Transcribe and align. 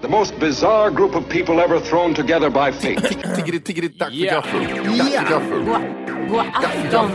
The 0.00 0.08
most 0.08 0.38
bizarre 0.38 0.90
group 0.90 1.14
of 1.16 1.28
people 1.28 1.60
ever 1.60 1.80
thrown 1.80 2.14
together 2.14 2.50
by 2.50 2.70
fate. 2.70 2.98
Tiggeri, 3.36 3.60
tiggeri, 3.60 3.88
dack 3.88 4.08
för 4.10 4.16
Ja. 4.16 4.32
gaffel. 4.34 4.60
Dack 4.98 5.12
för 5.12 5.30
gaffel. 5.30 6.28
God 6.28 6.46
afton. 6.54 7.10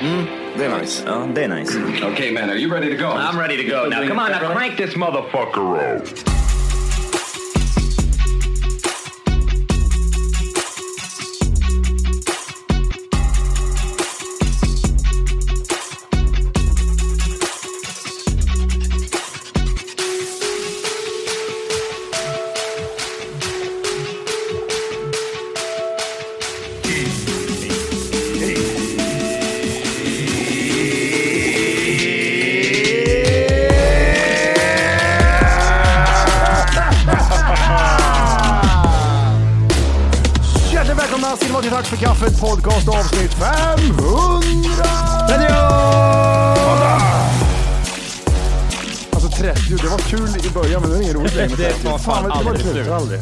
Mm, 0.00 0.26
det 0.58 0.64
är 0.64 0.78
nice. 0.80 1.02
Ja, 1.06 1.26
det 1.34 1.44
är 1.44 1.48
nice. 1.48 1.78
okay, 2.12 2.32
man, 2.32 2.50
are 2.50 2.56
you 2.56 2.70
ready 2.72 2.96
to 2.96 3.02
go? 3.02 3.08
I'm 3.10 3.38
ready 3.38 3.56
to 3.56 3.64
go. 3.64 3.88
Now, 3.88 4.06
come 4.08 4.18
on, 4.18 4.30
now 4.30 4.52
crank 4.54 4.76
this 4.76 4.94
motherfucker 4.96 5.96
up. 5.96 6.37
30, 49.38 49.76
det 49.82 49.88
var 49.88 49.98
kul 49.98 50.28
i 50.46 50.50
början 50.54 50.80
men 50.82 50.90
det 50.90 50.96
är 50.96 51.02
inget 51.02 51.16
roligt 51.16 51.34
längre 51.36 51.56
Det 51.56 51.70
30. 51.70 51.82
tar 51.86 51.98
fan 51.98 52.24
det 52.24 52.32
aldrig 52.32 52.66
var 52.66 52.72
slut. 52.72 52.88
aldrig. 52.88 53.20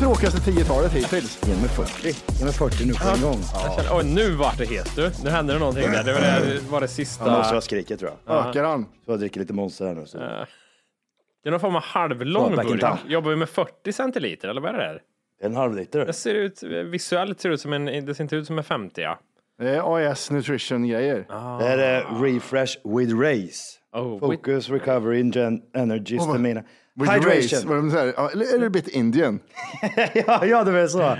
Tråkigaste 0.00 0.50
10-talet 0.50 0.92
hittills. 0.92 1.38
Ge 1.46 1.54
mig 1.56 1.68
40. 1.68 2.16
Ge 2.38 2.44
mig 2.44 2.52
40 2.54 2.86
nu 2.86 2.92
på 2.94 3.08
en 3.08 3.22
gång. 3.22 3.40
Jag 3.54 3.74
känner, 3.74 3.98
oj, 3.98 4.04
nu 4.04 4.30
vart 4.30 4.58
det 4.58 4.64
het 4.64 4.96
du. 4.96 5.10
Nu 5.24 5.30
hände 5.30 5.52
det 5.52 5.58
någonting 5.58 5.90
där. 5.92 6.04
Det 6.04 6.12
var 6.12 6.20
det, 6.20 6.26
var 6.30 6.40
det 6.40 6.58
Jag 6.70 6.80
måste 6.80 6.88
sista. 6.88 7.30
ha 7.30 7.60
skriket 7.60 7.98
tror 8.00 8.10
jag. 8.26 8.48
Ökar 8.48 8.64
han? 8.64 8.84
Så 9.04 9.12
jag 9.12 9.18
dricker 9.20 9.40
lite 9.40 9.52
monster 9.52 9.86
här 9.86 9.94
nu. 9.94 10.06
Så. 10.06 10.18
Det 10.18 11.48
är 11.48 11.50
någon 11.50 11.60
form 11.60 11.76
av 11.76 11.82
halvlång 11.82 12.54
Ja, 12.56 12.62
burk. 12.62 12.84
Jobbar 13.06 13.30
vi 13.30 13.36
med 13.36 13.48
40 13.48 13.92
centiliter 13.92 14.48
eller 14.48 14.60
vad 14.60 14.74
är 14.74 14.78
det 14.78 14.84
där? 14.84 15.00
En 15.42 15.56
halv 15.56 15.76
liter. 15.76 16.06
Det 16.06 16.12
ser 16.12 16.34
ut, 16.34 16.62
visuellt 16.62 17.40
ser 17.40 17.48
det 17.48 17.54
ut 17.54 17.60
som 17.60 17.72
en, 17.72 17.84
det 18.06 18.14
ser 18.14 18.22
inte 18.24 18.36
ut 18.36 18.46
som 18.46 18.58
en 18.58 18.64
50 18.64 19.00
ja. 19.00 19.18
Det 19.58 19.68
är 19.76 20.06
AS 20.10 20.30
Nutrition 20.30 20.88
grejer. 20.88 21.26
Det 21.58 21.64
här 21.64 21.78
är 21.78 22.22
Refresh 22.22 22.72
with 22.84 23.14
Race. 23.14 23.77
Oh, 23.92 24.18
Focus, 24.20 24.68
recovery, 24.70 25.22
gen- 25.22 25.62
energy, 25.74 26.16
vad- 26.18 26.28
stamina. 26.28 26.62
With 26.94 27.10
race, 27.12 27.30
Hydration. 27.30 27.76
de 27.76 27.90
säger. 27.90 28.14
Ja, 28.16 28.30
Eller 28.30 28.54
är 28.54 28.58
det 28.58 28.70
bit 28.70 28.88
Indian? 28.88 29.40
ja, 30.26 30.44
ja, 30.46 30.64
det 30.64 30.78
är 30.80 30.86
så. 30.86 30.98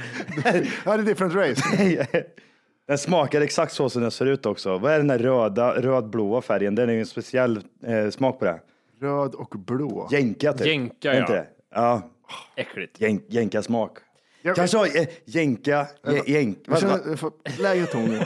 Ja, 0.84 0.96
det 0.96 1.02
är 1.02 1.02
different 1.02 1.34
race. 1.34 1.62
Den 2.88 2.98
smakar 2.98 3.40
exakt 3.40 3.72
så 3.72 3.90
som 3.90 4.02
den 4.02 4.10
ser 4.10 4.26
ut 4.26 4.46
också. 4.46 4.78
Vad 4.78 4.92
är 4.92 4.98
den 4.98 5.08
där 5.08 5.18
röda, 5.18 5.80
rödblåa 5.82 6.42
färgen? 6.42 6.74
Den 6.74 6.88
är 6.88 6.92
ju 6.92 7.00
en 7.00 7.06
speciell 7.06 7.60
eh, 7.86 8.10
smak 8.10 8.38
på 8.38 8.44
det. 8.44 8.60
Röd 9.00 9.34
och 9.34 9.54
blå. 9.58 10.08
Jänka 10.10 10.52
typ. 10.52 10.66
Jänka, 10.66 11.18
inte 11.18 11.32
ja. 11.32 11.38
det? 11.38 11.46
Ja, 11.74 12.10
Äckligt. 12.56 13.00
jänk, 13.00 13.24
jänka-smak. 13.28 13.98
Jag- 14.42 14.56
Kanske 14.56 14.76
ha 14.76 14.86
eh, 14.86 15.08
jänka, 15.24 15.86
jä- 16.06 16.22
jänk. 16.30 16.58
Jag 16.64 16.70
vad- 16.70 16.80
känner, 16.80 16.98
vad- 16.98 17.10
jag 17.10 17.18
får 17.18 17.32
lägre 17.62 17.86
ton 17.86 18.04
nu. 18.04 18.20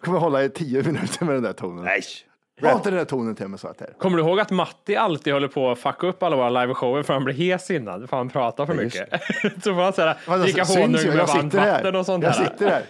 Kommer 0.00 0.18
hålla 0.18 0.44
i 0.44 0.48
tio 0.50 0.82
minuter 0.82 1.24
med 1.24 1.34
den 1.34 1.42
där 1.42 1.52
tonen. 1.52 1.84
Nej. 1.84 2.00
Ha 2.68 2.76
inte 2.76 2.90
den 2.90 2.98
där 2.98 3.04
tonen 3.04 3.34
till 3.34 3.48
mig 3.48 3.58
så 3.58 3.68
att 3.68 3.80
här. 3.80 3.88
Kommer 3.98 4.16
du 4.16 4.22
ihåg 4.22 4.40
att 4.40 4.50
Matti 4.50 4.96
alltid 4.96 5.32
håller 5.32 5.48
på 5.48 5.70
att 5.70 5.78
fucka 5.78 6.06
upp 6.06 6.22
alla 6.22 6.36
våra 6.36 6.50
liveshower 6.50 7.02
för 7.02 7.14
han 7.14 7.24
blir 7.24 7.34
hes 7.34 7.70
innan? 7.70 8.08
För 8.08 8.16
han 8.16 8.28
pratar 8.28 8.66
för 8.66 8.74
mycket. 8.74 9.08
så 9.64 9.74
får 9.74 9.82
han 9.82 9.92
såhär, 9.92 10.16
Vadå, 10.26 10.42
dricka 10.42 10.64
honung 10.64 10.96
jag? 10.96 11.06
med 11.06 11.16
Jag 11.16 11.26
varmt 11.26 11.54
här. 11.54 11.72
vatten 11.72 11.96
och 11.96 12.06
sånt 12.06 12.24
Jag 12.24 12.32
där. 12.32 12.44
sitter 12.44 12.66
där. 12.66 12.82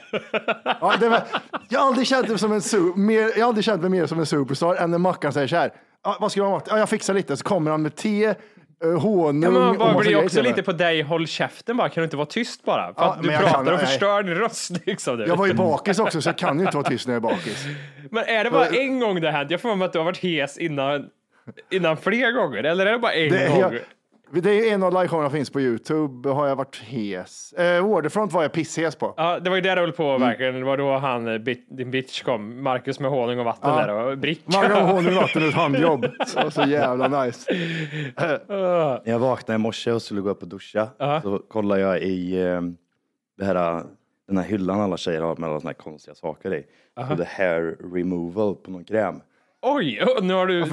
Ja, 0.81 0.95
det 1.01 1.09
var, 1.09 1.23
jag 1.69 1.81
har 1.81 1.87
aldrig 1.87 2.07
känt 2.07 2.29
mig 2.29 2.39
som 2.39 2.53
en 2.53 2.61
mer, 3.07 3.39
jag 3.39 3.47
aldrig 3.49 3.65
känt 3.65 3.81
mig 3.81 3.91
mer 3.91 4.07
som 4.07 4.19
en 4.19 4.27
superstar 4.27 4.75
än 4.75 4.91
när 4.91 4.99
Mackan 4.99 5.33
säger 5.33 5.47
så 5.49 5.57
här. 5.57 5.73
Ja, 6.05 6.17
vad 6.21 6.31
ska 6.33 6.41
du 6.41 6.47
ha 6.47 6.55
Matti? 6.55 6.71
Ja, 6.71 6.79
jag 6.79 6.89
fixar 6.89 7.15
lite. 7.15 7.37
Så 7.37 7.45
kommer 7.45 7.71
han 7.71 7.83
med 7.83 7.97
te, 7.97 8.35
honung 8.81 9.43
Ja, 9.43 9.51
men 9.51 9.53
man 9.63 9.79
bara 9.79 9.99
blir 9.99 10.25
också 10.25 10.43
lite 10.43 10.63
på 10.63 10.73
dig, 10.73 11.03
håll 11.03 11.27
käften 11.27 11.77
bara, 11.77 11.89
kan 11.89 12.01
du 12.01 12.05
inte 12.05 12.17
vara 12.17 12.27
tyst 12.27 12.65
bara? 12.65 12.95
För 12.95 13.03
Ja, 13.03 13.13
att 13.15 13.23
du 13.23 13.33
jag 13.33 13.41
pratar 13.41 13.55
kan- 13.65 13.67
och 13.69 13.73
nej. 13.79 13.87
förstör 13.87 14.23
din 14.23 14.35
röst 14.35 14.71
liksom. 14.87 15.17
Du. 15.19 15.27
Jag 15.27 15.37
var 15.37 15.47
ju 15.47 15.55
bakis 15.55 15.99
också 15.99 16.23
så 16.23 16.29
jag 16.29 16.39
kan 16.39 16.59
ju 16.59 16.65
inte 16.65 16.77
vara 16.77 16.89
tyst 16.89 17.07
när 17.07 17.15
jag 17.15 17.25
är 17.25 17.29
bakis. 17.31 17.65
Men 18.11 18.25
är 18.25 18.45
det 18.45 18.51
bara 18.51 18.67
en 18.67 19.01
gång 19.01 19.21
det 19.21 19.31
hänt? 19.31 19.51
Jag 19.51 19.61
får 19.61 19.77
mig 19.77 19.87
att 19.87 19.93
du 19.93 19.99
har 19.99 20.05
varit 20.05 20.19
hes 20.25 20.59
innan, 20.59 21.07
innan 21.71 21.97
fler 21.97 22.33
gånger, 22.33 22.65
eller 22.65 22.87
är 22.87 22.93
det 22.93 22.99
bara 22.99 23.13
en 23.13 23.33
Det 23.33 23.49
gång? 23.49 23.61
är, 23.75 23.81
det 24.33 24.51
är 24.71 24.75
en 24.75 24.83
av 24.83 24.93
liveshowerna 24.93 25.31
finns 25.31 25.51
på 25.51 25.61
Youtube. 25.61 26.29
Har 26.29 26.47
jag 26.49 26.57
varit 26.57 26.77
hes. 26.77 27.53
Eh, 27.53 27.89
Waterfront 27.89 28.33
var 28.33 28.43
jag 28.43 28.53
pisshes 28.53 28.97
på. 28.97 29.15
Ja, 29.17 29.41
det 29.41 29.51
var 29.51 29.57
ju 29.57 29.63
det 29.63 29.75
du 29.75 29.81
höll 29.81 29.93
på 29.93 30.05
Mm. 30.11 30.21
verkligen. 30.21 30.55
Det 30.55 30.65
var 30.65 30.77
då 30.77 30.97
han, 30.97 31.29
eh, 31.29 31.39
bit, 31.39 31.67
din 31.71 31.91
bitch 31.91 32.23
kom, 32.23 32.63
Marcus 32.63 33.01
med 33.01 33.11
honung 33.11 33.39
och 33.39 33.45
vatten 33.45 33.71
Ja. 33.71 33.77
där 33.87 33.95
och 34.11 34.19
bricka. 34.19 34.43
Man 34.61 34.71
har 34.71 34.81
honung, 34.95 35.15
vatten 35.23 35.43
och 35.43 35.49
ett 35.49 35.55
handjobb. 35.55 36.07
Så, 36.27 36.51
så 36.51 36.63
jävla 36.63 37.25
nice. 37.25 37.53
När 38.49 39.01
jag 39.05 39.19
vaknade 39.19 39.55
i 39.55 39.59
morse 39.59 39.93
och 39.93 40.03
skulle 40.03 40.21
gå 40.21 40.31
upp 40.31 40.43
och 40.43 40.49
duscha 40.49 40.89
så 41.23 41.39
kollade 41.39 41.81
jag 41.81 42.03
i 42.03 42.41
eh, 42.43 42.61
det 43.39 43.45
här, 43.45 43.83
den 44.29 44.37
här 44.39 44.45
hyllan 44.45 44.81
alla 44.81 44.97
tjejer 44.97 45.21
har 45.21 45.37
med 45.37 45.51
alla 45.51 45.61
såna 45.61 45.69
här 45.69 45.75
konstiga 45.75 46.15
saker 46.15 46.55
i. 46.55 46.65
Så 47.09 47.15
det 47.15 47.25
hair 47.29 47.77
removal 47.95 48.55
på 48.55 48.71
någon 48.71 48.85
kräm. 48.85 49.21
Oj, 49.63 50.01
nu 50.23 50.35
har 50.35 50.47
du... 50.47 50.65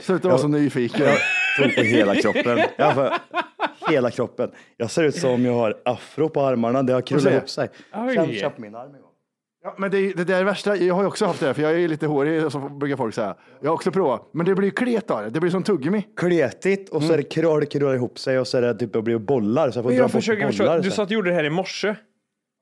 Sluta 0.00 0.28
vara 0.28 0.38
så 0.38 0.48
nyfiken. 0.48 1.06
Jag 1.06 1.18
tog 1.68 1.74
på 1.76 1.80
hela 1.82 2.14
kroppen. 2.14 2.58
Jag 2.76 2.96
bara, 2.96 3.18
hela 3.88 4.10
kroppen. 4.10 4.50
Jag 4.76 4.90
ser 4.90 5.02
ut 5.04 5.16
som 5.16 5.44
jag 5.44 5.52
har 5.54 5.76
afro 5.84 6.28
på 6.28 6.40
armarna. 6.40 6.82
Det 6.82 6.92
har 6.92 7.00
krullat 7.00 7.32
ihop 7.32 7.48
sig. 7.50 7.68
Känn, 8.14 8.32
känn 8.34 8.50
på 8.52 8.60
min 8.60 8.74
arm. 8.74 8.90
Ja, 9.64 9.74
men 9.78 9.90
det, 9.90 9.98
är- 9.98 10.14
det 10.14 10.24
där 10.24 10.40
är 10.40 10.44
värsta, 10.44 10.76
jag 10.76 10.94
har 10.94 11.02
ju 11.02 11.08
också 11.08 11.26
haft 11.26 11.40
det, 11.40 11.54
för 11.54 11.62
jag 11.62 11.72
är 11.72 11.76
ju 11.78 11.88
lite 11.88 12.06
hårig, 12.06 12.52
så 12.52 12.58
brukar 12.58 12.96
folk 12.96 13.14
säga. 13.14 13.34
Jag 13.60 13.68
har 13.70 13.74
också 13.74 13.90
provat, 13.90 14.28
men 14.32 14.46
det 14.46 14.54
blir 14.54 14.64
ju 14.68 14.70
klet 14.74 15.10
av 15.10 15.22
det. 15.22 15.30
Det 15.30 15.40
blir 15.40 15.50
som 15.50 15.62
tuggummi. 15.62 16.02
Kletigt 16.16 16.88
och 16.90 17.02
så 17.02 17.12
är 17.12 17.16
det 17.16 17.22
krullar, 17.22 17.60
det 17.60 17.66
krullar 17.66 17.94
ihop 17.94 18.18
sig 18.18 18.38
och 18.38 18.46
så 18.48 18.58
är 18.58 18.62
det 18.62 18.74
typ 18.74 18.96
att 18.96 19.04
bli 19.04 19.18
bollar. 19.18 19.70
Så 19.70 19.78
jag 19.78 19.84
får 19.84 19.90
Men 19.90 19.98
jag 19.98 20.10
försöker 20.10 20.40
bollar. 20.42 20.50
förstå. 20.52 20.78
Du 20.78 20.90
sa 20.90 21.02
att 21.02 21.08
du 21.08 21.14
gjorde 21.14 21.30
det 21.30 21.34
här 21.36 21.44
i 21.44 21.50
morse. 21.50 21.94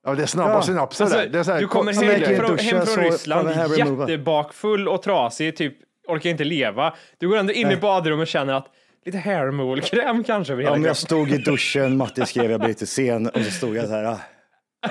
Ja, 0.03 0.15
det 0.15 0.23
är 0.23 0.27
snabba 0.27 0.51
Ja. 0.53 0.61
synapser 0.61 1.03
Alltså, 1.03 1.19
där. 1.19 1.27
Det 1.27 1.39
är 1.39 1.43
så 1.43 1.51
här, 1.51 1.59
du 1.59 1.67
kommer 1.67 1.93
hem 1.93 2.37
från, 2.37 2.57
hem 2.57 2.85
från 2.85 3.03
Ryssland 3.03 3.49
jättebakfull 3.77 4.87
och 4.87 5.01
trasig, 5.01 5.57
typ 5.57 5.73
orkar 6.07 6.29
inte 6.29 6.43
leva. 6.43 6.93
Du 7.19 7.27
går 7.29 7.37
ändå 7.37 7.53
in 7.53 7.71
i 7.71 7.77
badrummet 7.77 8.23
och 8.23 8.27
känner 8.27 8.53
att 8.53 8.67
lite 9.05 9.17
hair 9.17 9.45
removal-kräm 9.45 10.23
kanske 10.23 10.53
över 10.53 10.63
hela 10.63 10.75
Om 10.75 10.83
jag 10.83 10.97
stod 10.97 11.31
i 11.31 11.37
duschen, 11.37 11.97
Matti 11.97 12.25
skrev 12.25 12.51
jag 12.51 12.59
blir 12.59 12.69
lite 12.69 12.87
sen 12.87 13.27
och 13.27 13.41
så 13.41 13.51
stod 13.51 13.75
jag 13.75 13.87
så 13.87 13.93
här. 13.93 14.03
Ah. 14.03 14.19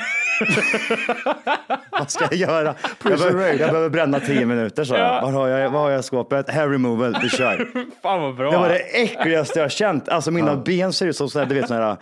Vad 1.91 2.11
ska 2.11 2.25
jag 2.25 2.35
göra? 2.35 2.75
Jag 3.05 3.19
behöver, 3.19 3.49
jag 3.49 3.59
behöver 3.59 3.89
bränna 3.89 4.21
tio 4.21 4.47
minuter 4.47 4.85
så. 4.85 4.95
Ja. 4.95 5.21
Var 5.23 5.33
har 5.33 5.49
jag, 5.49 5.71
vad 5.71 5.83
har 5.83 5.91
jag 5.91 6.01
i 6.01 6.03
skåpet? 6.03 6.51
Hair 6.51 6.69
removal, 6.69 7.17
vi 7.23 7.29
kör. 7.29 7.69
Fan 8.03 8.23
vad 8.23 8.37
bra. 8.37 8.51
Det 8.51 8.59
var 8.59 8.69
det 8.69 8.79
äckligaste 8.79 9.59
jag 9.59 9.65
har 9.65 9.69
känt. 9.69 10.09
Alltså 10.09 10.31
mina 10.31 10.57
ben 10.57 10.93
ser 10.93 11.07
ut 11.07 11.17
som 11.17 11.31
så 11.31 11.39
här, 11.39 11.47
du 11.47 11.55
vet 11.55 11.69
sådana 11.69 11.87
här 11.87 11.97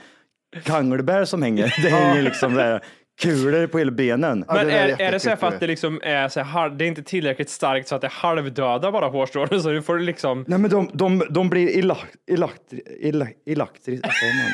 kangelbär 0.65 1.25
som 1.25 1.43
hänger. 1.43 1.75
Det 1.83 1.89
hänger 1.89 2.23
liksom 2.23 2.55
där 2.55 2.81
kulor 3.19 3.67
på 3.67 3.79
hela 3.79 3.91
benen. 3.91 4.45
Ja, 4.49 4.55
Men 4.55 4.67
det 4.67 4.73
där 4.73 4.79
är, 4.79 4.89
är 4.89 5.01
är 5.01 5.13
det 5.13 5.17
så 5.21 5.29
här 5.29 5.37
jätteäckligt, 5.37 5.41
för 5.41 5.47
att 5.47 5.61
det 5.61 5.67
liksom 5.67 6.01
är 6.05 6.29
så 6.29 6.41
här, 6.41 6.71
det 6.71 6.85
är 6.85 6.87
inte 6.87 7.03
tillräckligt 7.03 7.51
starkt 7.51 7.89
så 7.89 7.95
att 7.95 8.01
det 8.01 8.07
är 8.07 8.11
halvdöda 8.11 8.93
bara 8.93 9.07
hårstrån 9.07 9.49
så 9.63 9.71
du 9.71 9.83
får 9.83 9.99
liksom 9.99 10.45
Nej 10.49 10.59
men 10.59 10.71
de, 10.71 10.91
de, 10.93 11.23
de 11.31 11.51
blir 11.51 11.79
elektriska. 11.79 12.13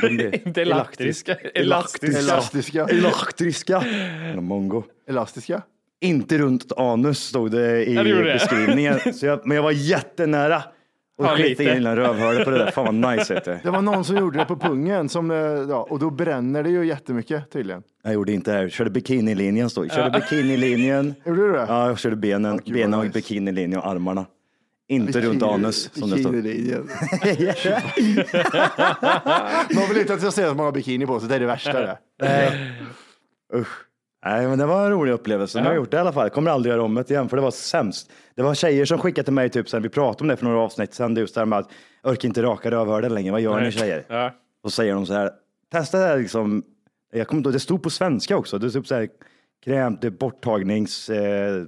Inte 0.44 0.62
elektriska, 0.62 1.34
elastiska. 1.54 2.18
Elastiska. 2.18 2.84
Elektriska. 2.90 3.84
Mongo. 4.36 4.84
Elastiska? 5.08 5.62
Inte 6.00 6.38
runt 6.38 6.72
anus 6.76 7.18
stod 7.18 7.50
det 7.50 7.84
i 7.84 7.94
Ja, 7.94 8.02
det 8.02 8.14
det. 8.14 8.22
beskrivningen. 8.32 8.98
Så 9.14 9.26
jag, 9.26 9.46
men 9.46 9.54
jag 9.56 9.62
var 9.62 9.72
jättenära. 9.72 10.62
Och 11.18 11.24
Ja, 11.24 11.36
skita 11.36 11.62
i 11.62 11.66
lite. 11.66 11.74
lilla 11.74 11.96
rövhålet 11.96 12.44
på 12.44 12.50
det 12.50 12.58
där. 12.58 12.70
Fan 12.70 12.84
vad 13.02 13.16
nice 13.16 13.34
vet 13.34 13.44
du. 13.44 13.58
Det 13.62 13.70
var 13.70 13.82
någon 13.82 14.04
som 14.04 14.16
gjorde 14.16 14.38
det 14.38 14.44
på 14.44 14.56
pungen 14.56 15.08
som, 15.08 15.30
eh, 15.30 15.36
ja, 15.36 15.86
och 15.90 15.98
då 15.98 16.10
bränner 16.10 16.62
det 16.62 16.70
ju 16.70 16.86
jättemycket 16.86 17.50
tydligen. 17.50 17.82
Jag 18.02 18.12
gjorde 18.14 18.32
inte 18.32 18.50
det 18.50 18.56
här. 18.56 18.62
Jag 18.62 18.72
körde 18.72 18.90
bikinilinjen 18.90 19.70
stod. 19.70 19.86
Jag 19.86 19.92
körde 19.94 20.20
bikinilinjen. 20.20 21.14
Gjorde 21.26 21.46
du 21.46 21.52
det? 21.52 21.64
Ja, 21.68 21.88
jag 21.88 21.98
körde 21.98 22.16
benen, 22.16 22.60
gud, 22.64 22.74
benen 22.74 22.94
och 22.98 23.04
nice. 23.04 23.14
bikinilinjen 23.18 23.80
och 23.80 23.86
armarna. 23.86 24.26
Inte 24.88 25.20
runt 25.20 25.42
anus 25.42 25.90
som 25.94 26.10
det 26.10 26.18
står. 26.18 26.32
Man 29.74 29.88
vill 29.88 29.98
inte 29.98 30.14
att 30.14 30.22
jag 30.22 30.32
ser 30.32 30.48
att 30.50 30.56
man 30.56 30.64
har 30.64 30.72
bikini 30.72 31.06
på 31.06 31.20
sig, 31.20 31.28
det 31.28 31.34
är 31.34 31.40
det 31.40 31.46
värsta 31.46 31.80
det. 31.80 31.98
Usch. 33.54 33.68
Nej, 34.24 34.48
men 34.48 34.58
det 34.58 34.66
var 34.66 34.84
en 34.84 34.90
rolig 34.90 35.12
upplevelse. 35.12 35.58
Nu 35.58 35.64
har 35.64 35.72
jag 35.72 35.76
gjort 35.76 35.90
det 35.90 35.96
i 35.96 36.00
alla 36.00 36.12
fall. 36.12 36.30
Kommer 36.30 36.50
aldrig 36.50 36.72
göra 36.72 36.82
om 36.82 36.94
det 36.94 37.10
igen, 37.10 37.28
för 37.28 37.36
det 37.36 37.42
var 37.42 37.50
sämst. 37.50 38.12
Det 38.34 38.42
var 38.42 38.54
tjejer 38.54 38.84
som 38.84 38.98
skickade 38.98 39.24
till 39.24 39.32
mig, 39.32 39.50
typ 39.50 39.68
sen 39.68 39.82
vi 39.82 39.88
pratade 39.88 40.24
om 40.24 40.28
det 40.28 40.36
för 40.36 40.44
några 40.44 40.60
avsnitt 40.60 40.94
sen, 40.94 41.16
just 41.16 41.34
det 41.34 41.40
här 41.40 41.46
med 41.46 41.58
att 41.58 41.68
jag 42.02 42.12
orkar 42.12 42.28
inte 42.28 42.42
raka 42.42 42.70
rövhålet 42.70 43.12
längre. 43.12 43.32
Vad 43.32 43.40
gör 43.40 43.60
ni 43.60 43.72
tjejer? 43.72 44.04
Ja. 44.08 44.32
Då 44.62 44.70
säger 44.70 44.94
de 44.94 45.06
så 45.06 45.12
här, 45.14 45.30
testa 45.72 45.98
det 45.98 46.06
här 46.06 46.18
liksom. 46.18 46.62
Jag 47.12 47.28
kommer 47.28 47.40
inte 47.40 47.50
det 47.50 47.60
stod 47.60 47.82
på 47.82 47.90
svenska 47.90 48.36
också. 48.36 48.58
Det 48.58 48.70
stod 48.70 48.86
så 48.86 48.94
här, 48.94 49.08
kräm, 49.64 49.98
det 50.00 50.06
är 50.06 50.10
borttagnings... 50.10 51.10
Eh, 51.10 51.64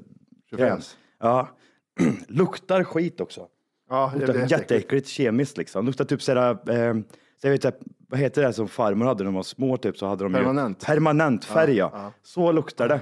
kräm. 0.56 0.80
Ja. 1.20 1.48
Luktar 2.28 2.84
skit 2.84 3.20
också. 3.20 3.46
Ja, 3.90 4.12
det, 4.14 4.18
Luktar 4.18 4.34
är 4.34 4.38
jätteäckligt. 4.38 4.60
jätteäckligt 4.60 5.08
kemiskt 5.08 5.58
liksom. 5.58 5.86
Luktar 5.86 6.04
typ 6.04 6.22
sådär, 6.22 6.50
eh, 6.50 6.94
så 7.40 7.46
jag 7.46 7.50
vet, 7.50 7.80
vad 8.08 8.20
heter 8.20 8.42
det 8.42 8.52
som 8.52 8.68
farmor 8.68 9.06
hade 9.06 9.18
när 9.18 9.24
de 9.24 9.34
var 9.34 9.42
små 9.42 9.76
typ 9.76 9.98
så 9.98 10.06
hade 10.06 10.24
de 10.24 10.32
Permanent. 10.32 10.82
Ju, 10.82 10.86
permanent 10.86 11.44
färg 11.44 11.76
ja. 11.76 12.12
Så 12.22 12.52
luktar 12.52 12.88
det. 12.88 13.00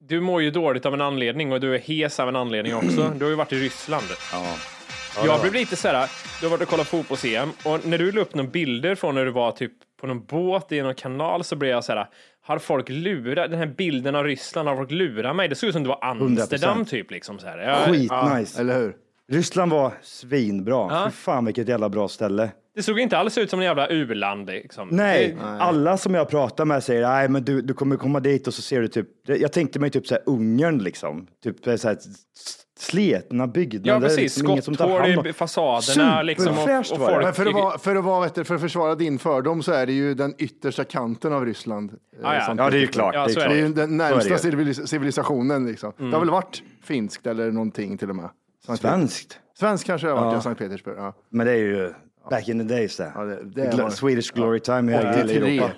Du 0.00 0.20
mår 0.20 0.42
ju 0.42 0.50
dåligt 0.50 0.86
av 0.86 0.94
en 0.94 1.00
anledning 1.00 1.52
och 1.52 1.60
du 1.60 1.74
är 1.74 1.78
hes 1.78 2.20
av 2.20 2.28
en 2.28 2.36
anledning 2.36 2.74
också. 2.74 3.12
Du 3.18 3.24
har 3.24 3.30
ju 3.30 3.36
varit 3.36 3.52
i 3.52 3.56
Ryssland. 3.56 4.04
jag 5.24 5.40
blev 5.40 5.52
lite 5.52 5.76
så 5.76 5.88
här, 5.88 6.10
du 6.40 6.46
har 6.46 6.50
varit 6.50 6.62
och 6.62 6.68
kollat 6.68 6.86
fotbolls-EM 6.86 7.48
och 7.64 7.86
när 7.86 7.98
du 7.98 8.12
la 8.12 8.20
upp 8.20 8.34
några 8.34 8.50
bilder 8.50 8.94
från 8.94 9.14
när 9.14 9.24
du 9.24 9.30
var 9.30 9.52
typ 9.52 9.72
på 10.00 10.06
någon 10.06 10.24
båt 10.24 10.72
i 10.72 10.82
någon 10.82 10.94
kanal 10.94 11.44
så 11.44 11.56
blev 11.56 11.70
jag 11.70 11.84
så 11.84 11.92
här, 11.92 12.08
har 12.42 12.58
folk 12.58 12.88
lurat, 12.88 13.50
den 13.50 13.58
här 13.58 13.66
bilden 13.66 14.14
av 14.14 14.24
Ryssland, 14.24 14.68
har 14.68 14.76
folk 14.76 14.90
lurat 14.90 15.36
mig? 15.36 15.48
Det 15.48 15.54
såg 15.54 15.68
ut 15.68 15.74
som 15.74 15.82
det 15.82 15.88
var 15.88 16.04
Amsterdam 16.04 16.82
100%. 16.82 16.84
typ 16.84 17.10
liksom 17.10 17.38
så 17.38 17.46
här. 17.46 17.58
Jag, 17.58 17.84
Skitnice. 17.94 18.60
Eller 18.60 18.78
hur? 18.78 18.96
Ryssland 19.32 19.72
var 19.72 19.92
svinbra. 20.02 21.06
Fy 21.06 21.10
fan 21.10 21.44
vilket 21.44 21.68
jävla 21.68 21.88
bra 21.88 22.08
ställe. 22.08 22.50
Det 22.76 22.82
såg 22.82 22.98
inte 23.00 23.18
alls 23.18 23.38
ut 23.38 23.50
som 23.50 23.58
en 23.60 23.64
jävla 23.66 23.88
u-land 23.88 24.46
liksom. 24.46 24.88
Nej, 24.92 25.36
alla 25.40 25.96
som 25.96 26.14
jag 26.14 26.28
pratar 26.28 26.64
med 26.64 26.82
säger 26.84 27.08
nej 27.08 27.28
men 27.28 27.44
du, 27.44 27.62
du 27.62 27.74
kommer 27.74 27.96
komma 27.96 28.20
dit 28.20 28.46
och 28.46 28.54
så 28.54 28.62
ser 28.62 28.80
du 28.80 28.88
typ, 28.88 29.08
jag 29.26 29.52
tänkte 29.52 29.78
mig 29.78 29.90
typ 29.90 30.06
så 30.06 30.14
här 30.14 30.22
Ungern 30.26 30.78
liksom. 30.78 31.26
Typ 31.44 31.56
så 31.64 31.88
här 31.88 31.98
sletna 32.78 33.46
byggnader. 33.46 33.90
ja 33.92 34.00
precis, 34.00 34.18
liksom 34.18 34.50
inget 34.50 34.64
som 34.64 34.74
tar 34.76 34.88
hand 34.88 35.00
om- 35.04 35.12
skotthål 35.12 35.26
i 35.30 35.32
fasaderna 35.32 36.22
liksom. 36.22 36.46
Och, 36.48 36.52
och 36.52 36.86
Superfräscht. 36.86 37.22
Men 37.24 37.34
för 37.34 37.46
att, 37.46 37.54
vara, 37.54 37.78
för, 37.78 37.96
att 37.96 38.04
vara, 38.04 38.44
för 38.44 38.54
att 38.54 38.60
försvara 38.60 38.94
din 38.94 39.18
fördom 39.18 39.62
så 39.62 39.72
är 39.72 39.86
det 39.86 39.92
ju 39.92 40.14
den 40.14 40.34
yttersta 40.38 40.84
kanten 40.84 41.32
av 41.32 41.44
Ryssland. 41.44 41.90
eh, 41.92 41.96
Ja, 42.22 42.54
ja. 42.56 42.70
Det 42.70 42.76
är 42.76 42.80
ju 42.80 42.86
klart. 42.86 43.14
Ja, 43.14 43.26
det 43.26 43.32
är 43.32 43.44
är 43.44 43.48
Det 43.48 43.54
är 43.54 43.58
klart. 43.60 43.70
ju 43.70 43.74
den 43.74 43.96
närmsta 43.96 44.34
civilis- 44.36 44.86
civilisationen. 44.86 45.66
Liksom. 45.66 45.92
Det 45.98 46.04
har 46.04 46.20
väl 46.20 46.30
varit 46.30 46.62
finskt 46.84 47.26
eller 47.26 47.50
någonting 47.50 47.98
till 47.98 48.10
och 48.10 48.16
med. 48.16 48.28
Svenskt. 48.78 49.38
Svensk 49.58 49.86
kanske 49.86 50.06
det 50.06 50.12
har 50.12 50.20
varit, 50.24 50.34
ja. 50.34 50.40
Sankt 50.40 50.58
Petersburg. 50.58 50.96
Ja. 50.98 51.14
Men 51.30 51.46
det 51.46 51.52
är 51.52 51.56
ju 51.56 51.92
back 52.30 52.48
in 52.48 52.58
the 52.68 52.74
days 52.74 52.96
det. 52.96 53.12
Ja, 53.14 53.20
det- 53.24 53.42
det 53.44 53.70
Gl- 53.70 53.82
var- 53.82 53.90
Swedish 53.90 54.32
glory 54.34 54.60
time 54.60 54.92
i 54.92 54.94
hela 54.96 55.10
83. 55.24 55.36
Europa. 55.36 55.70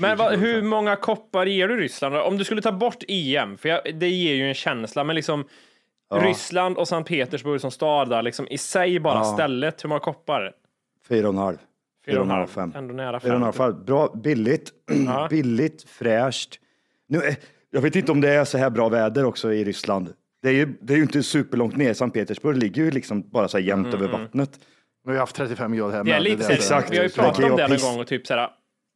Men 0.00 0.18
vad, 0.18 0.38
hur 0.38 0.62
många 0.62 0.96
koppar 0.96 1.46
ger 1.46 1.68
du 1.68 1.76
Ryssland? 1.76 2.16
Om 2.16 2.38
du 2.38 2.44
skulle 2.44 2.62
ta 2.62 2.72
bort 2.72 3.02
EM, 3.08 3.56
för 3.58 3.68
jag, 3.68 3.80
det 4.00 4.08
ger 4.08 4.34
ju 4.34 4.48
en 4.48 4.54
känsla, 4.54 5.04
men 5.04 5.16
liksom 5.16 5.44
Ryssland 6.14 6.76
och 6.76 6.88
Sankt 6.88 7.08
Petersburg 7.08 7.60
som 7.60 7.70
stad, 7.70 8.08
där, 8.08 8.22
liksom 8.22 8.48
i 8.50 8.58
sig 8.58 9.00
bara 9.00 9.24
stället, 9.24 9.84
hur 9.84 9.88
många 9.88 10.00
koppar? 10.00 10.52
Fyra 11.08 11.28
och 11.28 11.34
en 11.34 11.38
halv. 11.40 11.56
Fyra 12.06 12.18
och 12.18 12.24
en 12.24 12.30
halv, 12.30 12.46
fem. 12.46 12.72
ändå 12.76 12.94
nära 12.94 13.20
Fyra 13.20 13.30
och 13.32 13.36
en 13.36 13.42
halv, 13.42 13.52
fem. 13.52 13.72
fem. 13.74 13.84
Bra, 13.84 14.12
billigt, 14.14 14.70
billigt, 15.30 15.82
fräscht. 15.88 16.60
Nu, 17.08 17.18
eh, 17.18 17.34
jag 17.70 17.80
vet 17.80 17.96
inte 17.96 18.12
om 18.12 18.20
det 18.20 18.28
är 18.34 18.44
så 18.44 18.58
här 18.58 18.70
bra 18.70 18.88
väder 18.88 19.24
också 19.24 19.52
i 19.52 19.64
Ryssland. 19.64 20.12
Det 20.42 20.48
är 20.48 20.52
ju, 20.52 20.74
det 20.80 20.92
är 20.92 20.96
ju 20.96 21.02
inte 21.02 21.22
superlångt 21.22 21.76
ner. 21.76 21.94
Sankt 21.94 22.14
Petersburg 22.14 22.56
ligger 22.56 22.82
ju 22.84 22.90
liksom 22.90 23.28
bara 23.30 23.48
så 23.48 23.58
här 23.58 23.64
jämnt 23.64 23.94
över 23.94 24.08
vattnet. 24.08 24.50
Vi 25.06 25.12
har 25.12 25.18
haft 25.18 25.36
35 25.36 25.76
grader 25.76 25.96
här 25.96 26.04
Det 26.04 26.10
är 26.10 26.14
med. 26.14 26.22
lite 26.22 26.42
så 26.42 26.48
här, 26.48 26.54
Exakt. 26.56 26.90
vi 26.92 26.96
har 26.96 27.02
ju 27.04 27.08
Så 27.10 27.20
det 27.20 27.26
pratat 27.26 27.50
om 27.50 27.56
det 27.56 27.68
någon 27.68 27.78
gång 27.92 28.00
och 28.00 28.06
typ 28.06 28.26
såhär, 28.26 28.48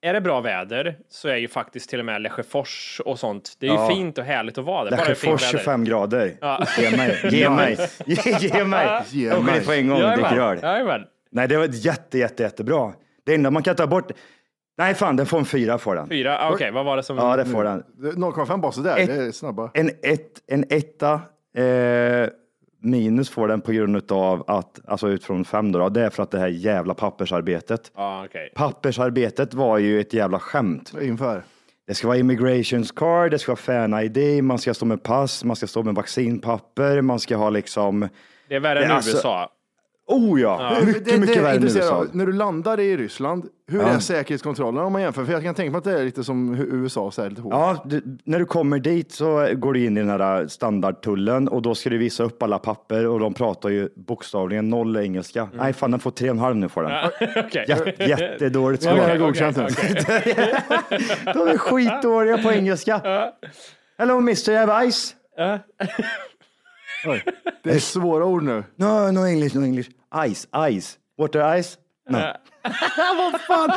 är 0.02 0.12
det 0.12 0.20
bra 0.20 0.40
väder 0.40 0.96
så 1.08 1.28
är 1.28 1.36
ju 1.36 1.48
faktiskt 1.48 1.90
till 1.90 1.98
och 1.98 2.04
med 2.04 2.22
Lesjöfors 2.22 3.00
och 3.04 3.18
sånt, 3.18 3.56
det 3.60 3.66
är 3.66 3.70
ju 3.70 3.76
Ja. 3.76 3.88
fint 3.88 4.18
och 4.18 4.24
härligt 4.24 4.58
att 4.58 4.64
vara 4.64 4.84
där. 4.84 4.90
det 4.90 4.96
Lesjöfors 4.96 5.42
väder. 5.42 5.58
25 5.58 5.84
grader. 5.84 6.32
Ge 6.78 6.96
mig, 6.96 7.20
ge 7.30 7.50
mig, 7.50 7.76
ge, 8.06 8.38
ge 8.40 8.64
mig. 8.64 9.02
Ge 9.10 9.32
åker 9.32 9.52
dit 9.54 9.66
på 9.66 9.72
en 9.72 9.88
gång 9.88 10.02
och 10.02 10.10
dricker 10.10 10.36
öl. 10.40 11.04
Nej, 11.32 11.48
det 11.48 11.56
var 11.56 11.68
jätte, 11.72 12.18
jätte, 12.18 12.42
jättebra. 12.42 12.92
Det 13.26 13.34
enda 13.34 13.50
man 13.50 13.62
kan 13.62 13.76
ta 13.76 13.86
bort, 13.86 14.12
nej 14.78 14.94
fan, 14.94 15.16
den 15.16 15.26
får 15.26 15.38
en 15.38 15.44
fyra 15.44 15.78
får 15.78 15.94
den. 15.94 16.08
Fyra, 16.08 16.38
ah, 16.38 16.50
okej, 16.52 16.70
vad 16.70 16.84
var 16.84 16.96
det 16.96 17.02
som... 17.02 17.16
Ja, 17.18 17.36
det 17.36 17.44
får 17.44 17.64
den. 17.64 17.82
0,5 17.98 18.60
bara 18.60 18.72
sådär, 18.72 18.98
Ett- 18.98 19.06
det 19.06 19.14
är 19.14 19.32
snabba. 19.32 19.70
En, 19.74 19.88
ett, 20.02 20.30
en 20.46 20.64
etta 20.70 21.12
eh, 21.56 22.28
minus 22.80 23.30
får 23.30 23.48
den 23.48 23.60
på 23.60 23.72
grund 23.72 24.12
av 24.12 24.44
att, 24.46 24.80
alltså 24.86 25.08
utifrån 25.08 25.44
fem 25.44 25.72
då, 25.72 25.88
det 25.88 26.00
är 26.04 26.10
för 26.10 26.22
att 26.22 26.30
det 26.30 26.38
här 26.38 26.48
jävla 26.48 26.94
pappersarbetet. 26.94 27.92
Ja, 27.96 28.24
okej. 28.26 28.52
Pappersarbetet 28.54 29.54
var 29.54 29.78
ju 29.78 30.00
ett 30.00 30.12
jävla 30.12 30.38
skämt. 30.38 30.92
Inför. 31.02 31.42
Det 31.86 31.94
ska 31.94 32.08
vara 32.08 32.18
immigrations 32.18 32.92
card, 32.92 33.30
det 33.30 33.38
ska 33.38 33.52
vara 33.52 33.56
fan-id, 33.56 34.44
man 34.44 34.58
ska 34.58 34.74
stå 34.74 34.86
med 34.86 35.02
pass, 35.02 35.44
man 35.44 35.56
ska 35.56 35.66
stå 35.66 35.82
med 35.82 35.94
vaccinpapper, 35.94 37.00
man 37.00 37.18
ska 37.18 37.36
ha 37.36 37.50
liksom, 37.50 38.08
Det 38.48 38.54
är 38.54 38.60
värre 38.60 38.84
än 38.84 38.90
alltså- 38.90 39.10
USA. 39.16 39.48
Oh 40.10 40.40
ja, 40.40 40.78
mycket, 40.86 41.04
det, 41.04 41.18
mycket 41.18 41.34
det 41.34 41.40
är 41.40 41.42
värre 41.42 41.56
än 41.56 41.64
USA. 41.64 41.94
av. 41.94 42.08
När 42.12 42.26
du 42.26 42.32
landar 42.32 42.80
i 42.80 42.96
Ryssland, 42.96 43.44
hur 43.68 43.80
är 43.80 43.98
säkerhetskontrollen 43.98 44.84
om 44.84 44.92
man 44.92 45.02
jämför? 45.02 45.24
För 45.24 45.32
jag 45.32 45.42
kan 45.42 45.54
tänka 45.54 45.70
mig 45.70 45.78
att 45.78 45.84
det 45.84 46.00
är 46.00 46.04
lite 46.04 46.24
som 46.24 46.54
USA, 46.54 47.10
så 47.10 47.22
här, 47.22 47.30
lite 47.30 47.42
hårt. 47.42 47.52
Ja, 47.52 47.82
du, 47.84 48.18
när 48.24 48.38
du 48.38 48.44
kommer 48.44 48.78
dit 48.78 49.12
så 49.12 49.48
går 49.54 49.72
du 49.72 49.84
in 49.84 49.96
i 49.96 50.00
den 50.00 50.10
här 50.10 50.46
standardtullen 50.46 51.48
och 51.48 51.62
då 51.62 51.74
ska 51.74 51.90
du 51.90 51.98
visa 51.98 52.24
upp 52.24 52.42
alla 52.42 52.58
papper 52.58 53.06
och 53.06 53.20
de 53.20 53.34
pratar 53.34 53.68
ju 53.68 53.88
bokstavligen 53.96 54.70
noll 54.70 54.96
engelska. 54.96 55.48
Nej, 55.54 55.72
fan 55.72 55.90
den 55.90 56.00
får 56.00 56.10
tre 56.10 56.30
och 56.30 56.34
en 56.34 56.40
halv 56.40 56.56
nu 56.56 56.68
får 56.68 56.82
den. 56.82 57.10
Okej. 57.46 57.64
Jä, 57.68 58.06
jättedåligt 58.06 58.82
svar. 58.82 59.16
godkänt. 59.18 59.58
okej, 59.58 60.04
De 61.24 61.48
är 61.48 61.58
skitdåliga 61.58 62.38
på 62.38 62.52
engelska. 62.52 63.00
Hello 63.98 64.18
Mr. 64.18 64.90
Ice? 64.90 65.14
Oj. 67.06 67.24
Det 67.62 67.70
är 67.70 67.78
svåra 67.78 68.24
ord 68.24 68.42
nu. 68.42 68.64
No, 68.76 69.10
no 69.10 69.26
English, 69.26 69.56
no 69.56 69.64
English. 69.64 69.90
Ice, 70.28 70.48
ice. 70.80 70.98
Water 71.18 71.62
ice? 71.62 71.76
No. 72.10 72.18
Vad 73.16 73.40
fan? 73.40 73.70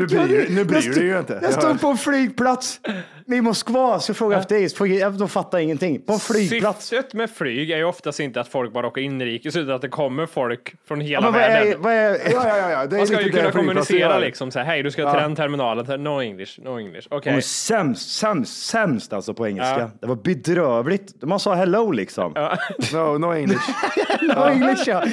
Nu 0.00 0.06
bryr, 0.06 0.46
nu 0.50 0.64
bryr 0.64 0.80
du 0.80 0.92
dig 0.92 1.04
ju 1.04 1.18
inte. 1.18 1.38
Jag 1.42 1.52
stod 1.52 1.80
på 1.80 1.86
en 1.88 1.96
flygplats 1.96 2.80
i 3.26 3.40
Moskva 3.40 4.00
så 4.00 4.14
frågade 4.14 4.34
jag 4.54 4.62
efter 4.64 4.86
is. 4.86 5.18
De 5.18 5.28
fattar 5.28 5.58
ingenting. 5.58 6.02
På 6.02 6.12
en 6.12 6.18
flygplats. 6.18 6.86
Syftet 6.86 7.14
med 7.14 7.30
flyg 7.30 7.70
är 7.70 7.76
ju 7.76 7.84
oftast 7.84 8.20
inte 8.20 8.40
att 8.40 8.48
folk 8.48 8.72
bara 8.72 8.86
åker 8.86 9.00
inrikes 9.00 9.56
utan 9.56 9.74
att 9.74 9.82
det 9.82 9.88
kommer 9.88 10.26
folk 10.26 10.74
från 10.88 11.00
Ja, 11.00 11.06
hela 11.06 11.20
men 11.30 11.32
vad 11.32 11.42
är, 11.42 11.48
världen. 11.48 11.82
vad 11.82 11.92
är, 11.92 12.10
Ja, 12.10 12.18
ja, 12.32 12.56
ja, 12.56 12.70
ja. 12.70 12.86
Det 12.86 12.96
är 12.96 12.98
Man 12.98 13.06
ska 13.06 13.20
ju 13.22 13.30
kunna 13.30 13.50
kommunicera 13.50 14.18
liksom 14.18 14.50
så 14.50 14.58
här, 14.58 14.66
hej 14.66 14.82
du 14.82 14.90
ska 14.90 15.12
till 15.12 15.20
den 15.22 15.36
terminalen, 15.36 16.02
no 16.04 16.20
English, 16.22 16.60
no 16.62 16.78
English. 16.78 17.06
Okej. 17.10 17.32
Är 17.32 17.40
sämst, 17.40 18.18
sämst, 18.18 18.66
sämst 18.66 19.12
alltså 19.12 19.34
på 19.34 19.46
engelska. 19.48 19.78
Ja. 19.78 19.90
Det 20.00 20.06
var 20.06 20.16
bedrövligt. 20.16 21.22
Man 21.22 21.40
sa 21.40 21.54
hello 21.54 21.90
liksom. 21.90 22.32
No, 22.92 23.18
no 23.18 23.32
English. 23.34 23.68
No 24.22 24.44
English 24.48 24.82
ja. 24.88 25.04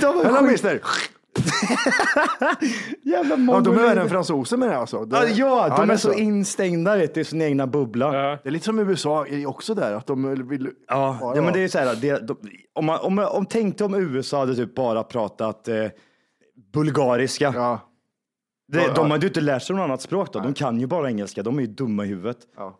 De 0.00 0.16
var 0.16 0.24
Hello 0.24 0.36
skit- 0.38 0.50
mister. 0.50 0.80
jävla 3.02 3.36
Ja, 3.36 3.60
de 3.60 3.76
är 3.76 3.82
värre 3.82 4.00
än 4.00 4.08
fransoser 4.08 4.56
med 4.56 4.68
det 4.68 4.76
alltså. 4.76 5.04
Det, 5.04 5.16
Ja, 5.16 5.22
ja, 5.68 5.76
de 5.76 5.88
det 5.88 5.94
är 5.94 5.96
så 5.96 6.12
instängda 6.12 6.96
vet 6.96 7.16
i 7.16 7.24
sin 7.24 7.42
egna 7.42 7.66
bubbla. 7.66 8.14
Ja, 8.16 8.38
Det 8.42 8.48
är 8.48 8.50
lite 8.50 8.64
som 8.64 8.78
USA 8.78 9.26
är 9.26 9.46
också 9.46 9.74
där, 9.74 9.92
att 9.94 10.06
de 10.06 10.48
vill... 10.48 10.70
ja, 10.88 11.32
men 11.34 11.52
det 11.52 11.60
är 11.64 11.68
så 11.68 11.78
här, 11.78 11.96
det, 12.00 12.26
de, 12.26 12.36
om, 12.72 12.84
man, 12.86 13.00
om, 13.00 13.18
om 13.18 13.46
tänkte 13.46 13.84
om 13.84 13.94
USA 13.94 14.38
hade 14.38 14.54
typ 14.56 14.74
bara 14.74 15.02
pratat 15.02 15.68
eh, 15.68 15.86
bulgariska. 16.72 17.52
Ja, 17.56 17.80
Det, 18.72 18.78
Ja, 18.82 18.92
de 18.94 19.06
ja. 19.06 19.12
hade 19.12 19.26
ju 19.26 19.28
inte 19.28 19.40
lärt 19.40 19.62
sig 19.62 19.76
något 19.76 19.84
annat 19.84 20.02
språk 20.02 20.32
då. 20.32 20.40
De 20.40 20.54
kan 20.54 20.80
ju 20.80 20.86
bara 20.86 21.08
engelska. 21.08 21.42
De 21.42 21.56
är 21.58 21.62
ju 21.62 21.66
dumma 21.66 22.04
i 22.04 22.08
huvudet. 22.08 22.38
ja. 22.56 22.76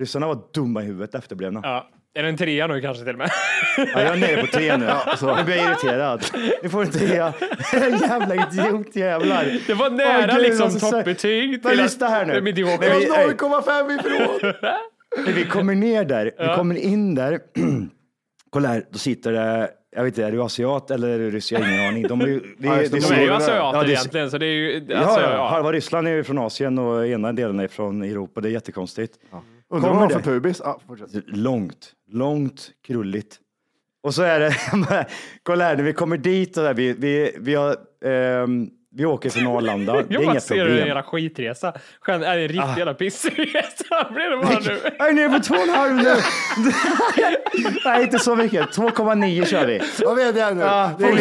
Ryssarna 0.00 0.26
var 0.26 0.38
dumma 0.54 0.82
i 0.82 0.86
huvudet, 0.86 1.14
efterblivna. 1.14 1.60
Ja. 1.62 1.88
Är 2.14 2.22
det 2.22 2.28
en 2.28 2.36
trea 2.36 2.66
nu 2.66 2.80
kanske 2.80 3.04
till 3.04 3.12
och 3.12 3.18
med? 3.18 3.30
Ja, 3.76 3.84
jag 4.02 4.02
är 4.02 4.16
nere 4.16 4.40
på 4.40 4.46
tre 4.46 4.76
nu. 4.76 4.86
Nu 5.36 5.44
blir 5.44 5.56
jag 5.56 5.66
irriterad. 5.66 6.24
Ni 6.62 6.68
får 6.68 6.82
en 6.82 6.90
trea. 6.90 7.32
Jävla 8.00 8.34
idiotjävlar. 8.34 9.58
Det 9.66 9.74
var 9.74 9.90
nära 9.90 10.26
Åh, 10.30 10.34
Gud, 10.36 10.42
liksom 10.42 10.64
alltså, 10.64 10.78
så- 10.86 10.90
toppbetyg 10.90 11.60
Men 11.64 11.76
lyssna 11.76 12.08
här 12.08 12.26
nu. 12.26 12.52
det 12.52 12.62
var 12.64 12.70
0,5 12.72 14.00
ifrån. 14.00 14.52
När 15.26 15.32
vi 15.32 15.44
kommer 15.44 15.74
ner 15.74 16.04
där, 16.04 16.24
vi 16.38 16.54
kommer 16.56 16.74
in 16.74 17.14
där. 17.14 17.38
Kolla 18.50 18.68
här, 18.68 18.84
då 18.90 18.98
sitter 18.98 19.32
det, 19.32 19.70
jag 19.96 20.04
vet 20.04 20.18
inte, 20.18 20.24
är 20.28 20.32
du 20.32 20.42
asiat 20.42 20.90
eller 20.90 21.08
är 21.08 21.18
du 21.18 21.30
ryss? 21.30 21.52
Jag 21.52 21.60
har 21.60 21.68
ingen 21.68 21.88
aning. 21.88 22.08
De 22.08 22.20
är 22.20 22.26
ju, 22.26 22.40
det, 22.40 22.66
Ja, 22.66 22.74
det. 22.74 22.88
De 23.08 23.14
är 23.14 23.20
ju 23.20 23.26
Ja, 23.26 23.36
asiater 23.36 23.78
det 23.80 23.84
är- 23.86 23.90
egentligen, 23.90 24.30
så 24.30 24.38
det 24.38 24.46
är 24.46 24.52
ju... 24.54 24.86
Ja, 24.88 24.98
Alltså, 24.98 25.20
ja, 25.20 25.32
ja. 25.32 25.48
halva 25.48 25.72
Ryssland 25.72 26.08
är 26.08 26.12
ju 26.12 26.24
från 26.24 26.38
Asien 26.38 26.78
och 26.78 27.06
ena 27.06 27.32
delen 27.32 27.60
är 27.60 27.68
från 27.68 28.02
Europa. 28.02 28.40
Det 28.40 28.48
är 28.48 28.52
jättekonstigt. 28.52 29.14
Undrar 29.72 29.88
vad 29.90 29.98
Kommer 29.98 30.14
han 30.14 30.22
för 30.22 30.30
pubis. 30.30 30.60
Ja, 30.64 30.80
fortsätt. 30.86 31.08
Långt, 31.26 31.92
långt, 32.12 32.70
krulligt. 32.86 33.36
Och 34.02 34.14
så 34.14 34.22
är 34.22 34.40
det, 34.40 34.54
kolla 35.42 35.64
här, 35.64 35.76
när 35.76 35.82
vi 35.82 35.92
kommer 35.92 36.16
dit 36.16 36.56
och 36.56 36.64
där, 36.64 36.74
vi, 36.74 36.92
vi, 36.92 37.36
vi, 37.38 37.54
har, 37.54 37.76
ehm, 38.04 38.68
vi 38.92 39.04
åker 39.04 39.30
från 39.30 39.46
Arlanda. 39.46 39.92
Det 40.08 40.14
är 40.14 40.14
Jag 40.14 40.22
inga 40.22 40.40
ser 40.40 40.54
hur 40.54 40.62
en 40.62 40.68
problem. 40.68 40.86
jävla 40.86 41.02
skitresa. 41.02 41.72
Skön, 42.00 42.22
är 42.22 42.36
det 42.36 42.42
en 42.42 42.48
riktig 42.48 42.78
jävla 42.78 42.94
pissresa 42.94 44.08
blir 44.14 44.30
det 44.30 44.36
bara 44.36 44.58
nu. 44.60 44.80
Jag 44.98 45.08
är 45.08 45.12
nere 45.12 45.28
på 45.28 45.44
två 45.44 45.54
och 45.54 45.62
en 45.62 45.68
halv 45.68 45.94
nu. 45.96 46.14
Nej, 47.84 48.02
inte 48.02 48.18
så 48.18 48.36
mycket. 48.36 48.66
2,9 48.66 49.44
kör 49.44 49.66
vi. 49.66 49.80
Vad 50.04 50.16
vet 50.16 50.36
jag 50.36 50.56
nu? 50.56 50.62
Ja, 50.62 50.90
det 50.98 51.04
är 51.04 51.16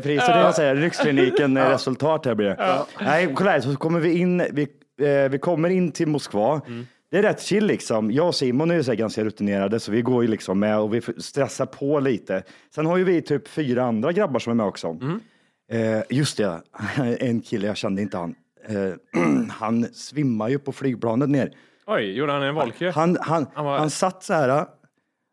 det 0.00 0.40
jag 0.40 0.54
säger. 0.54 0.76
Rikskliniken 0.76 1.56
eh, 1.56 1.68
resultat 1.70 2.26
här 2.26 2.34
blir 2.34 2.46
det. 2.46 2.84
Nej, 3.00 3.32
kolla 3.34 3.50
här, 3.50 3.60
så 3.60 3.76
kommer 3.76 4.00
vi 4.00 4.18
in, 4.18 4.46
vi, 4.52 4.62
eh, 5.00 5.30
vi 5.30 5.38
kommer 5.38 5.70
in 5.70 5.92
till 5.92 6.06
Moskva. 6.08 6.60
Det 7.14 7.18
är 7.18 7.22
rätt 7.22 7.40
chill 7.42 7.66
liksom. 7.66 8.10
Jag 8.10 8.26
och 8.26 8.34
Simon 8.34 8.70
är 8.70 8.74
ju 8.74 8.82
så 8.84 8.94
ganska 8.94 9.24
rutinerade 9.24 9.80
så 9.80 9.92
vi 9.92 10.02
går 10.02 10.22
ju 10.24 10.30
liksom 10.30 10.58
med 10.58 10.78
och 10.78 10.94
vi 10.94 11.00
stressar 11.18 11.66
på 11.66 12.00
lite. 12.00 12.42
Sen 12.74 12.86
har 12.86 12.96
ju 12.96 13.04
vi 13.04 13.22
typ 13.22 13.48
fyra 13.48 13.84
andra 13.84 14.12
grabbar 14.12 14.38
som 14.38 14.50
är 14.50 14.54
med 14.54 14.66
också. 14.66 14.98
Eh, 15.72 16.02
just 16.10 16.36
det, 16.36 16.62
en 17.20 17.40
kille, 17.40 17.66
jag 17.66 17.76
kände 17.76 18.02
inte 18.02 18.16
han. 18.16 18.34
Eh, 18.68 19.20
han 19.50 19.84
svimmar 19.84 20.48
ju 20.48 20.58
på 20.58 20.72
flygplanet 20.72 21.28
ner. 21.28 21.50
Oj, 21.86 22.12
gjorde 22.12 22.32
han 22.32 22.42
en 22.42 22.54
Volker? 22.54 22.92
Han, 22.92 23.16
han, 23.20 23.46
Han 23.54 23.66
han, 23.66 23.82
var- 23.82 23.88
satt 23.88 24.22
så 24.24 24.32
här 24.32 24.66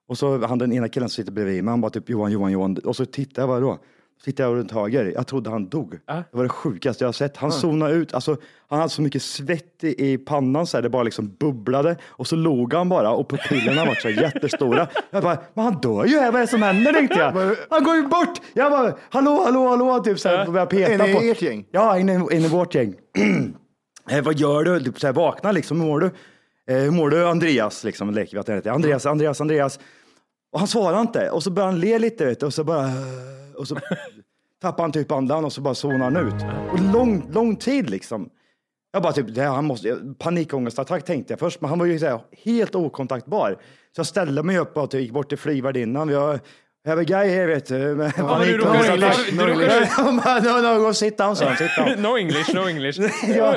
och 0.07 0.17
så 0.17 0.45
han 0.45 0.57
den 0.57 0.73
ena 0.73 0.89
killen 0.89 1.09
som 1.09 1.23
sitter 1.23 1.31
bredvid 1.31 1.63
mig, 1.63 1.71
han 1.71 1.81
bara 1.81 1.91
typ 1.91 2.09
Johan, 2.09 2.31
Johan, 2.31 2.51
Johan. 2.51 2.77
Och 2.77 2.95
så 2.95 3.05
tittade 3.05 3.41
jag 3.41 3.50
bara 3.50 3.59
då. 3.59 3.79
Tittade 4.25 4.50
jag 4.50 4.58
runt 4.58 4.72
höger. 4.72 5.12
Jag 5.16 5.28
trodde 5.28 5.50
han 5.50 5.70
dog. 5.70 6.00
Det 6.06 6.24
var 6.32 6.44
det 6.44 6.50
sjukaste 6.50 7.04
jag 7.04 7.08
har 7.08 7.13
sett. 7.13 7.38
Han 7.38 7.51
zonade 7.51 7.94
ut. 7.94 8.13
Alltså, 8.13 8.38
han 8.70 8.80
hade 8.80 8.90
så 8.90 9.01
mycket 9.01 9.22
svett 9.22 9.84
i, 9.84 10.12
i 10.12 10.18
pannan 10.18 10.68
så 10.68 10.78
här, 10.78 10.82
det 10.82 10.90
bara 10.90 11.04
liksom 11.04 11.36
bubblade. 11.40 11.96
Och 12.06 12.28
så 12.28 12.36
låg 12.36 12.74
han 12.74 12.90
bara 12.90 13.12
och 13.12 13.30
pupillerna 13.30 13.86
var 13.86 13.96
så 13.96 14.10
jättestora. 14.10 14.88
Jag 15.10 15.24
bara, 15.24 15.38
men 15.54 15.66
han 15.66 15.82
dör 15.82 16.06
ju 16.06 16.20
här. 16.20 16.32
Vad 16.32 16.42
är 16.42 16.46
det 16.46 16.51
som 16.51 16.62
händer? 16.62 16.94
Tänkte 16.94 17.20
jag. 17.20 17.56
Han 17.70 17.84
går 17.84 17.96
ju 17.96 18.08
bort. 18.08 18.42
Jag 18.54 18.72
bara, 18.72 18.94
hallå, 19.10 19.42
hallå, 19.46 19.68
hallå. 19.68 20.04
Typ 20.04 20.20
så 20.20 20.30
här, 20.30 20.46
började 20.46 20.70
peta 20.72 21.06
ni 21.06 21.13
på. 21.13 21.24
i 21.24 21.30
ert 21.30 21.42
gäng? 21.42 21.66
Ja, 21.72 22.00
inne, 22.00 22.13
inne 22.13 22.46
i 22.46 22.50
vårt 22.50 22.75
gäng. 22.75 22.94
eh, 24.10 24.22
vad 24.22 24.40
gör 24.40 24.63
du? 24.63 24.80
Typ 24.80 25.00
så 25.00 25.08
här, 25.08 25.13
vakna 25.13 25.51
liksom. 25.51 25.82
Hur 25.82 25.88
mår 25.88 26.00
du? 26.00 26.12
Eh, 26.68 26.78
hur 26.78 26.92
mår 26.92 27.10
du 27.10 27.28
Andreas? 27.28 27.84
Liksom, 27.84 28.12
leker 28.12 28.34
vi 28.34 28.40
att 28.40 28.46
det 28.46 28.54
heter. 28.54 28.72
Andreas, 28.72 29.06
Andreas, 29.06 29.42
Andreas. 29.42 29.80
Och 30.51 30.60
han 30.60 30.67
svarar 30.67 31.01
inte. 31.01 31.29
Och 31.29 31.43
så 31.43 31.51
börjar 31.51 31.70
han 31.70 31.79
le 31.79 32.00
lite 32.00 32.25
vet 32.25 32.39
du, 32.39 32.46
och 32.46 32.53
så 32.53 32.63
bara... 32.63 32.89
Och 33.58 33.67
så 33.67 33.77
tappar 34.62 34.84
han 34.84 34.91
typ 34.91 35.12
andan 35.12 35.46
och 35.46 35.53
så 35.53 35.62
bara 35.62 35.75
zonar 35.75 36.12
han 36.12 36.27
ut. 36.27 36.43
Och 36.72 36.93
lång, 36.93 37.31
lång 37.31 37.55
tid 37.55 37.89
liksom. 37.89 38.29
Jag 38.91 39.03
bara 39.03 39.13
typ, 39.13 39.36
det 39.36 39.41
här, 39.41 39.50
han 39.50 39.65
måste, 39.65 39.98
panikångestattack 40.20 41.05
tänkte 41.05 41.34
jag 41.34 41.39
först, 41.39 41.62
men 41.62 41.70
han 41.70 41.79
var 41.79 41.86
ju 41.86 42.00
så 42.00 42.05
här, 42.05 42.20
helt 42.43 42.75
okontaktbar. 42.75 43.58
Så 43.96 44.00
jag 44.00 44.05
ställde 44.05 44.43
mig 44.43 44.58
upp 44.58 44.77
och 44.77 44.91
typ 44.91 45.01
gick 45.01 45.12
bort 45.12 45.29
till 45.29 45.38
flygvärdinnan. 45.38 46.10
Have 46.85 47.01
a 47.01 47.03
guy 47.03 47.27
here 47.27 47.47
vet 47.47 47.65
du. 47.65 47.95
med 47.95 47.95
men 48.17 48.41
du 48.41 48.57
råkar 48.57 48.73
panikångestattack. 48.73 49.29
English, 49.29 49.79
du 49.79 49.85
Han 49.85 50.17
bara, 50.17 50.39
no, 50.39 50.61
no, 50.61 50.85
go 50.85 50.93
sit 50.93 51.17
down, 51.17 51.35
sa 51.35 51.45
han. 51.45 51.57
Sit 51.57 51.71
down. 51.77 52.01
No 52.01 52.17
English, 52.17 52.53
no 52.55 52.67
English. 52.69 53.00
Ja, 53.38 53.55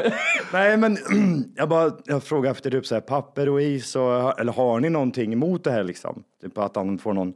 nej, 0.53 0.77
men 0.77 0.99
jag 1.57 1.69
bara 1.69 1.93
jag 2.05 2.23
frågar 2.23 2.51
efter 2.51 2.71
typ 2.71 2.87
så 2.87 2.95
här, 2.95 3.01
papper 3.03 3.49
och 3.49 3.63
is 3.63 3.97
och, 3.97 4.41
eller 4.41 4.53
har 4.53 4.81
ni 4.81 4.91
någonting 4.91 5.33
emot 5.33 5.65
det 5.65 5.71
här 5.71 5.85
liksom? 5.85 6.23
Typ 6.43 6.59
att 6.59 6.77
han 6.77 6.99
får 6.99 7.13
någon, 7.13 7.33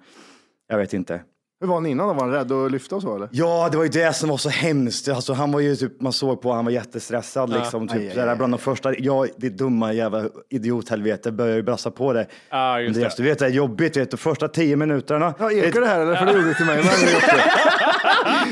jag 0.68 0.78
vet 0.78 0.92
inte. 0.92 1.20
Hur 1.60 1.68
var 1.68 1.74
han 1.74 1.86
innan? 1.86 2.06
Var 2.06 2.14
han 2.24 2.30
rädd 2.30 2.52
att 2.52 2.72
lyfta 2.72 2.96
och 2.96 3.02
så 3.02 3.16
eller? 3.16 3.28
Ja, 3.32 3.68
det 3.70 3.76
var 3.76 3.84
ju 3.84 3.90
det 3.90 4.12
som 4.12 4.28
var 4.28 4.36
så 4.36 4.48
hemskt. 4.48 5.08
Alltså, 5.08 5.32
han 5.32 5.52
var 5.52 5.60
ju 5.60 5.76
typ, 5.76 6.00
man 6.00 6.12
såg 6.12 6.42
på 6.42 6.52
han 6.52 6.64
var 6.64 6.72
jättestressad 6.72 7.50
liksom. 7.52 7.88
Typ, 7.88 7.96
Aj, 7.96 8.20
aj, 8.20 8.28
aj. 8.28 8.36
bland 8.36 8.52
de 8.52 8.58
första, 8.58 8.94
ja, 8.98 9.26
det 9.36 9.48
dumma 9.48 9.92
jävla 9.92 10.24
idiothelvete 10.50 11.32
börjar 11.32 11.56
ju 11.56 11.62
brassa 11.62 11.90
på 11.90 12.12
det. 12.12 12.26
Ja, 12.50 12.80
just 12.80 12.96
Andreas, 12.96 13.16
det. 13.16 13.22
Du 13.22 13.28
vet, 13.28 13.38
det 13.38 13.46
är 13.46 13.50
jobbigt, 13.50 13.96
vet, 13.96 14.10
de 14.10 14.16
första 14.16 14.48
tio 14.48 14.76
minuterna. 14.76 15.34
Ja, 15.38 15.52
ekar 15.52 15.80
det 15.80 15.86
här 15.86 16.00
eller? 16.00 16.16
För 16.16 16.26
det 16.26 16.32
gjorde 16.32 16.48
det 16.48 16.54
till 16.54 16.66
mig. 16.66 16.76
Det. 16.76 16.82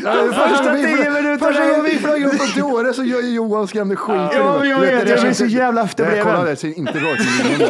Ja, 0.05 0.23
det 0.23 0.33
Första 0.33 0.73
tio 0.75 1.11
minuterna. 1.11 1.39
Första 1.39 1.67
gången 1.67 1.85
vi 1.85 1.99
flög 1.99 2.25
upp 2.27 2.55
till 2.55 2.63
Åre 2.63 2.93
så 2.93 3.05
gör 3.05 3.21
ju 3.23 3.31
Johan 3.35 3.69
skrämde 3.69 3.97
skiten 3.97 4.29
Ja, 4.33 4.65
jag 4.65 4.81
vet, 4.81 4.91
det 5.07 5.11
jag 5.11 5.21
blir 5.21 5.33
så 5.33 5.45
inte- 5.45 5.57
jävla 5.57 5.83
efterbliven. 5.85 6.25
Kolla, 6.25 6.45
det 6.45 6.57
ser 6.57 6.79
inte 6.79 6.93
bra 6.93 7.13
ut. 7.13 7.19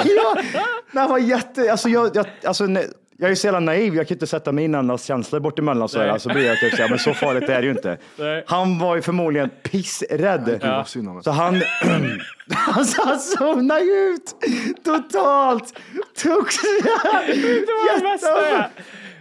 ja, 0.16 0.36
han 1.00 1.10
var 1.10 1.18
jätte, 1.18 1.70
alltså 1.70 1.88
jag, 1.88 2.10
jag, 2.16 2.26
alltså, 2.44 2.66
jag 3.18 3.30
är 3.30 3.34
så 3.34 3.46
jävla 3.46 3.60
naiv, 3.60 3.94
jag 3.94 4.08
kan 4.08 4.14
inte 4.14 4.26
sätta 4.26 4.52
mig 4.52 4.64
in 4.64 4.74
i 4.74 4.76
andras 4.78 5.04
känslor 5.04 5.40
bort 5.40 5.58
emellan 5.58 5.88
så 5.88 5.98
här, 5.98 6.08
alltså 6.08 6.28
blir 6.28 6.46
jag 6.46 6.60
typ 6.60 6.74
så 6.74 6.82
här, 6.82 6.88
men 6.88 6.98
så 6.98 7.14
farligt 7.14 7.48
är 7.48 7.60
det 7.60 7.64
ju 7.66 7.70
inte. 7.70 7.98
Nej. 8.16 8.44
Han 8.46 8.78
var 8.78 8.96
ju 8.96 9.02
förmodligen 9.02 9.50
pissrädd. 9.62 10.60
mig. 11.14 11.22
Så 11.24 11.30
han, 11.30 11.62
alltså, 12.76 13.02
han 13.04 13.18
zonade 13.18 13.80
ut 13.84 14.34
totalt. 14.84 15.78
Tog 16.22 16.46
Det 16.84 17.72
var 17.72 17.98
det 17.98 18.02
bästa 18.12 18.46
är. 18.48 18.68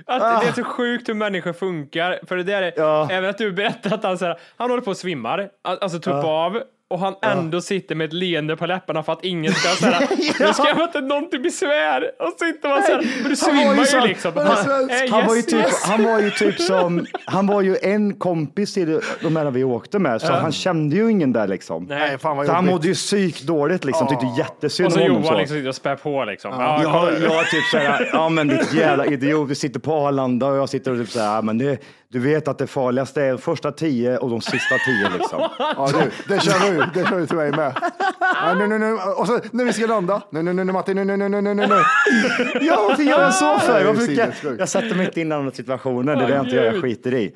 Att 0.07 0.21
Ah. 0.21 0.39
det 0.41 0.47
är 0.47 0.51
så 0.51 0.63
sjukt 0.63 1.09
hur 1.09 1.13
människor 1.13 1.53
funkar. 1.53 2.19
För 2.27 2.37
det 2.37 2.43
där 2.43 2.61
är, 2.61 2.73
Ja. 2.75 3.07
även 3.11 3.29
att 3.29 3.37
du 3.37 3.51
berättar 3.51 3.93
att 3.93 4.03
han, 4.03 4.17
så 4.17 4.25
här, 4.25 4.39
han 4.57 4.69
håller 4.69 4.83
på 4.83 4.91
att 4.91 4.97
svimmar, 4.97 5.49
alltså 5.63 5.99
tuppa 5.99 6.27
av, 6.27 6.61
och 6.89 6.99
han 6.99 7.15
ändå 7.21 7.61
sitter 7.61 7.95
med 7.95 8.05
ett 8.05 8.13
leende 8.13 8.55
på 8.55 8.65
läpparna 8.65 9.03
för 9.03 9.13
att 9.13 9.25
ingen 9.25 9.53
ska 9.53 9.69
säga 9.69 9.99
nu 10.39 10.53
ska 10.53 10.67
jag 10.67 10.79
inte 10.81 11.01
någon 11.01 11.29
till 11.29 11.41
besvär. 11.41 12.11
Och 12.19 12.27
så 12.39 12.45
sitter 12.45 12.69
man 12.69 12.83
så 12.83 12.91
här, 12.91 13.01
men 13.01 13.23
du 13.23 13.29
ju 13.29 13.35
svimmar 13.35 13.75
ju 13.75 13.85
så- 13.85 13.99
liksom. 14.05 14.31
han 14.35 14.89
Han 15.11 15.25
var 15.27 15.33
ju 15.33 15.39
yes, 15.39 15.45
typ, 15.45 15.59
yes. 15.59 15.83
han 15.85 16.03
var 16.03 16.19
ju 16.19 16.31
typ 16.31 16.59
som, 16.61 17.05
han 17.25 17.47
var 17.47 17.61
ju 17.61 17.77
en 17.81 18.13
kompis 18.15 18.73
till 18.73 18.99
de 19.21 19.35
här 19.35 19.51
vi 19.51 19.63
åkte 19.63 19.99
med, 19.99 20.21
så 20.21 20.33
han 20.33 20.51
kände 20.51 20.95
ju 20.95 21.11
ingen 21.11 21.33
där 21.33 21.47
liksom. 21.47 21.83
Nej, 21.89 22.17
fan 22.17 22.37
vad 22.37 22.45
Så 22.45 22.51
han 22.51 22.65
mådde 22.65 22.87
ju 22.87 22.93
psykdåligt 22.93 23.85
liksom, 23.85 24.07
tyckte 24.07 24.25
jättesynd 24.37 24.87
Och 24.87 24.93
om 24.93 24.99
så 24.99 25.03
honom. 25.07 25.23
Johan 25.23 25.37
liksom 25.37 25.57
sitter 25.57 25.69
och 25.69 25.75
spär 25.75 25.95
på 25.95 26.25
liksom. 26.25 26.51
Ja, 26.51 26.79
Ja, 26.83 26.91
kolla. 26.99 27.17
jag 27.35 27.45
typ 27.49 27.63
såhär, 27.71 28.09
ja 28.13 28.29
men 28.29 28.47
ditt 28.47 28.73
jävla 28.73 29.05
idiot, 29.05 29.49
du 29.49 29.55
sitter 29.55 29.79
på 29.79 29.93
Arlanda 29.93 30.47
och 30.47 30.57
jag 30.57 30.69
sitter 30.69 30.91
och 30.91 30.97
typ 30.97 31.09
såhär, 31.09 31.35
ja, 31.35 31.41
men 31.41 31.57
det, 31.57 31.77
du 32.15 32.21
vet 32.21 32.47
att 32.47 32.57
det 32.57 32.67
farligaste 32.67 33.21
är 33.23 33.29
de 33.31 33.37
första 33.37 33.71
tio 33.71 34.17
och 34.17 34.29
de 34.29 34.41
sista 34.41 34.75
tio 34.85 35.09
liksom. 35.17 35.39
Ja, 35.59 35.89
du, 35.93 36.33
det 36.35 36.41
kör 36.41 36.71
du. 36.71 36.85
Det 36.93 37.09
kör 37.09 37.19
du 37.19 37.25
till 37.25 37.35
mig 37.35 37.51
med. 37.51 37.73
Ja, 38.19 38.53
nu, 38.53 38.67
nu, 38.67 38.77
nu. 38.77 38.93
Och 38.93 39.27
så 39.27 39.39
när 39.51 39.65
vi 39.65 39.73
ska 39.73 39.85
landa. 39.85 40.21
Nu, 40.29 40.41
nu, 40.43 40.53
nu, 40.53 40.63
nu 40.63 40.73
Matti, 40.73 40.93
nu, 40.93 41.05
nu, 41.05 41.17
nu, 41.17 41.29
nu, 41.29 41.41
nu, 41.41 41.53
nu. 41.53 41.65
Ja, 42.61 42.85
varför 42.89 43.03
gör 43.03 43.21
jag 43.21 43.33
så 43.33 43.59
för? 43.59 43.93
ska, 43.95 44.05
sinnessjukt. 44.05 44.59
jag 44.59 44.69
sätter 44.69 44.95
mig 44.95 45.05
inte 45.05 45.21
in 45.21 45.31
i 45.31 45.35
andra 45.35 45.51
situationer, 45.51 46.15
det 46.15 46.23
är 46.23 46.27
det 46.27 46.35
jag 46.35 46.45
inte 46.45 46.55
gör, 46.55 46.65
jag 46.65 46.81
skiter 46.81 47.13
i. 47.13 47.35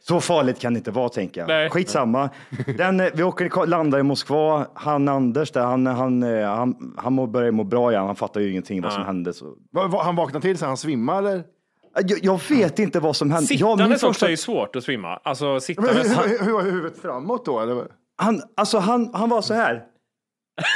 Så 0.00 0.20
farligt 0.20 0.58
kan 0.58 0.74
det 0.74 0.78
inte 0.78 0.90
vara 0.90 1.08
tänker 1.08 1.40
jag. 1.40 1.48
Nej. 1.48 1.70
Skitsamma. 1.70 2.30
Den, 2.78 3.00
eh, 3.00 3.06
vi 3.14 3.22
åker, 3.22 3.66
landar 3.66 3.98
i 3.98 4.02
Moskva, 4.02 4.66
han 4.74 5.08
Anders 5.08 5.50
där, 5.50 5.64
han, 5.64 5.86
han, 5.86 6.22
eh, 6.22 6.48
han, 6.48 6.94
han 6.96 7.12
må, 7.12 7.26
börjar 7.26 7.50
må 7.50 7.64
bra 7.64 7.92
igen, 7.92 8.06
han 8.06 8.16
fattar 8.16 8.40
ju 8.40 8.50
ingenting 8.50 8.82
vad 8.82 8.92
som 8.92 9.04
hände. 9.04 9.32
Så. 9.32 9.54
Han 10.02 10.16
vaknade 10.16 10.42
till 10.42 10.58
så 10.58 10.66
han 10.66 10.76
svimmade 10.76 11.30
eller? 11.30 11.55
Jag, 12.04 12.18
jag 12.22 12.40
vet 12.50 12.78
inte 12.78 13.00
vad 13.00 13.16
som 13.16 13.30
hände. 13.30 13.54
Jag, 13.54 13.68
min 13.68 13.76
Sittandes 13.78 14.02
också 14.02 14.12
första- 14.12 14.26
är 14.26 14.30
ju 14.30 14.36
svårt 14.36 14.76
att 14.76 14.84
svimma. 14.84 15.20
Alltså 15.24 15.44
Men, 15.44 15.60
sittandes. 15.60 16.18
hur, 16.18 16.44
hur 16.44 16.52
var 16.52 16.62
huvudet 16.62 16.98
framåt 17.02 17.44
då? 17.44 17.60
Eller? 17.60 17.84
Han, 18.22 18.42
alltså 18.56 18.78
han, 18.78 19.10
han 19.14 19.28
var 19.28 19.42
så 19.42 19.54
här. 19.54 19.82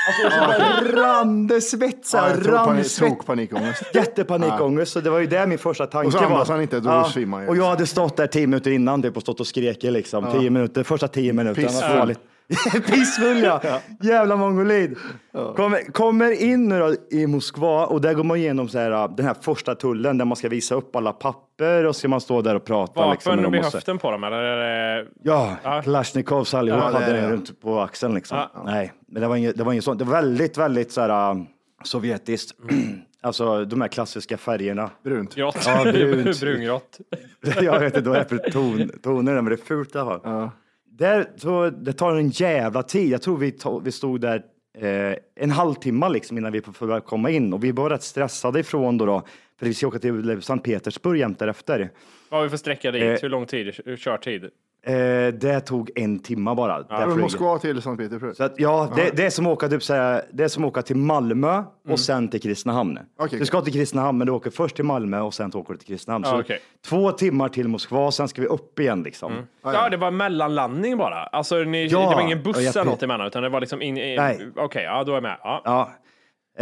Alltså, 0.08 0.38
så 0.38 0.46
bara 0.46 1.02
rann 1.02 1.46
det 1.46 1.60
svett, 1.60 2.06
så 2.06 2.16
Ja, 2.16 2.20
här, 2.22 2.36
rann 2.36 2.84
svett. 2.84 3.08
tog 3.08 3.26
panikångest. 3.26 3.82
Jättepanikångest, 3.94 4.92
så 4.92 5.00
det 5.00 5.10
var 5.10 5.18
ju 5.18 5.26
det 5.26 5.46
min 5.46 5.58
första 5.58 5.86
tanke 5.86 6.06
Och 6.06 6.12
så 6.12 6.28
var. 6.28 6.44
han 6.46 6.62
inte, 6.62 6.80
då 6.80 7.04
svimmar 7.04 7.36
han 7.38 7.44
ju. 7.46 7.50
Och 7.50 7.56
jag 7.56 7.64
hade 7.64 7.86
stått 7.86 8.16
där 8.16 8.26
tio 8.26 8.46
minuter 8.46 8.70
innan 8.70 9.02
typ, 9.02 9.16
och 9.16 9.22
stått 9.22 9.40
och 9.40 9.46
skrekit 9.46 9.92
liksom. 9.92 10.26
Tio 10.32 10.50
minuter, 10.50 10.82
första 10.82 11.08
tio 11.08 11.32
minuterna. 11.32 11.68
Pissfull. 11.68 12.14
Pissfull 12.86 13.38
ja. 13.42 13.60
Jävla 14.00 14.36
mongolid. 14.36 14.96
Kommer, 15.32 15.92
kommer 15.92 16.42
in 16.42 16.68
nu 16.68 16.78
då 16.78 16.94
i 17.10 17.26
Moskva 17.26 17.86
och 17.86 18.00
där 18.00 18.14
går 18.14 18.24
man 18.24 18.36
igenom 18.36 18.68
så 18.68 18.78
här, 18.78 19.08
den 19.16 19.26
här 19.26 19.36
första 19.40 19.74
tullen 19.74 20.18
där 20.18 20.24
man 20.24 20.36
ska 20.36 20.48
visa 20.48 20.74
upp 20.74 20.96
alla 20.96 21.12
papper 21.12 21.84
och 21.86 21.96
ska 21.96 22.08
man 22.08 22.20
stå 22.20 22.42
där 22.42 22.54
och 22.54 22.64
prata. 22.64 23.12
liksom, 23.12 23.30
med 23.30 23.38
Vapen 23.38 23.42
dem 23.42 23.52
vid 23.52 23.64
så- 23.70 23.76
höften 23.76 23.98
på 23.98 24.10
dem 24.10 24.24
eller? 24.24 24.36
är 24.36 24.96
det- 24.96 25.06
Ja, 25.22 25.56
Ja. 25.64 25.82
Kalashnikovs 25.82 26.54
allihop 26.54 26.80
Ja, 26.82 26.90
hade 26.98 27.12
det 27.12 27.30
runt 27.30 27.60
på 27.60 27.80
axeln 27.80 28.14
liksom. 28.14 28.38
Ja. 28.38 28.62
Nej, 28.64 28.92
men 29.08 29.22
det 29.22 29.28
var 29.28 29.36
inget, 29.36 29.56
det 29.56 29.64
var 29.64 29.72
inget 29.72 29.84
sånt. 29.84 29.98
Det 29.98 30.04
var 30.04 30.12
väldigt, 30.12 30.58
väldigt 30.58 30.92
så 30.92 31.00
här 31.00 31.30
uh, 31.34 31.42
sovjetiskt. 31.84 32.58
alltså 33.22 33.64
de 33.64 33.80
här 33.80 33.88
klassiska 33.88 34.36
färgerna. 34.36 34.90
Brunt. 35.04 35.34
Grått. 35.34 35.64
Ja, 35.66 35.82
brunt. 35.92 36.40
Brungrått. 36.40 36.98
Jag 37.62 37.80
vet 37.80 37.96
inte 37.96 38.08
vad 38.08 38.18
det 38.18 38.22
är 38.22 38.28
för 38.28 38.50
ton, 38.50 38.90
toner, 39.02 39.34
men 39.34 39.44
det 39.44 39.52
är 39.52 39.56
fult 39.56 39.94
i 39.94 39.98
alla 39.98 40.20
fall. 40.20 40.50
Där, 40.90 41.30
så, 41.36 41.70
det 41.70 41.92
tar 41.92 42.16
en 42.16 42.28
jävla 42.30 42.82
tid. 42.82 43.08
Jag 43.08 43.22
tror 43.22 43.36
vi, 43.38 43.50
to, 43.52 43.80
vi 43.80 43.92
stod 43.92 44.20
där 44.20 44.42
eh, 44.78 45.14
en 45.36 45.50
halvtimme 45.50 46.08
liksom 46.08 46.38
innan 46.38 46.52
vi 46.52 46.62
får 46.62 47.00
komma 47.00 47.30
in 47.30 47.52
och 47.52 47.64
vi 47.64 47.72
var 47.72 47.90
rätt 47.90 48.02
stressade 48.02 48.60
ifrån 48.60 48.98
då, 48.98 49.06
då 49.06 49.22
för 49.58 49.66
vi 49.66 49.74
ska 49.74 49.86
åka 49.86 49.98
till 49.98 50.42
Sankt 50.42 50.64
Petersburg 50.64 51.20
jämt 51.20 51.38
därefter. 51.38 51.90
Vad 52.28 52.38
har 52.40 52.44
vi 52.44 52.50
för 52.50 52.56
sträcka 52.56 52.90
dit? 52.90 53.02
Eh, 53.02 53.22
Hur 53.22 53.28
lång 53.28 53.46
tid? 53.46 53.98
Körtid? 53.98 54.50
Eh, 54.82 54.92
det 55.34 55.60
tog 55.60 55.90
en 55.96 56.18
timme 56.18 56.54
bara. 56.54 56.78
det 56.82 56.86
här 56.94 57.04
Från. 57.04 57.20
Moskva 57.20 57.58
till 57.58 57.82
Sankt 57.82 58.02
Petersburg. 58.02 58.36
Så 58.36 58.44
att, 58.44 58.54
ja, 58.60 58.92
det, 58.96 59.10
det, 59.16 59.26
är 59.26 59.30
som 59.30 59.46
åka, 59.46 59.68
typ, 59.68 59.82
såhär, 59.82 60.22
det 60.32 60.44
är 60.44 60.48
som 60.48 60.64
åka 60.64 60.82
till 60.82 60.96
Malmö 60.96 61.58
och 61.58 61.84
Mm. 61.86 61.98
sen 61.98 62.28
till 62.28 62.40
Kristinehamn. 62.40 62.98
Okej, 63.18 63.38
du 63.38 63.46
ska 63.46 63.60
till 63.60 63.72
Kristinehamn, 63.72 64.18
men 64.18 64.26
du 64.26 64.32
åker 64.32 64.50
först 64.50 64.76
till 64.76 64.84
Malmö 64.84 65.20
och 65.20 65.34
sen 65.34 65.50
åker 65.54 65.72
du 65.72 65.78
till 65.78 65.88
Kristinehamn. 65.88 66.24
Ja, 66.28 66.40
okej. 66.40 66.60
Två 66.86 67.12
timmar 67.12 67.48
till 67.48 67.68
Moskva, 67.68 68.10
sen 68.10 68.28
ska 68.28 68.42
vi 68.42 68.48
upp 68.48 68.78
igen 68.78 69.02
liksom. 69.02 69.32
Ja, 69.62 69.88
det 69.88 69.96
var 69.96 70.10
mellanlandning 70.10 70.96
bara. 70.98 71.16
Alltså, 71.22 71.56
ni, 71.56 71.86
Ja, 71.86 72.00
det 72.10 72.14
var 72.14 72.22
ingen 72.22 72.42
buss 72.42 72.56
och 72.56 72.62
eller 72.62 72.84
något 72.84 73.02
emellan, 73.02 73.26
utan 73.26 73.42
det 73.42 73.48
var 73.48 73.60
liksom 73.60 73.82
in, 73.82 73.96
in, 73.96 74.16
Nej. 74.16 74.48
Okej, 74.56 74.84
ja, 74.84 75.04
då 75.04 75.12
är 75.12 75.16
jag 75.16 75.22
med. 75.22 75.36
Ja. 75.42 75.62
Ja. 75.64 75.90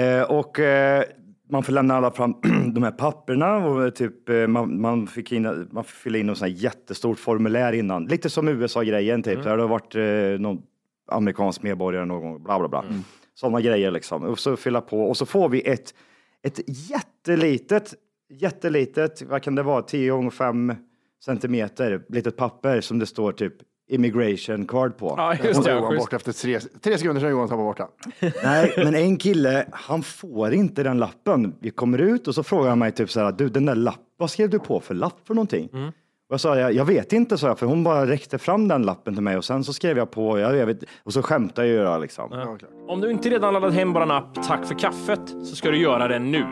Eh, 0.02 0.22
och 0.22 0.60
eh, 0.60 1.04
man 1.50 1.62
får 1.62 1.72
lämna 1.72 1.96
alla 1.96 2.10
fram 2.10 2.34
de 2.74 2.82
här 2.82 2.90
papperna 2.90 3.56
och 3.56 3.94
typ, 3.94 4.28
eh, 4.28 4.46
man, 4.46 4.80
man, 4.80 5.06
fick 5.06 5.32
in, 5.32 5.68
man 5.70 5.84
fylla 5.84 6.18
in 6.18 6.26
något 6.26 6.38
sånt 6.38 6.50
här 6.50 6.58
jättestort 6.58 7.18
formulär 7.18 7.72
innan. 7.72 8.04
Lite 8.04 8.30
som 8.30 8.48
USA-grejen 8.48 9.22
typ. 9.22 9.42
Där 9.42 9.56
det 9.56 9.62
har 9.62 9.68
varit 9.68 9.94
eh, 9.94 10.40
någon 10.40 10.62
amerikansk 11.06 11.62
medborgare 11.62 12.04
någon 12.04 12.22
gång, 12.22 12.42
bla 12.42 12.58
bla 12.58 12.68
bla. 12.68 12.84
Sådana 13.34 13.60
grejer 13.60 13.90
liksom. 13.90 14.22
Och 14.22 14.38
så 14.38 14.56
fylla 14.56 14.80
på 14.80 15.02
och 15.02 15.16
så 15.16 15.26
får 15.26 15.48
vi 15.48 15.60
ett, 15.60 15.94
ett 16.42 16.60
jättelitet, 16.90 17.94
jättelitet, 18.30 19.22
vad 19.22 19.42
kan 19.42 19.54
det 19.54 19.62
vara, 19.62 19.82
10 19.82 20.10
gånger 20.10 20.30
5 20.30 20.74
centimeter, 21.24 22.02
litet 22.08 22.36
papper 22.36 22.80
som 22.80 22.98
det 22.98 23.06
står 23.06 23.32
typ 23.32 23.54
immigration 23.88 24.66
card 24.66 24.96
på. 24.96 25.14
Ja, 25.16 25.28
Och 25.38 25.44
just 25.44 25.64
det. 25.64 25.72
Johan 25.72 25.96
bort 25.96 26.12
efter 26.12 26.32
tre, 26.32 26.60
tre 26.60 26.98
sekunder 26.98 27.20
sedan 27.20 27.30
Johan 27.30 27.48
tappade 27.48 27.64
bort 27.64 27.76
den. 27.76 28.32
Nej, 28.44 28.72
men 28.84 28.94
en 28.94 29.16
kille, 29.16 29.66
han 29.72 30.02
får 30.02 30.52
inte 30.52 30.82
den 30.82 30.98
lappen. 30.98 31.54
Vi 31.60 31.70
kommer 31.70 31.98
ut 31.98 32.28
och 32.28 32.34
så 32.34 32.42
frågar 32.42 32.68
han 32.68 32.78
mig 32.78 32.92
typ 32.92 33.10
så 33.10 33.20
här, 33.20 33.32
du 33.32 33.48
den 33.48 33.66
där 33.66 33.74
lappen, 33.74 34.02
vad 34.18 34.30
skrev 34.30 34.50
du 34.50 34.58
på 34.58 34.80
för 34.80 34.94
lapp 34.94 35.16
för 35.26 35.34
någonting? 35.34 35.68
Och 36.28 36.32
jag 36.32 36.40
sa, 36.40 36.58
jag, 36.58 36.72
jag 36.72 36.84
vet 36.84 37.12
inte, 37.12 37.38
så 37.38 37.46
jag, 37.46 37.58
för 37.58 37.66
hon 37.66 37.84
bara 37.84 38.06
räckte 38.06 38.38
fram 38.38 38.68
den 38.68 38.82
lappen 38.82 39.14
till 39.14 39.22
mig 39.22 39.36
och 39.36 39.44
sen 39.44 39.64
så 39.64 39.72
skrev 39.72 39.98
jag 39.98 40.10
på, 40.10 40.38
jag, 40.38 40.56
jag 40.56 40.66
vet, 40.66 40.78
och 41.04 41.12
så 41.12 41.22
skämtade 41.22 41.68
jag 41.68 41.94
ju 41.96 42.00
liksom. 42.02 42.32
Om 42.88 43.00
du 43.00 43.10
inte 43.10 43.28
redan 43.28 43.54
laddat 43.54 43.74
hem 43.74 43.92
vår 43.92 44.12
app 44.12 44.42
Tack 44.46 44.66
för 44.66 44.74
kaffet 44.74 45.28
så 45.28 45.56
ska 45.56 45.70
du 45.70 45.78
göra 45.78 46.08
det 46.08 46.18
nu. 46.18 46.44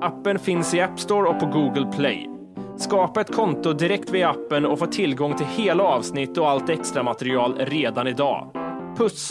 Appen 0.00 0.38
finns 0.38 0.74
i 0.74 0.80
App 0.80 1.00
Store 1.00 1.28
och 1.28 1.40
på 1.40 1.46
Google 1.46 1.92
Play. 1.96 2.31
Skapa 2.78 3.20
ett 3.20 3.34
konto 3.34 3.72
direkt 3.72 4.10
via 4.10 4.30
appen 4.30 4.66
och 4.66 4.78
få 4.78 4.86
tillgång 4.86 5.36
till 5.36 5.46
hela 5.46 5.82
avsnitt 5.82 6.38
och 6.38 6.50
allt 6.50 6.68
extra 6.68 7.02
material 7.02 7.54
redan 7.58 8.06
idag. 8.06 8.50
Puss! 8.98 9.28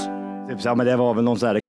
Typ 0.49 0.61
så, 0.61 0.69
här, 0.69 0.75
men 0.75 0.85
det 0.85 0.95
var 0.95 1.13
väl 1.13 1.23
någon 1.23 1.39
så 1.39 1.45
här 1.45 1.59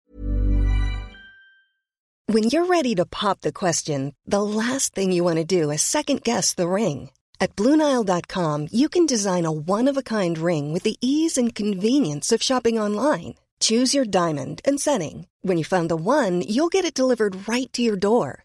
When 2.32 2.44
you're 2.44 2.66
ready 2.66 2.94
to 2.94 3.04
pop 3.04 3.40
the 3.40 3.52
question, 3.52 4.14
the 4.30 4.42
last 4.42 4.94
thing 4.94 5.12
you 5.12 5.24
want 5.24 5.48
to 5.48 5.62
do 5.62 5.72
is 5.72 5.82
second 5.82 6.22
guess 6.22 6.54
the 6.54 6.62
ring. 6.62 7.10
At 7.40 7.56
Bluenile.com, 7.56 8.68
you 8.70 8.88
can 8.88 9.06
design 9.06 9.44
a 9.44 9.50
one 9.50 9.90
of 9.90 9.96
a 9.96 10.02
kind 10.02 10.38
ring 10.38 10.72
with 10.72 10.84
the 10.84 10.96
ease 11.00 11.36
and 11.36 11.54
convenience 11.54 12.32
of 12.32 12.42
shopping 12.42 12.78
online. 12.78 13.34
Choose 13.60 13.92
your 13.92 14.04
diamond 14.04 14.60
and 14.64 14.80
setting. 14.80 15.26
When 15.42 15.58
you 15.58 15.64
find 15.64 15.88
the 15.88 15.96
one, 15.96 16.42
you'll 16.42 16.72
get 16.72 16.84
it 16.84 16.94
delivered 16.94 17.48
right 17.48 17.70
to 17.72 17.82
your 17.82 17.96
door. 17.96 18.44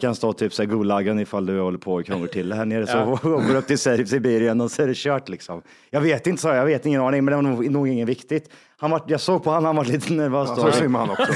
Kan 0.00 0.14
stå 0.14 0.32
typ 0.32 0.54
så 0.54 0.62
här 0.62 0.70
Gulagen 0.70 1.18
ifall 1.18 1.46
du 1.46 1.60
håller 1.60 1.78
på 1.78 1.94
och 1.94 2.06
krånglar 2.06 2.28
till 2.28 2.48
det 2.48 2.54
här 2.54 2.64
nere 2.64 2.86
så 2.86 3.00
och 3.00 3.20
går 3.22 3.56
upp 3.56 3.66
till 3.66 3.78
Sibirien 3.78 4.60
och 4.60 4.70
så 4.70 4.82
är 4.82 4.86
det 4.86 4.96
kört 4.96 5.28
liksom. 5.28 5.62
Jag 5.90 6.00
vet 6.00 6.26
inte, 6.26 6.42
så 6.42 6.48
jag 6.48 6.64
vet 6.64 6.86
ingen 6.86 7.00
aning, 7.00 7.24
men 7.24 7.32
det 7.32 7.36
var 7.36 7.42
nog, 7.42 7.70
nog 7.70 7.88
inget 7.88 8.08
viktigt. 8.08 8.50
Han 8.78 8.90
var, 8.90 9.02
jag 9.06 9.20
såg 9.20 9.44
på 9.44 9.50
honom, 9.50 9.64
han 9.64 9.76
var 9.76 9.84
lite 9.84 10.12
nervös. 10.12 10.48
Så 10.48 10.72
svimmar 10.72 11.00
han 11.00 11.10
också. 11.10 11.22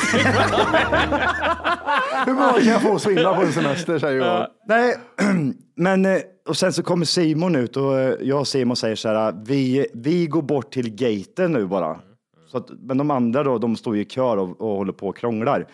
Hur 2.26 2.32
många 2.32 2.52
kan 2.52 2.66
jag 2.66 2.82
få 2.82 2.98
svimma 2.98 3.34
på 3.34 3.42
en 3.42 3.52
semester, 3.52 3.98
säger 3.98 4.18
Johan. 4.18 4.46
Nej, 4.68 4.96
men 5.76 6.06
eh, 6.06 6.18
och 6.48 6.56
sen 6.56 6.72
så 6.72 6.82
kommer 6.82 7.04
Simon 7.04 7.56
ut 7.56 7.76
och 7.76 7.98
eh, 7.98 8.14
jag 8.20 8.40
och 8.40 8.48
Simon 8.48 8.76
säger 8.76 8.96
så 8.96 9.08
här, 9.08 9.34
vi, 9.44 9.86
vi 9.94 10.26
går 10.26 10.42
bort 10.42 10.72
till 10.72 10.94
gaten 10.94 11.52
nu 11.52 11.66
bara. 11.66 11.98
Så 12.46 12.58
att, 12.58 12.66
men 12.80 12.98
de 12.98 13.10
andra 13.10 13.42
då, 13.42 13.58
de 13.58 13.76
står 13.76 13.96
ju 13.96 14.02
i 14.02 14.04
kör 14.04 14.36
och, 14.36 14.60
och 14.60 14.76
håller 14.76 14.92
på 14.92 15.08
och 15.08 15.16
krånglar. 15.16 15.66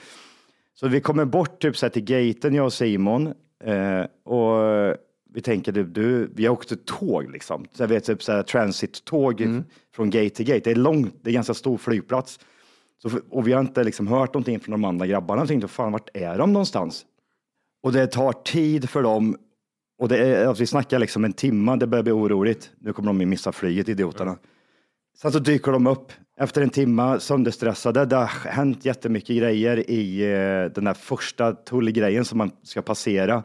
Så 0.81 0.89
vi 0.89 1.01
kommer 1.01 1.25
bort 1.25 1.63
typ 1.63 1.77
så 1.77 1.87
här 1.87 1.91
till 1.91 2.05
gaten, 2.05 2.55
jag 2.55 2.65
och 2.65 2.73
Simon. 2.73 3.27
Eh, 3.65 4.05
och 4.25 4.97
vi 5.35 5.41
tänker, 5.43 5.73
du, 5.73 5.85
du, 5.85 6.31
vi 6.35 6.47
har 6.47 6.53
åkt 6.53 6.73
ett 6.73 6.87
tåg 6.87 7.31
liksom. 7.31 7.67
Så 7.73 7.83
jag 7.83 7.89
vet, 7.89 8.05
typ 8.05 8.23
så 8.23 8.33
här 8.33 8.43
transit-tåg 8.43 9.43
från 9.95 10.11
gate 10.11 10.31
till 10.31 10.47
gate. 10.47 10.61
Det 10.61 10.71
är 10.71 10.75
långt, 10.75 11.15
det 11.23 11.31
är 11.31 11.35
ganska 11.35 11.55
stor 11.55 11.77
flygplats. 11.77 12.41
Så, 13.03 13.11
och 13.31 13.49
vi 13.49 13.53
har 13.53 13.61
inte 13.61 13.85
liksom 13.85 14.07
hört 14.07 14.35
någonting 14.35 14.61
från 14.61 14.73
de 14.73 14.85
andra 14.85 15.07
grabbarna. 15.07 15.41
Jag 15.41 15.49
tänkte, 15.49 15.69
fan 15.69 15.93
vart 15.93 16.09
är 16.15 16.39
de 16.39 16.53
någonstans? 16.53 17.07
Och 17.83 17.93
det 17.93 18.07
tar 18.07 18.33
tid 18.33 18.91
för 18.91 19.03
dem. 19.03 19.37
Och 19.99 20.09
det 20.09 20.19
är, 20.19 20.47
alltså 20.47 20.63
vi 20.63 20.67
snackar 20.67 20.99
liksom 20.99 21.25
en 21.25 21.33
timme, 21.33 21.77
det 21.77 21.87
börjar 21.87 22.03
bli 22.03 22.13
oroligt. 22.13 22.71
Nu 22.79 22.93
kommer 22.93 23.07
de 23.07 23.21
ju 23.21 23.27
missa 23.27 23.53
flyget, 23.53 23.89
idioterna. 23.89 24.37
Sen 25.23 25.33
så 25.33 25.39
dyker 25.39 25.73
de 25.73 25.87
upp 25.87 26.13
efter 26.41 26.63
en 26.63 26.71
timme 26.71 27.21
sönderstressade. 27.21 28.05
Det 28.05 28.17
har 28.17 28.49
hänt 28.51 28.85
jättemycket 28.85 29.37
grejer 29.37 29.91
i 29.91 30.23
eh, 30.23 30.73
den 30.73 30.85
där 30.85 30.95
första 30.95 31.53
tullgrejen 31.53 32.25
som 32.25 32.39
man 32.39 32.51
ska 32.63 32.83
passera. 32.83 33.43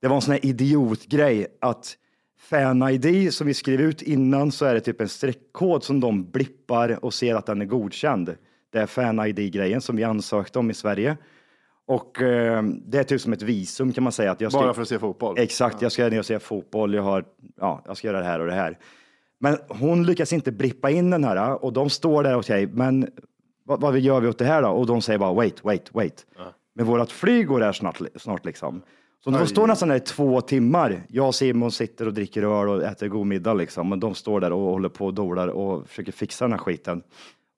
Det 0.00 0.08
var 0.08 0.16
en 0.16 0.22
sån 0.22 0.32
här 0.32 0.46
idiotgrej 0.46 1.46
att 1.60 1.96
Fan-ID 2.38 3.34
som 3.34 3.46
vi 3.46 3.54
skrev 3.54 3.80
ut 3.80 4.02
innan 4.02 4.52
så 4.52 4.64
är 4.64 4.74
det 4.74 4.80
typ 4.80 5.00
en 5.00 5.08
streckkod 5.08 5.84
som 5.84 6.00
de 6.00 6.30
blippar 6.30 7.04
och 7.04 7.14
ser 7.14 7.34
att 7.34 7.46
den 7.46 7.60
är 7.60 7.66
godkänd. 7.66 8.34
Det 8.72 8.78
är 8.78 8.86
Fan-ID-grejen 8.86 9.80
som 9.80 9.96
vi 9.96 10.04
ansökte 10.04 10.58
om 10.58 10.70
i 10.70 10.74
Sverige. 10.74 11.16
Och 11.86 12.22
eh, 12.22 12.62
det 12.62 12.98
är 12.98 13.04
typ 13.04 13.20
som 13.20 13.32
ett 13.32 13.42
visum 13.42 13.92
kan 13.92 14.04
man 14.04 14.12
säga. 14.12 14.30
Att 14.30 14.40
jag 14.40 14.52
ska, 14.52 14.60
Bara 14.60 14.74
för 14.74 14.82
att 14.82 14.88
se 14.88 14.98
fotboll. 14.98 15.38
Exakt, 15.38 15.82
jag 15.82 15.92
ska 15.92 16.08
ner 16.08 16.18
och 16.18 16.26
se 16.26 16.38
fotboll, 16.38 16.94
jag, 16.94 17.02
har, 17.02 17.24
ja, 17.60 17.82
jag 17.86 17.96
ska 17.96 18.08
göra 18.08 18.18
det 18.18 18.26
här 18.26 18.40
och 18.40 18.46
det 18.46 18.52
här. 18.52 18.78
Men 19.42 19.58
hon 19.68 20.04
lyckas 20.06 20.32
inte 20.32 20.52
blippa 20.52 20.90
in 20.90 21.10
den 21.10 21.24
här 21.24 21.64
och 21.64 21.72
de 21.72 21.90
står 21.90 22.22
där 22.22 22.36
och 22.36 22.44
säger, 22.44 22.66
men 22.66 23.08
vad, 23.64 23.80
vad 23.80 23.98
gör 23.98 24.20
vi 24.20 24.28
åt 24.28 24.38
det 24.38 24.44
här 24.44 24.62
då? 24.62 24.68
Och 24.68 24.86
de 24.86 25.02
säger 25.02 25.18
bara 25.18 25.32
wait, 25.34 25.64
wait, 25.64 25.94
wait. 25.94 26.26
Men 26.74 26.86
vårat 26.86 27.12
flyg 27.12 27.46
går 27.46 27.60
här 27.60 27.72
snart, 27.72 28.00
snart 28.16 28.44
liksom. 28.44 28.82
Så 29.24 29.30
de 29.30 29.40
Aj. 29.40 29.46
står 29.46 29.66
nästan 29.66 29.88
där 29.88 29.96
i 29.96 30.00
två 30.00 30.40
timmar. 30.40 31.02
Jag 31.08 31.26
och 31.26 31.34
Simon 31.34 31.72
sitter 31.72 32.06
och 32.06 32.14
dricker 32.14 32.42
öl 32.42 32.68
och 32.68 32.82
äter 32.82 33.08
god 33.08 33.26
middag 33.26 33.54
liksom. 33.54 33.88
Men 33.88 34.00
de 34.00 34.14
står 34.14 34.40
där 34.40 34.52
och 34.52 34.60
håller 34.60 34.88
på 34.88 35.06
och 35.06 35.14
dolar 35.14 35.48
och 35.48 35.88
försöker 35.88 36.12
fixa 36.12 36.44
den 36.44 36.52
här 36.52 36.58
skiten. 36.58 37.02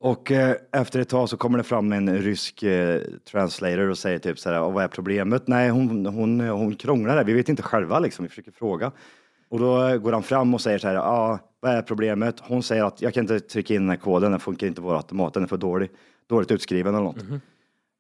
Och 0.01 0.33
eh, 0.33 0.57
efter 0.73 1.01
ett 1.01 1.09
tag 1.09 1.29
så 1.29 1.37
kommer 1.37 1.59
det 1.59 1.64
fram 1.64 1.92
en 1.92 2.18
rysk 2.18 2.62
eh, 2.62 3.01
translator 3.31 3.88
och 3.90 3.99
säger 3.99 4.18
typ 4.18 4.38
så 4.38 4.51
här, 4.51 4.61
"Och 4.61 4.73
vad 4.73 4.85
är 4.85 4.88
problemet? 4.88 5.49
Nej, 5.49 5.68
hon, 5.70 6.07
hon, 6.07 6.40
hon 6.40 6.75
krånglar 6.75 7.16
där. 7.16 7.25
Vi 7.25 7.33
vet 7.33 7.49
inte 7.49 7.62
själva 7.62 7.99
liksom. 7.99 8.23
Vi 8.23 8.29
försöker 8.29 8.53
fråga. 8.53 8.92
Och 9.55 9.61
då 9.61 9.99
går 9.99 10.12
han 10.12 10.23
fram 10.23 10.55
och 10.55 10.61
säger 10.61 10.79
så 10.79 10.88
här, 10.88 10.95
ja, 10.95 11.38
vad 11.61 11.73
är 11.73 11.83
problemet? 11.83 12.40
Hon 12.40 12.62
säger 12.62 12.85
att 12.85 13.03
jag 13.03 13.14
kan 13.14 13.21
inte 13.25 13.40
trycka 13.40 13.75
in 13.75 13.81
den 13.81 13.90
här 13.90 13.97
koden, 13.97 14.31
den 14.31 14.40
funkar 14.40 14.67
inte 14.67 14.81
vår 14.81 14.97
automat, 14.97 15.35
den 15.35 15.43
är 15.43 15.47
för 15.47 15.57
dålig, 15.57 15.90
dåligt 16.27 16.51
utskriven 16.51 16.95
eller 16.95 17.05
något. 17.05 17.17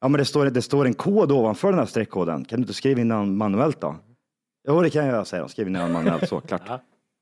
Ja, 0.00 0.08
men 0.08 0.18
det 0.18 0.24
står, 0.24 0.46
det 0.46 0.62
står 0.62 0.86
en 0.86 0.94
kod 0.94 1.32
ovanför 1.32 1.70
den 1.70 1.78
här 1.78 1.86
streckkoden. 1.86 2.44
Kan 2.44 2.58
du 2.58 2.62
inte 2.62 2.74
skriva 2.74 3.00
in 3.00 3.08
den 3.08 3.36
manuellt 3.36 3.80
då? 3.80 3.96
Jo, 4.68 4.82
det 4.82 4.90
kan 4.90 5.04
jag 5.04 5.12
göra, 5.14 5.24
säger 5.24 5.42
de. 5.42 5.48
Skriv 5.48 5.66
in 5.66 5.72
den 5.72 5.92
manuellt, 5.92 6.28
så 6.28 6.40
klart. 6.40 6.62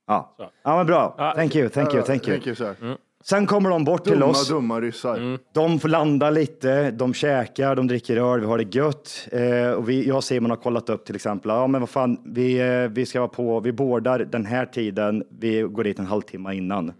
Ja, 0.06 0.36
ja 0.62 0.76
men 0.76 0.86
bra. 0.86 1.32
Thank 1.36 1.56
you, 1.56 1.68
thank 1.68 1.94
you, 1.94 2.02
thank 2.02 2.28
you. 2.28 2.40
Thank 2.40 2.46
you, 2.46 2.56
sir. 2.56 2.96
Sen 3.24 3.46
kommer 3.46 3.70
de 3.70 3.84
bort 3.84 4.04
till 4.04 4.12
Dumma, 4.12 4.26
oss. 4.26 4.48
dumma 4.48 4.80
ryssar. 4.80 5.38
De 5.54 5.78
får 5.80 5.88
landa 5.88 6.30
lite, 6.30 6.90
de 6.90 7.14
käkar, 7.14 7.76
de 7.76 7.86
dricker 7.86 8.16
öl, 8.16 8.40
vi 8.40 8.46
har 8.46 8.58
det 8.58 8.74
gött. 8.74 9.28
Eh, 9.32 9.70
och 9.70 9.88
vi, 9.88 10.08
jag 10.08 10.16
och 10.16 10.24
Simon 10.24 10.50
har 10.50 10.56
kollat 10.56 10.88
upp 10.88 11.04
till 11.04 11.14
exempel, 11.14 11.48
ja 11.48 11.66
men 11.66 11.80
vad 11.80 11.90
fan, 11.90 12.18
vi, 12.24 12.60
eh, 12.60 12.88
vi 12.88 13.06
ska 13.06 13.20
vara 13.20 13.28
på, 13.28 13.60
vi 13.60 13.72
bordar 13.72 14.18
den 14.18 14.46
här 14.46 14.66
tiden, 14.66 15.24
vi 15.30 15.62
går 15.62 15.84
dit 15.84 15.98
en 15.98 16.06
halvtimme 16.06 16.54
innan. 16.54 16.92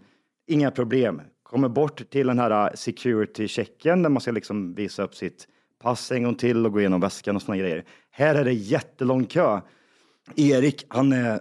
Inga 0.47 0.71
problem. 0.71 1.21
kommer 1.43 1.69
bort 1.69 2.09
till 2.09 2.27
den 2.27 2.39
här 2.39 2.71
security-checken 2.75 4.03
där 4.03 4.09
man 4.09 4.21
ska 4.21 4.31
liksom 4.31 4.73
visa 4.73 5.03
upp 5.03 5.15
sitt 5.15 5.47
pass 5.83 6.11
en 6.11 6.23
gång 6.23 6.35
till 6.35 6.65
och 6.65 6.71
gå 6.71 6.79
igenom 6.79 7.01
väskan 7.01 7.35
och 7.35 7.41
såna 7.41 7.57
grejer. 7.57 7.83
Här 8.11 8.35
är 8.35 8.43
det 8.45 8.53
jättelång 8.53 9.25
kö. 9.25 9.61
Erik, 10.35 10.85
han 10.87 11.13
är 11.13 11.39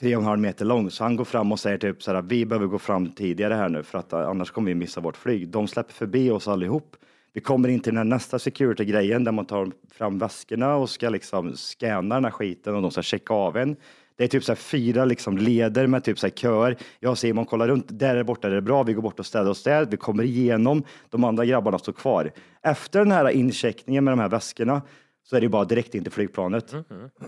tre 0.00 0.16
och 0.16 0.22
en 0.22 0.28
halv 0.28 0.40
meter 0.40 0.64
lång, 0.64 0.90
så 0.90 1.04
han 1.04 1.16
går 1.16 1.24
fram 1.24 1.52
och 1.52 1.60
säger 1.60 1.78
typ 1.78 2.02
så 2.02 2.12
här, 2.12 2.22
vi 2.22 2.46
behöver 2.46 2.66
gå 2.66 2.78
fram 2.78 3.10
tidigare 3.10 3.54
här 3.54 3.68
nu 3.68 3.82
för 3.82 3.98
att 3.98 4.12
eh, 4.12 4.28
annars 4.28 4.50
kommer 4.50 4.70
vi 4.70 4.74
missa 4.74 5.00
vårt 5.00 5.16
flyg. 5.16 5.48
De 5.48 5.68
släpper 5.68 5.92
förbi 5.92 6.30
oss 6.30 6.48
allihop. 6.48 6.96
Vi 7.32 7.40
kommer 7.40 7.68
in 7.68 7.80
till 7.80 7.94
den 7.94 8.08
nästa 8.08 8.38
security-grejen 8.38 9.24
där 9.24 9.32
man 9.32 9.46
tar 9.46 9.70
fram 9.92 10.18
väskorna 10.18 10.76
och 10.76 10.90
ska 10.90 11.08
liksom 11.08 11.56
scanna 11.56 12.14
den 12.14 12.24
här 12.24 12.30
skiten 12.30 12.74
och 12.74 12.82
de 12.82 12.90
ska 12.90 13.02
checka 13.02 13.34
av 13.34 13.56
en. 13.56 13.76
Det 14.16 14.24
är 14.24 14.28
typ 14.28 14.44
så 14.44 14.52
här 14.52 14.56
fyra 14.56 15.04
liksom 15.04 15.38
leder 15.38 15.86
med 15.86 16.04
typ 16.04 16.18
så 16.18 16.26
här 16.26 16.34
köer. 16.34 16.76
Jag 17.00 17.10
och 17.10 17.18
Simon 17.18 17.44
kollar 17.44 17.68
runt. 17.68 17.86
Där 17.88 18.16
är 18.16 18.24
borta 18.24 18.48
är 18.48 18.52
det 18.52 18.62
bra. 18.62 18.82
Vi 18.82 18.92
går 18.92 19.02
bort 19.02 19.18
och 19.18 19.26
städar 19.26 19.50
oss 19.50 19.62
där. 19.62 19.84
Vi 19.84 19.96
kommer 19.96 20.22
igenom. 20.22 20.82
De 21.10 21.24
andra 21.24 21.44
grabbarna 21.44 21.78
står 21.78 21.92
kvar. 21.92 22.32
Efter 22.62 22.98
den 22.98 23.12
här 23.12 23.30
incheckningen 23.30 24.04
med 24.04 24.12
de 24.12 24.20
här 24.20 24.28
väskorna 24.28 24.82
så 25.22 25.36
är 25.36 25.40
det 25.40 25.48
bara 25.48 25.64
direkt 25.64 25.94
in 25.94 26.02
till 26.02 26.12
flygplanet. 26.12 26.74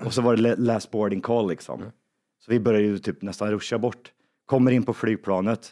Och 0.04 0.12
så 0.14 0.22
var 0.22 0.36
det 0.36 0.56
last 0.56 0.90
boarding 0.90 1.20
call 1.20 1.48
liksom. 1.48 1.82
Så 2.44 2.50
vi 2.50 2.60
började 2.60 2.84
ju 2.86 2.98
typ 2.98 3.22
nästan 3.22 3.50
ruscha 3.50 3.78
bort. 3.78 4.12
Kommer 4.46 4.70
in 4.70 4.82
på 4.82 4.94
flygplanet. 4.94 5.70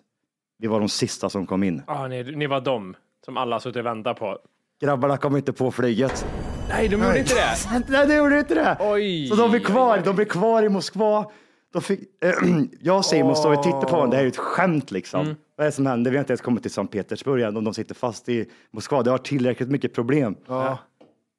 Vi 0.59 0.67
var 0.67 0.81
de 0.81 0.89
sista 0.89 1.31
som 1.31 1.47
kom 1.47 1.63
in. 1.63 1.83
Ah, 1.87 2.09
ni, 2.09 2.23
ni 2.23 2.47
var 2.47 2.61
de 2.61 2.97
som 3.25 3.37
alla 3.37 3.61
suttit 3.61 3.77
och 3.77 3.87
väntat 3.87 4.19
på. 4.19 4.39
Grabbarna 4.81 5.17
kom 5.17 5.37
inte 5.37 5.53
på 5.53 5.71
flyget. 5.71 6.27
Nej, 6.69 6.89
de 6.89 7.03
gjorde 7.03 7.19
inte 7.19 7.35
det. 7.35 7.83
Nej, 7.89 8.07
de 8.07 8.17
gjorde 8.17 8.39
inte 8.39 8.55
det. 8.55 8.77
Oj. 8.81 9.29
Så 9.29 9.35
de 9.35 9.51
blev 9.51 9.61
kvar. 9.61 10.03
De 10.05 10.17
blev 10.17 10.27
kvar 10.27 10.63
i 10.63 10.69
Moskva. 10.69 11.31
De 11.73 11.83
fick, 11.83 12.01
jag 12.81 12.97
och 12.97 13.05
Simon 13.05 13.37
står 13.37 13.57
och 13.57 13.63
tittar 13.63 13.81
på 13.81 13.97
honom. 13.97 14.11
Det 14.11 14.17
här 14.17 14.23
är 14.23 14.27
ju 14.27 14.31
ett 14.31 14.37
skämt 14.37 14.91
liksom. 14.91 15.21
Mm. 15.21 15.37
Vad 15.57 15.65
är 15.65 15.69
det 15.69 15.75
som 15.75 15.87
händer? 15.87 16.11
Vi 16.11 16.17
har 16.17 16.23
inte 16.23 16.33
ens 16.33 16.41
kommit 16.41 16.63
till 16.63 16.71
Sankt 16.71 16.93
Petersburg 16.93 17.43
än 17.43 17.57
och 17.57 17.63
de 17.63 17.75
sitter 17.75 17.95
fast 17.95 18.29
i 18.29 18.51
Moskva. 18.71 19.03
Det 19.03 19.11
har 19.11 19.19
tillräckligt 19.19 19.69
mycket 19.69 19.95
problem. 19.95 20.37
Ja. 20.47 20.79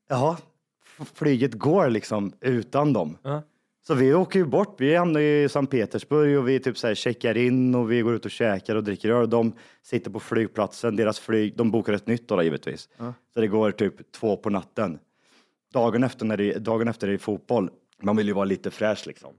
Jaha, 0.09 0.37
flyget 1.13 1.53
går 1.53 1.89
liksom 1.89 2.33
utan 2.41 2.93
dem. 2.93 3.17
Ja. 3.23 3.41
Så 3.89 3.95
vi 3.95 4.13
åker 4.13 4.39
ju 4.39 4.45
bort. 4.45 4.75
Vi 4.78 4.95
hamnar 4.95 5.19
i 5.19 5.49
Sankt 5.49 5.71
Petersburg 5.71 6.38
och 6.38 6.49
vi 6.49 6.60
typ 6.60 6.78
så 6.78 6.88
här 6.88 6.95
checkar 6.95 7.38
in 7.38 7.75
och 7.75 7.91
vi 7.91 8.02
går 8.02 8.15
ut 8.15 8.25
och 8.25 8.32
käkar 8.32 8.75
och 8.75 8.84
dricker 8.84 9.10
öl. 9.10 9.30
De 9.30 9.54
sitter 9.84 10.12
på 10.12 10.19
flygplatsen. 10.19 10.95
Deras 10.95 11.19
flyg, 11.19 11.58
de 11.58 11.71
bokar 11.71 11.93
ett 11.93 12.08
nytt 12.08 12.28
då, 12.28 12.36
då 12.36 12.43
givetvis. 12.43 12.89
Så 13.34 13.41
det 13.41 13.47
går 13.47 13.71
typ 13.71 14.12
två 14.12 14.38
på 14.38 14.49
natten. 14.49 14.99
Dagen 15.73 16.04
efter, 16.04 16.25
när 16.25 16.38
det, 16.38 16.54
dagen 16.54 16.88
efter 16.88 17.08
är 17.08 17.12
det 17.12 17.17
fotboll. 17.17 17.69
Man 18.02 18.15
vill 18.17 18.28
ju 18.28 18.34
vara 18.34 18.45
lite 18.45 18.71
fräsch 18.71 19.08
liksom. 19.08 19.34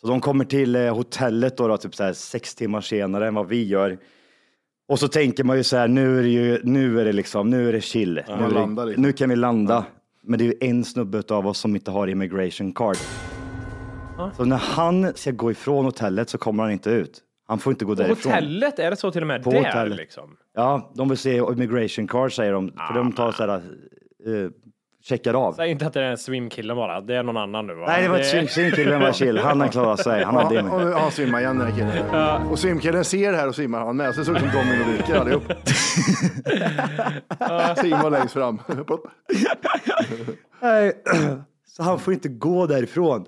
Så 0.00 0.06
de 0.06 0.20
kommer 0.20 0.44
till 0.44 0.76
eh, 0.76 0.94
hotellet 0.94 1.56
då, 1.56 1.68
då 1.68 1.76
typ 1.76 1.94
så 1.94 2.04
här 2.04 2.12
sex 2.12 2.54
timmar 2.54 2.80
senare 2.80 3.28
än 3.28 3.34
vad 3.34 3.48
vi 3.48 3.64
gör. 3.64 3.98
Och 4.88 4.98
så 4.98 5.08
tänker 5.08 5.44
man 5.44 5.56
ju 5.56 5.62
så 5.62 5.76
här, 5.76 5.88
nu 5.88 6.18
är 6.18 6.22
det 6.22 6.28
ju, 6.28 6.60
nu 6.64 7.00
är 7.00 7.04
det 7.04 7.12
liksom, 7.12 7.50
nu 7.50 7.68
är 7.68 7.72
det 7.72 7.80
chill. 7.80 8.14
nu, 8.14 8.32
är 8.32 8.76
det, 8.76 8.84
liksom. 8.84 9.02
nu 9.02 9.12
kan 9.12 9.28
vi 9.30 9.36
landa. 9.36 9.84
Men 10.22 10.38
det 10.38 10.44
är 10.44 10.46
ju 10.46 10.58
en 10.60 10.84
snubbe 10.84 11.22
av 11.28 11.46
oss 11.46 11.58
som 11.58 11.74
inte 11.74 11.90
har 11.90 12.08
immigration 12.08 12.72
card. 12.72 12.96
Så 14.36 14.44
när 14.44 14.56
han 14.56 15.12
ska 15.14 15.30
gå 15.30 15.50
ifrån 15.50 15.84
hotellet 15.84 16.30
så 16.30 16.38
kommer 16.38 16.62
han 16.62 16.72
inte 16.72 16.90
ut. 16.90 17.20
Han 17.46 17.58
får 17.58 17.70
inte 17.72 17.84
gå 17.84 17.96
På 17.96 18.02
därifrån. 18.02 18.32
hotellet? 18.32 18.78
Är 18.78 18.90
det 18.90 18.96
så 18.96 19.10
till 19.10 19.20
och 19.22 19.26
med 19.26 19.42
På 19.44 19.50
där 19.50 19.58
hotellet. 19.64 19.96
liksom? 19.96 20.36
Ja, 20.54 20.92
de 20.94 21.08
vill 21.08 21.18
se 21.18 21.36
immigration 21.36 22.08
card 22.08 22.32
säger 22.34 22.52
de. 22.52 22.72
För 22.88 22.94
de 22.94 23.12
tar 23.12 23.32
så 23.32 23.42
här, 23.46 23.54
eh, 23.56 23.62
checkar 25.02 25.34
av. 25.34 25.52
Säg 25.52 25.70
inte 25.70 25.86
att 25.86 25.92
det 25.92 26.00
är 26.02 26.10
en 26.10 26.18
swimkille 26.18 26.74
bara. 26.74 27.00
Det 27.00 27.14
är 27.16 27.22
någon 27.22 27.36
annan 27.36 27.66
nu 27.66 27.74
va? 27.74 27.84
Nej, 27.86 28.02
det 28.02 28.08
var 28.08 28.18
ett 28.18 28.34
swim- 28.34 28.46
swimkille, 28.46 28.90
den 28.90 29.00
var 29.00 29.12
chill. 29.12 29.38
Han 29.38 29.60
har 29.60 29.68
klarat 29.68 30.00
sig. 30.00 30.24
Han 30.24 30.34
Ja, 30.34 30.48
det 30.50 30.62
och 30.70 30.80
han 31.00 31.10
svimmar 31.10 31.40
igen 31.40 31.58
den 31.58 31.72
här 31.72 31.78
killen. 31.78 32.46
Och 32.50 32.58
swimkillen 32.58 33.04
ser 33.04 33.32
det 33.32 33.38
här 33.38 33.48
och 33.48 33.54
svimmar 33.54 33.80
han 33.80 33.96
med. 33.96 34.14
Så 34.14 34.20
det 34.20 34.24
såg 34.26 34.36
ut 34.36 34.40
som 34.42 34.50
dominobrickor 34.50 35.16
allihop. 35.16 35.42
Simon 37.78 38.12
längst 38.12 38.34
fram. 38.34 38.60
Nej, 40.60 40.92
Så 41.66 41.82
han 41.82 41.98
får 41.98 42.14
inte 42.14 42.28
gå 42.28 42.66
därifrån. 42.66 43.24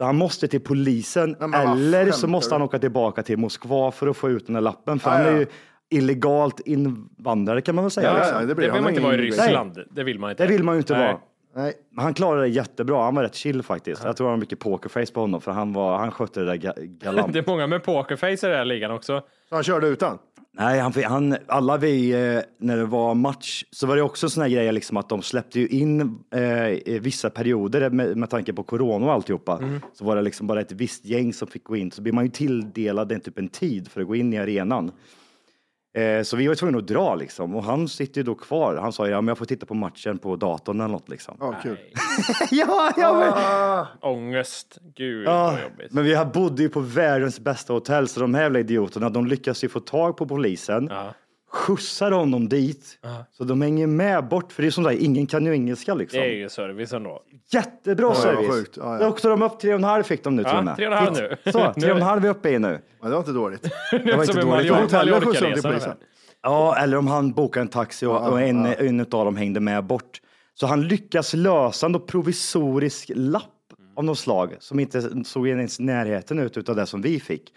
Så 0.00 0.04
han 0.04 0.16
måste 0.16 0.48
till 0.48 0.60
polisen 0.60 1.36
men 1.40 1.50
vad 1.50 1.60
eller 1.62 2.10
så 2.12 2.26
måste 2.26 2.54
han 2.54 2.62
åka 2.62 2.78
tillbaka 2.78 3.22
till 3.22 3.38
Moskva 3.38 3.90
för 3.90 4.06
att 4.06 4.16
få 4.16 4.30
ut 4.30 4.46
den 4.46 4.54
här 4.56 4.62
lappen. 4.62 4.98
För 4.98 5.10
Ja, 5.10 5.16
han 5.16 5.26
är 5.26 5.32
ja. 5.32 5.38
ju 5.38 5.46
illegalt 5.90 6.60
invandrare 6.60 7.60
kan 7.60 7.74
man 7.74 7.84
väl 7.84 7.90
säga. 7.90 8.08
Ja, 8.12 8.18
liksom. 8.18 8.40
ja, 8.40 8.46
det 8.46 8.54
blir 8.54 8.66
Det 8.66 8.72
vill 8.72 8.74
han 8.74 8.82
man 8.82 8.90
inte 8.92 9.02
vara 9.02 9.14
i 9.14 9.18
Ryssland. 9.18 9.78
Det 9.90 10.04
vill 10.04 10.18
man 10.18 10.30
inte. 10.30 10.46
Det 10.46 10.52
vill 10.52 10.64
man 10.64 10.74
ju 10.74 10.78
inte 10.78 10.92
Nej. 10.96 11.06
vara. 11.06 11.18
Nej. 11.56 11.72
Men 11.90 12.04
han 12.04 12.14
klarade 12.14 12.42
det 12.42 12.48
jättebra. 12.48 13.02
Han 13.04 13.14
var 13.14 13.22
rätt 13.22 13.34
chill 13.34 13.62
faktiskt. 13.62 14.04
Jag 14.04 14.16
tror 14.16 14.26
han 14.26 14.32
har 14.32 14.40
mycket 14.40 14.58
pokerface 14.58 15.12
på 15.12 15.20
honom 15.20 15.40
för 15.40 15.52
han, 15.52 15.72
var, 15.72 15.98
han 15.98 16.10
skötte 16.10 16.40
det 16.40 16.46
där 16.46 16.54
ga- 16.54 16.84
galant. 17.04 17.32
Det 17.32 17.38
är 17.38 17.44
många 17.46 17.66
med 17.66 17.82
pokerface 17.84 18.46
i 18.46 18.50
den 18.50 18.58
här 18.58 18.64
ligan 18.64 18.90
också. 18.90 19.22
Så 19.48 19.54
han 19.54 19.64
körde 19.64 19.86
utan? 19.88 20.18
Nej, 20.52 20.80
han, 20.80 20.92
han, 21.04 21.36
alla 21.46 21.76
vi, 21.76 22.10
eh, 22.10 22.42
när 22.58 22.76
det 22.76 22.84
var 22.84 23.14
match, 23.14 23.64
så 23.70 23.86
var 23.86 23.96
det 23.96 24.02
också 24.02 24.30
såna 24.30 24.48
grejer 24.48 24.72
liksom 24.72 24.96
att 24.96 25.08
de 25.08 25.22
släppte 25.22 25.60
ju 25.60 25.68
in 25.68 26.18
eh, 26.30 27.00
vissa 27.00 27.30
perioder 27.30 27.90
med, 27.90 28.16
med 28.16 28.30
tanke 28.30 28.52
på 28.52 28.62
corona 28.62 29.06
och 29.06 29.12
alltihopa. 29.12 29.58
Mm. 29.58 29.80
Så 29.94 30.04
var 30.04 30.16
det 30.16 30.22
liksom 30.22 30.46
bara 30.46 30.60
ett 30.60 30.72
visst 30.72 31.04
gäng 31.04 31.32
som 31.32 31.48
fick 31.48 31.64
gå 31.64 31.76
in. 31.76 31.90
Så 31.90 32.02
blir 32.02 32.12
man 32.12 32.24
ju 32.24 32.30
tilldelad 32.30 33.12
en 33.12 33.20
typ 33.20 33.38
en 33.38 33.48
tid 33.48 33.88
för 33.88 34.00
att 34.00 34.06
gå 34.06 34.16
in 34.16 34.32
i 34.32 34.38
arenan. 34.38 34.92
Eh, 35.94 36.22
så 36.22 36.36
vi 36.36 36.46
var 36.46 36.54
tvungna 36.54 36.78
att 36.78 36.86
dra 36.86 37.14
liksom. 37.14 37.56
Och 37.56 37.64
han 37.64 37.88
sitter 37.88 38.20
ju 38.20 38.24
då 38.24 38.34
kvar. 38.34 38.76
Han 38.76 38.92
sa, 38.92 39.08
ja 39.08 39.20
men 39.20 39.28
jag 39.28 39.38
får 39.38 39.44
titta 39.44 39.66
på 39.66 39.74
matchen 39.74 40.18
på 40.18 40.36
datorn 40.36 40.80
eller 40.80 40.92
något 40.92 41.08
liksom. 41.08 41.36
Ja, 41.40 41.54
kul. 41.62 41.78
ja, 42.50 42.92
ja, 42.96 43.86
men, 44.02 44.10
Ångest. 44.12 44.78
Gud 44.94 45.26
ja, 45.26 45.50
vad 45.50 45.62
jobbigt. 45.62 45.92
men 45.92 46.04
vi 46.04 46.24
bodde 46.34 46.62
ju 46.62 46.68
på 46.68 46.80
världens 46.80 47.40
bästa 47.40 47.72
hotell, 47.72 48.08
så 48.08 48.20
de 48.20 48.34
här 48.34 48.42
jävla 48.42 48.58
idioterna, 48.58 49.10
de 49.10 49.26
lyckas 49.26 49.64
ju 49.64 49.68
få 49.68 49.80
tag 49.80 50.16
på 50.16 50.26
polisen. 50.26 50.88
Ja. 50.90 51.14
Skjutsar 51.52 52.10
honom 52.10 52.48
dit. 52.48 52.98
Så 53.32 53.44
de 53.44 53.62
hänger 53.62 53.86
med 53.86 54.28
bort, 54.28 54.52
för 54.52 54.62
det 54.62 54.68
är 54.68 54.70
som 54.70 54.84
där, 54.84 54.90
ingen 54.90 55.26
kan 55.26 55.46
ju 55.46 55.52
engelska 55.52 55.94
liksom. 55.94 56.20
Det 56.20 56.26
är 56.26 56.32
ju 56.34 56.48
service 56.48 56.92
ändå. 56.92 57.22
Jättebra 57.52 58.06
Ja, 58.06 58.14
service. 58.14 58.70
Ja, 58.76 58.82
ja. 58.94 58.98
Då 58.98 59.08
åkte 59.08 59.28
de 59.28 59.42
upp 59.42 59.60
tre 59.60 59.70
och 59.72 59.78
en 59.78 59.84
halv 59.84 60.02
fick 60.02 60.24
de 60.24 60.36
nu 60.36 60.42
till 60.42 60.52
Ja, 60.52 60.58
och 60.58 60.64
med. 60.64 60.76
tre 60.76 60.86
och 60.86 60.92
en 60.92 60.98
halv 60.98 61.12
nu. 61.16 61.52
Så, 61.52 61.72
tre 61.80 61.90
och 61.90 61.96
en 61.96 62.02
halv 62.02 62.24
är 62.24 62.28
uppe 62.28 62.50
i 62.50 62.58
nu. 62.58 62.80
Ja, 63.00 63.06
det 63.08 63.12
var 63.12 63.18
inte 63.18 63.32
dåligt. 63.32 63.62
Det 63.90 64.16
var 64.16 64.24
inte 64.24 64.40
dåligt. 64.40 64.70
Hotellet 64.72 65.24
skjutsade 65.24 65.50
de 65.50 65.54
till 65.54 65.62
polisen. 65.62 65.92
Ja, 66.42 66.76
eller 66.76 66.96
om 66.96 67.06
han 67.06 67.32
bokade 67.32 67.62
en 67.62 67.68
taxi 67.68 68.06
och, 68.06 68.28
och 68.28 68.40
en, 68.40 68.66
en 68.66 69.00
av 69.00 69.06
dem 69.06 69.36
hängde 69.36 69.60
med 69.60 69.84
bort. 69.84 70.20
Så 70.54 70.66
han 70.66 70.82
lyckas 70.88 71.34
lösa 71.34 71.86
en 71.86 72.06
provisorisk 72.06 73.10
lapp 73.14 73.44
av 73.96 74.04
något 74.04 74.18
slag 74.18 74.56
som 74.60 74.80
inte 74.80 75.24
såg 75.24 75.48
ens 75.48 75.80
närheten 75.80 76.38
ut 76.38 76.56
utav 76.56 76.76
det 76.76 76.86
som 76.86 77.02
vi 77.02 77.20
fick. 77.20 77.52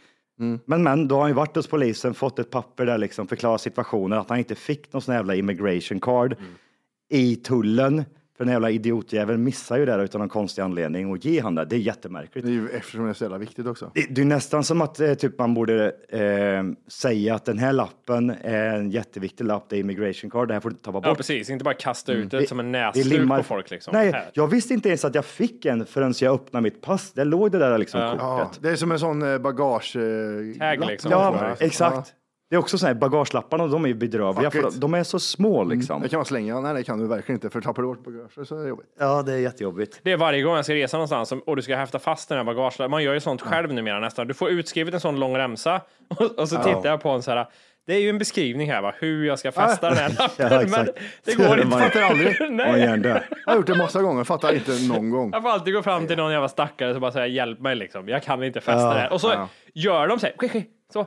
Men, 0.65 0.83
men 0.83 1.07
då 1.07 1.15
har 1.15 1.21
han 1.21 1.29
ju 1.29 1.35
varit 1.35 1.55
hos 1.55 1.67
polisen, 1.67 2.13
fått 2.13 2.39
ett 2.39 2.49
papper 2.49 2.85
där 2.85 2.97
liksom 2.97 3.27
förklarar 3.27 3.57
situationen 3.57 4.19
att 4.19 4.29
han 4.29 4.39
inte 4.39 4.55
fick 4.55 4.93
någon 4.93 5.01
sån 5.01 5.15
jävla 5.15 5.35
immigration 5.35 5.99
card 5.99 6.35
i 7.09 7.35
tullen. 7.35 8.03
För 8.37 8.43
den 8.45 8.51
jävla 8.53 8.69
idiotjäveln 8.69 9.43
missar 9.43 9.77
ju 9.77 9.85
det 9.85 9.91
där 9.91 10.03
utan 10.03 10.19
någon 10.19 10.29
konstig 10.29 10.61
anledning 10.61 11.11
och 11.11 11.17
ge 11.17 11.39
han 11.41 11.55
det. 11.55 11.65
Det 11.65 11.75
är 11.75 11.79
jättemärkligt. 11.79 12.45
Det 12.45 12.51
är 12.51 12.53
ju 12.53 12.69
eftersom 12.69 13.03
det 13.03 13.09
är 13.09 13.13
så 13.13 13.23
jävla 13.23 13.37
viktigt 13.37 13.67
också. 13.67 13.91
Det, 13.93 14.05
det 14.09 14.21
är 14.21 14.25
nästan 14.25 14.63
som 14.63 14.81
att 14.81 14.99
eh, 14.99 15.13
typ, 15.13 15.39
man 15.39 15.53
borde 15.53 15.85
eh, 16.09 16.63
säga 16.87 17.35
att 17.35 17.45
den 17.45 17.57
här 17.57 17.73
lappen 17.73 18.29
är 18.41 18.75
en 18.75 18.91
jätteviktig 18.91 19.45
lapp, 19.45 19.65
det 19.69 19.75
är 19.75 19.79
immigration 19.79 20.29
card, 20.31 20.47
det 20.47 20.53
här 20.53 20.61
får 20.61 20.69
du 20.69 20.73
inte 20.73 20.89
Ja, 20.93 21.01
bort. 21.01 21.17
precis. 21.17 21.49
Inte 21.49 21.63
bara 21.63 21.73
kasta 21.73 22.13
ut 22.13 22.31
det 22.31 22.39
Det- 22.39 22.47
som 22.47 22.59
en 22.59 22.71
näsduk 22.71 23.05
limmar- 23.05 23.37
på 23.37 23.43
folk 23.43 23.69
liksom. 23.71 23.91
Nej, 23.93 24.11
Här. 24.11 24.29
jag 24.33 24.47
visste 24.47 24.73
inte 24.73 24.89
ens 24.89 25.05
att 25.05 25.15
jag 25.15 25.25
fick 25.25 25.65
en 25.65 25.85
förrän 25.85 26.13
jag 26.21 26.33
öppnade 26.33 26.63
mitt 26.63 26.81
pass. 26.81 27.13
Där 27.13 27.25
låg 27.25 27.51
det 27.51 27.57
där 27.59 27.77
liksom 27.77 27.99
Ja, 28.01 28.37
kortet. 28.45 28.59
det 28.63 28.69
är 28.69 28.75
som 28.75 28.91
en 28.91 28.99
sån 28.99 29.21
eh, 29.33 29.37
bagage... 29.37 29.95
eh, 29.95 30.59
Tag, 30.59 30.79
lapp 30.79 30.89
liksom. 30.89 31.11
Ja, 31.11 31.55
exakt. 31.59 32.13
Det 32.53 32.57
är 32.57 32.59
också 32.59 32.77
så 32.77 32.87
här, 32.87 32.93
bagagelapparna, 32.93 33.67
de 33.67 33.83
är 33.83 33.87
ju 33.87 33.93
bedrövliga 33.93 34.51
Fuck 34.51 34.61
för 34.61 34.69
it. 34.69 34.81
de 34.81 34.93
är 34.93 35.03
så 35.03 35.19
små 35.19 35.63
liksom. 35.63 36.01
Det 36.01 36.09
kan 36.09 36.17
man 36.17 36.25
slänga. 36.25 36.59
Nej, 36.59 36.73
det 36.73 36.83
kan 36.83 36.99
du 36.99 37.07
verkligen 37.07 37.35
inte. 37.37 37.49
För 37.49 37.61
tappar 37.61 37.81
du 37.81 37.87
bort 37.87 38.03
bagage 38.05 38.47
så 38.47 38.57
är 38.59 38.63
det 38.63 38.69
jobbigt. 38.69 38.85
Ja, 38.99 39.21
det 39.23 39.33
är 39.33 39.37
jättejobbigt. 39.37 39.99
Det 40.03 40.11
är 40.11 40.17
varje 40.17 40.41
gång 40.41 40.55
jag 40.55 40.65
ska 40.65 40.73
resa 40.73 40.97
någonstans 40.97 41.29
som- 41.29 41.39
och 41.39 41.55
du 41.55 41.61
ska 41.61 41.75
häfta 41.75 41.99
fast 41.99 42.29
den 42.29 42.37
här 42.37 42.45
bagagen. 42.45 42.91
Man 42.91 43.03
gör 43.03 43.13
ju 43.13 43.19
sånt 43.19 43.41
själv 43.41 43.73
numera 43.73 43.99
nästan. 43.99 44.27
Du 44.27 44.33
får 44.33 44.49
utskrivet 44.49 44.93
en 44.93 44.99
sån 44.99 45.19
lång 45.19 45.37
remsa 45.37 45.81
och, 46.07 46.39
och 46.39 46.49
så 46.49 46.55
tittar 46.55 46.85
jag 46.89 47.01
på 47.01 47.09
en 47.09 47.21
så 47.23 47.31
här. 47.31 47.47
Det 47.87 47.93
är 47.93 47.99
ju 47.99 48.09
en 48.09 48.17
beskrivning 48.17 48.71
här, 48.71 48.81
va? 48.81 48.93
hur 48.99 49.25
jag 49.25 49.39
ska 49.39 49.51
fästa 49.51 49.89
den 49.89 49.97
här 49.97 50.09
lappen. 50.19 50.47
Ja, 50.51 50.61
exakt. 50.63 50.85
men 50.85 50.95
det 51.25 51.35
går 51.35 51.55
inte. 51.55 51.67
Man 51.67 51.79
fattar 51.79 52.01
aldrig. 52.01 52.39
Man 52.41 52.55
Nej. 52.57 52.97
det. 52.99 53.23
Jag 53.45 53.51
har 53.51 53.57
gjort 53.57 53.67
det 53.67 53.75
massa 53.77 54.01
gånger, 54.01 54.23
fattar 54.23 54.53
inte 54.53 54.71
någon 54.93 55.09
gång. 55.09 55.29
Jag 55.33 55.41
får 55.41 55.49
alltid 55.49 55.73
gå 55.73 55.81
fram 55.83 56.07
till 56.07 56.17
någon 56.17 56.31
jävla 56.31 56.49
stackare 56.49 56.93
och 56.95 57.01
bara 57.01 57.11
säga 57.11 57.27
hjälp 57.27 57.59
mig 57.59 57.75
liksom. 57.75 58.07
Jag 58.07 58.23
kan 58.23 58.43
inte 58.43 58.61
fästa 58.61 58.81
Ja, 58.81 58.93
det 58.93 58.99
här. 58.99 59.13
Och 59.13 59.21
så 59.21 59.27
ja. 59.27 59.47
gör 59.73 60.07
de 60.07 60.19
så 60.19 60.25
här. 60.25 60.63
Så. 60.93 61.05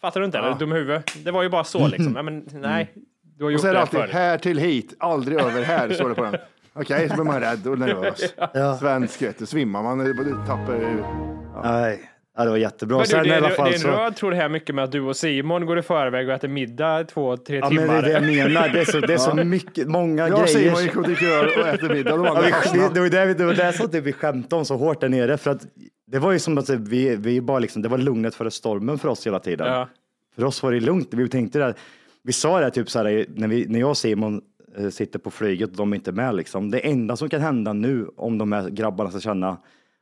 Fattar 0.00 0.20
du 0.20 0.26
inte? 0.26 0.38
Eller 0.38 0.54
dum 0.54 0.72
huvud. 0.72 1.00
Det 1.24 1.30
var 1.30 1.42
ju 1.42 1.48
bara 1.48 1.64
så 1.64 1.88
liksom. 1.88 2.16
Ja, 2.16 2.22
men 2.22 2.46
nej. 2.52 2.92
Du 3.38 3.44
har 3.44 3.48
Och 3.48 3.52
gjort 3.52 3.60
så 3.60 3.66
är 3.66 3.74
det 3.74 3.74
det 3.74 3.78
här 3.78 3.82
alltid 3.82 4.00
förr. 4.00 4.08
här 4.08 4.38
till 4.38 4.58
hit, 4.58 4.94
aldrig 4.98 5.40
över 5.40 5.62
här, 5.62 5.90
står 5.90 6.08
det 6.08 6.14
på 6.14 6.24
den. 6.24 6.36
Okej, 6.72 7.08
så 7.08 7.14
blir 7.14 7.24
man 7.24 7.40
rädd 7.40 7.66
och 7.66 7.78
nervös. 7.78 8.34
Svensk, 8.80 9.22
vet 9.22 9.38
du, 9.38 9.46
svimmar 9.46 9.82
man, 9.82 9.98
du 9.98 10.34
tappar... 10.46 10.78
Nej, 11.64 12.10
ja, 12.38 12.44
det 12.44 12.50
var 12.50 12.56
jättebra. 12.56 12.96
Men 12.96 13.04
du, 13.04 13.10
Sen 13.10 13.22
det, 13.22 13.28
i 13.28 13.32
alla 13.32 13.48
det, 13.48 13.54
fall 13.54 13.64
det 13.64 13.70
är 13.70 13.74
en 13.74 13.80
så... 13.80 13.88
röd 13.88 14.16
tråd 14.16 14.34
här 14.34 14.48
mycket 14.48 14.74
med 14.74 14.84
att 14.84 14.92
du 14.92 15.00
och 15.00 15.16
Simon 15.16 15.66
går 15.66 15.78
i 15.78 15.82
förväg 15.82 16.28
och 16.28 16.34
äter 16.34 16.48
middag 16.48 17.04
två, 17.04 17.36
tre 17.36 17.56
Ja, 17.56 17.70
men 17.70 17.74
det 17.76 17.82
timmar. 17.82 17.98
är 17.98 18.02
det 18.02 18.10
jag 18.10 18.48
menar. 18.48 18.68
Det 18.68 18.80
är 18.80 18.84
så, 18.84 19.00
det 19.00 19.14
är 19.14 19.18
så 19.18 19.34
mycket, 19.34 19.88
många 19.88 20.28
Jag 20.28 20.38
och 20.40 20.46
grejer. 20.46 20.68
Simon 20.68 20.82
gick 20.82 20.96
och 20.96 21.02
dricker 21.02 21.26
öl 21.26 21.60
och 21.60 21.68
äter 21.68 21.94
middag. 21.94 22.16
De 22.16 22.24
Ja, 22.24 22.42
vi, 22.72 22.78
det, 22.78 22.88
det, 22.94 23.00
var 23.00 23.08
det, 23.26 23.34
det 23.34 23.44
var 23.44 23.54
det 23.54 23.72
som 23.72 23.88
typ 23.90 24.04
vi 24.04 24.12
skämtade 24.12 24.58
om 24.58 24.64
så 24.64 24.76
hårt 24.76 25.00
där 25.00 25.08
nere. 25.08 25.36
För 25.36 25.50
att 25.50 25.66
det 26.06 26.18
var 26.18 26.32
ju 26.32 26.38
som 26.38 26.58
att 26.58 26.70
vi, 26.70 27.16
vi 27.16 27.40
bara 27.40 27.58
liksom, 27.58 27.82
det 27.82 27.88
var 27.88 27.98
lugnet 27.98 28.34
före 28.34 28.50
stormen 28.50 28.98
för 28.98 29.08
oss 29.08 29.26
hela 29.26 29.38
tiden. 29.38 29.66
Ja. 29.66 29.88
För 30.36 30.44
oss 30.44 30.62
var 30.62 30.72
det 30.72 30.80
lugnt. 30.80 31.08
Vi 31.12 31.28
tänkte 31.28 31.58
det, 31.58 31.74
vi 32.22 32.32
sa 32.32 32.60
det 32.60 32.70
typ 32.70 32.90
så 32.90 32.98
här, 32.98 33.26
när, 33.28 33.48
vi, 33.48 33.66
när 33.68 33.80
jag 33.80 33.90
och 33.90 33.96
Simon 33.96 34.40
eh, 34.78 34.88
sitter 34.88 35.18
på 35.18 35.30
flyget 35.30 35.70
och 35.70 35.76
de 35.76 35.92
är 35.92 35.96
inte 35.96 36.12
med 36.12 36.34
liksom. 36.34 36.70
Det 36.70 36.78
enda 36.78 37.16
som 37.16 37.28
kan 37.28 37.40
hända 37.40 37.72
nu 37.72 38.06
om 38.16 38.38
de 38.38 38.52
här 38.52 38.68
grabbarna 38.68 39.10
ska 39.10 39.20
känna 39.20 39.56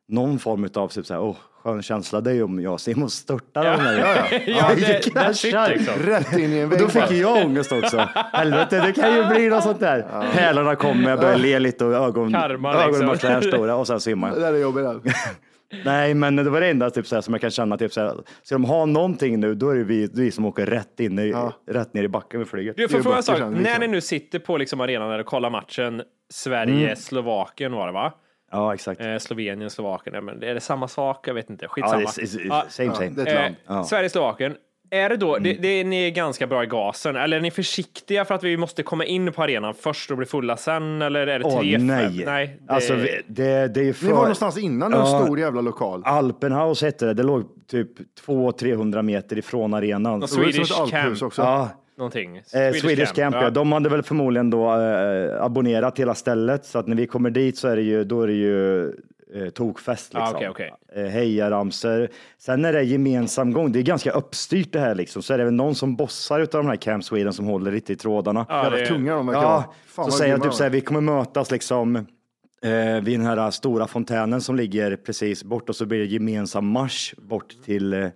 någon 0.09 0.39
form 0.39 0.69
av 0.75 0.89
typ 0.89 1.07
så 1.07 1.15
här, 1.15 1.21
oh, 1.21 1.37
skön 1.67 1.83
känsla, 1.83 2.21
det 2.21 2.31
är 2.31 2.35
ju 2.35 2.43
om 2.43 2.61
jag 2.61 2.73
och 2.73 2.81
Simon 2.81 3.11
störtar 3.11 3.65
Ja. 3.65 3.71
den 3.71 3.81
här. 3.81 4.43
Ja, 4.47 4.71
vi 4.77 4.81
det- 4.81 5.11
kraschar. 5.13 5.69
liksom. 5.69 5.95
Rätt 6.03 6.39
in 6.39 6.53
i 6.53 6.59
en 6.59 6.69
vägg. 6.69 6.79
då 6.81 6.89
fick 6.89 7.11
jag 7.11 7.47
ångest 7.47 7.73
också. 7.73 7.97
Helvete, 8.33 8.81
det 8.87 8.93
kan 8.93 9.15
ju 9.17 9.25
bli 9.27 9.49
något 9.49 9.63
sånt 9.63 9.81
där. 9.81 10.07
Pärlorna 10.35 10.77
kommer, 10.77 11.11
jag 11.11 11.21
börjar 11.21 11.39
le 11.39 11.59
lite 11.59 11.85
och 11.85 11.95
ögon, 11.95 12.33
Karma, 12.33 12.73
liksom. 12.73 12.89
ögonen 12.89 13.07
var 13.09 13.15
så 13.17 13.27
här 13.27 13.41
stora 13.41 13.77
och 13.77 13.87
sen 13.87 14.01
simmar 14.01 14.29
jag. 14.29 14.37
Det 14.37 14.41
där 14.41 14.53
är 14.55 14.59
jobbigt. 14.59 15.15
Nej, 15.85 16.15
men 16.15 16.37
det 16.37 16.51
var 16.51 16.61
det 16.61 16.67
enda 16.67 16.91
typ, 16.91 17.07
så 17.07 17.15
här, 17.15 17.23
som 17.23 17.35
jag 17.35 17.41
kan 17.41 17.51
känna. 17.51 17.77
Typ, 17.79 17.93
så 17.93 18.01
här, 18.01 18.13
ska 18.43 18.55
de 18.55 18.65
ha 18.65 18.85
någonting 18.87 19.41
nu, 19.41 19.55
då 19.55 19.71
är 19.71 19.75
det 19.75 19.85
vi, 19.85 20.09
vi 20.15 20.31
som 20.31 20.45
åker 20.45 20.67
rätt, 20.67 21.01
in 21.01 21.19
i, 21.19 21.35
rätt 21.71 21.95
ner 21.95 22.03
i 22.05 22.09
backen 22.09 22.41
med 22.41 22.49
flyget. 22.49 22.77
Du 22.77 22.89
får 22.89 23.01
fråga 23.01 23.17
en 23.17 23.23
sak. 23.23 23.39
sen, 23.39 23.53
När 23.53 23.61
liksom. 23.61 23.81
ni 23.81 23.89
nu 23.89 24.01
sitter 24.01 24.39
på 24.39 24.57
liksom 24.57 24.81
arenan 24.81 25.21
och 25.21 25.27
kollar 25.27 25.51
matchen 25.51 26.03
Sverige-Slovakien 26.33 27.73
var 27.73 27.87
det 27.87 27.93
va? 27.93 28.13
Ja, 28.53 28.75
exakt. 28.75 29.01
Eh, 29.01 29.19
Slovenien, 29.19 29.71
Slovakien. 29.71 30.15
Ja, 30.15 30.21
men 30.21 30.43
är 30.43 30.55
det 30.55 30.61
samma 30.61 30.89
sak? 30.89 31.29
Jag 31.29 31.35
vet 31.35 31.51
inte. 31.51 31.65
Ja, 31.65 31.69
Skitsamma. 31.69 31.99
det 32.17 32.23
är, 32.23 32.41
är, 32.41 32.65
är, 32.65 32.69
same, 32.69 32.95
same. 32.95 33.09
det 33.11 33.23
är 33.23 33.27
ett 33.27 33.35
land. 33.35 33.55
Ja. 33.67 33.85
Sverige-Slovakien. 33.85 34.55
Är 34.91 35.09
det 35.09 35.17
då, 35.17 35.39
det, 35.39 35.53
det, 35.53 35.69
är 35.69 35.85
ni 35.85 36.07
är 36.07 36.11
ganska 36.11 36.47
bra 36.47 36.65
i 36.65 36.67
gasen, 36.67 37.17
eller 37.17 37.37
är 37.37 37.41
ni 37.41 37.51
försiktiga 37.51 38.25
för 38.25 38.35
att 38.35 38.45
vi 38.45 38.57
måste 38.57 38.83
komma 38.83 39.05
in 39.05 39.33
på 39.33 39.43
arenan 39.43 39.75
först 39.75 40.11
och 40.11 40.17
bli 40.17 40.27
fulla 40.27 40.57
sen, 40.57 41.03
eller 41.03 41.27
är 41.27 41.39
det 41.39 41.45
Åh, 41.45 41.61
tre, 41.61 41.79
nej. 41.79 42.05
fem? 42.07 42.23
nej 42.27 42.59
det, 42.67 42.73
Alltså, 42.73 42.95
vi- 42.95 43.23
det, 43.27 43.69
det 43.75 43.89
är 43.89 43.93
för... 43.93 44.07
Ni 44.07 44.13
var 44.13 44.19
någonstans 44.19 44.59
innan, 44.59 44.93
en 44.95 44.99
Ja. 45.01 45.07
stor 45.25 45.39
jävla 45.39 45.61
lokal. 45.61 46.03
Alpenhaus 46.05 46.83
hette 46.83 47.07
det. 47.07 47.15
Det 47.15 47.23
låg 47.23 47.45
typ 47.67 47.89
200-300 48.27 49.03
meter 49.03 49.39
ifrån 49.39 49.75
arenan. 49.75 50.21
Det 50.21 50.29
som 50.29 50.43
Swedish 50.43 50.91
camp. 50.91 51.23
också. 51.23 51.43
Ja, 51.43 51.69
någonting. 51.97 52.37
eh, 52.37 52.73
Swedish, 52.73 53.13
Camp, 53.15 53.37
ja. 53.41 53.51
De 53.51 53.73
hade 53.73 53.89
väl 53.89 54.03
förmodligen 54.03 54.51
då 54.51 54.81
eh, 54.81 55.43
abonnerat 55.45 55.99
hela 55.99 56.15
stället, 56.15 56.65
så 56.67 56.79
att 56.79 56.87
när 56.87 56.97
vi 56.97 57.07
kommer 57.07 57.31
dit 57.31 57.59
så 57.59 57.69
är 57.69 57.77
det 57.77 57.83
ju, 57.83 58.05
då 58.05 58.23
är 58.23 58.27
det 58.27 58.33
ju 58.33 58.87
eh, 59.35 59.49
tokfest. 59.55 60.15
Ah, 60.15 60.19
Liksom. 60.19 60.37
okej, 60.37 60.49
okej. 60.49 61.05
Eh, 61.05 61.11
hejaramsor. 61.11 62.09
Sen 62.39 62.65
är 62.65 62.73
det 62.73 62.83
gemensam 62.83 63.53
gång. 63.53 63.73
Det 63.73 63.79
är 63.79 63.83
ganska 63.83 64.11
uppstyrt 64.11 64.73
det 64.73 64.81
här 64.81 64.95
liksom. 64.95 65.23
Så 65.23 65.35
är 65.35 65.39
det 65.39 65.45
väl 65.45 65.55
någon 65.55 65.75
som 65.75 65.97
bossar 65.97 66.41
utav 66.41 66.63
de 66.63 66.69
här 66.69 66.77
Camp 66.77 67.05
Sweden 67.05 67.33
som 67.33 67.47
håller 67.47 67.73
lite 67.73 67.93
i 67.93 67.97
trådarna. 67.97 68.47
Ja, 68.49 68.65
Jävla 68.73 68.87
tunga 68.87 69.15
de 69.15 69.27
verkar 69.27 69.43
Ja. 69.43 69.75
Fan, 69.87 70.05
så 70.05 70.11
säger 70.11 70.39
typ 70.39 70.53
så 70.55 70.63
här, 70.63 70.71
är. 70.71 70.73
vi 70.75 70.81
kommer 70.81 71.01
mötas 71.01 71.51
liksom 71.51 71.97
eh, 71.97 73.03
vid 73.03 73.19
den 73.21 73.27
här 73.27 73.51
stora 73.51 73.87
fontänen 73.87 74.41
som 74.41 74.57
ligger 74.57 74.97
precis 74.97 75.45
bort 75.45 75.69
och 75.69 75.77
så 75.77 75.87
blir 75.87 75.99
det 75.99 76.05
gemensam 76.05 76.67
marsch 76.69 77.15
bort 77.19 77.55
till, 77.65 78.11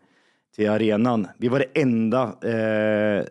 till 0.56 0.70
arenan. 0.70 1.26
Vi 1.38 1.48
var 1.48 1.58
det 1.58 1.80
enda, 1.80 2.22
eh, 2.22 3.24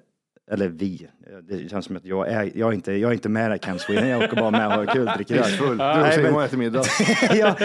eller 0.51 0.67
vi, 0.67 1.07
det 1.49 1.69
känns 1.69 1.85
som 1.85 1.95
att 1.97 2.05
jag 2.05 2.27
är, 2.27 2.51
jag 2.55 2.69
är, 2.69 2.73
inte, 2.73 2.93
jag 2.93 3.09
är 3.09 3.13
inte 3.13 3.29
med 3.29 3.55
i 3.55 3.59
Camp 3.59 3.81
Sweden, 3.81 4.07
jag 4.09 4.23
åker 4.23 4.35
bara 4.35 4.51
med 4.51 4.67
och 4.67 4.73
har 4.73 4.85
kul, 4.85 5.05
dricker 5.15 5.35
öl. 5.35 5.43
Full. 5.43 5.77
Du 5.77 5.83
och 6.01 6.13
Simon 6.13 6.43
äter 6.43 6.57
middag. 6.57 6.83
ja, 7.35 7.55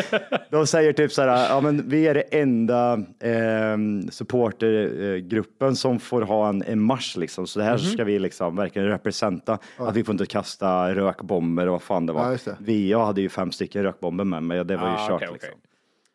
de 0.51 0.67
säger 0.67 0.93
typ 0.93 1.13
så 1.13 1.23
här, 1.23 1.49
ja 1.49 1.61
men 1.61 1.89
vi 1.89 2.07
är 2.07 2.15
det 2.15 2.21
enda 2.21 2.93
eh, 3.21 3.77
supportergruppen 4.11 5.77
som 5.77 5.99
får 6.01 6.23
ha 6.23 6.49
en, 6.49 6.63
en 6.63 6.81
marsch 6.81 7.17
liksom. 7.17 7.47
Så 7.47 7.59
det 7.59 7.65
här 7.65 7.77
ska 7.77 8.05
vi 8.05 8.19
liksom 8.19 8.57
verkligen 8.57 8.89
representa. 8.89 9.59
Att 9.77 9.97
vi 9.97 10.05
får 10.05 10.13
inte 10.13 10.27
kasta 10.27 10.95
rökbomber 10.95 11.67
och 11.67 11.73
vad 11.73 11.83
fan 11.83 12.07
det 12.07 12.13
var. 12.13 12.31
Ja, 12.33 12.39
det. 12.45 12.57
Vi, 12.61 12.91
jag 12.91 13.07
hade 13.07 13.21
ju 13.21 13.29
fem 13.29 13.53
stycken 13.53 13.83
rökbomber 13.83 14.25
med 14.25 14.43
mig 14.43 14.65
det 14.65 14.77
var 14.77 14.89
ju 14.89 14.95
Ah, 14.95 15.09
kört 15.09 15.23
okej. 15.23 15.29
liksom. 15.33 15.55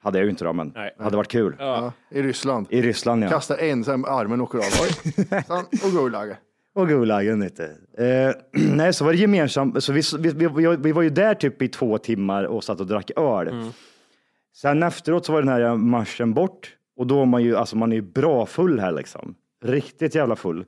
Hade 0.02 0.18
jag 0.18 0.24
ju 0.26 0.30
inte 0.30 0.44
då, 0.44 0.54
men 0.54 0.72
Nej. 0.76 0.96
hade 1.00 1.18
varit 1.18 1.28
kul. 1.32 1.56
Ja, 1.60 1.94
I 2.10 2.22
Ryssland. 2.22 2.68
I 2.70 2.82
Ryssland 2.82 3.24
ja. 3.24 3.30
Kasta 3.30 3.58
en, 3.58 3.84
sen 3.84 4.06
armen 4.06 4.42
åker 4.42 4.58
av. 4.58 4.64
Oj. 4.82 5.14
Sen, 5.48 5.66
och 5.84 5.92
Gulag. 5.92 6.36
Och 6.76 6.88
Gulagen 6.88 7.40
lite. 7.40 7.64
Eh, 7.98 8.32
nej, 8.76 8.94
så 8.94 9.06
var 9.06 9.12
det 9.12 9.18
gemensamt. 9.18 9.84
Så 9.84 9.94
vi, 9.94 10.02
vi, 10.20 10.48
vi, 10.48 10.76
vi 10.80 10.92
var 10.92 11.02
ju 11.02 11.10
där 11.10 11.34
typ 11.34 11.62
i 11.62 11.68
två 11.68 11.98
timmar 11.98 12.44
och 12.44 12.64
satt 12.64 12.80
och 12.80 12.88
drack 12.88 13.12
öl. 13.16 13.48
Mm. 13.48 13.70
Sen 14.56 14.84
efteråt 14.84 15.26
så 15.26 15.32
var 15.32 15.42
den 15.42 15.50
här 15.50 15.76
marschen 15.76 16.34
bort 16.34 16.76
och 16.98 17.08
då 17.08 17.22
är 17.22 17.26
man 17.26 17.44
ju, 17.44 17.56
alltså 17.56 17.78
man 17.78 17.92
är 17.92 17.96
ju 17.96 18.02
bra 18.02 18.46
full 18.46 18.80
här 18.80 18.92
liksom. 18.92 19.36
Riktigt 19.64 20.16
jävla 20.16 20.36
full. 20.36 20.66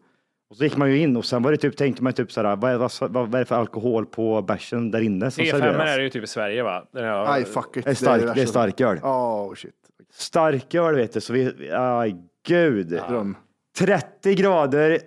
Och 0.49 0.57
så 0.57 0.63
gick 0.63 0.77
man 0.77 0.91
ju 0.91 0.97
in 0.97 1.17
och 1.17 1.25
sen 1.25 1.43
var 1.43 1.51
det 1.51 1.57
typ, 1.57 1.77
tänkte 1.77 2.03
man 2.03 2.13
typ 2.13 2.31
sådär, 2.31 2.55
vad 2.55 2.71
är, 2.71 2.77
vad, 2.77 2.91
vad, 2.99 3.11
vad 3.11 3.35
är 3.35 3.39
det 3.39 3.45
för 3.45 3.55
alkohol 3.55 4.05
på 4.05 4.41
bärsen 4.41 4.91
där 4.91 5.01
inne 5.01 5.31
som 5.31 5.43
T5 5.43 5.51
serveras? 5.51 5.89
är 5.89 5.97
det 5.97 6.03
ju 6.03 6.09
typ 6.09 6.23
i 6.23 6.27
Sverige 6.27 6.63
va? 6.63 6.85
Nej, 6.91 7.45
fuck 7.45 7.77
it. 7.77 7.85
Det 7.85 7.91
är 7.91 7.95
stark, 7.95 8.21
det 8.21 8.27
är 8.27 8.35
värsta. 8.35 8.47
starköl. 8.47 8.97
Oh 8.97 9.53
shit. 9.55 9.73
Starköl 10.13 10.95
vet 10.95 11.13
du, 11.13 11.21
så 11.21 11.33
vi, 11.33 11.71
aj 11.73 12.15
gud. 12.47 12.87
Dröm. 12.87 13.35
30 13.77 14.35
grader, 14.35 14.99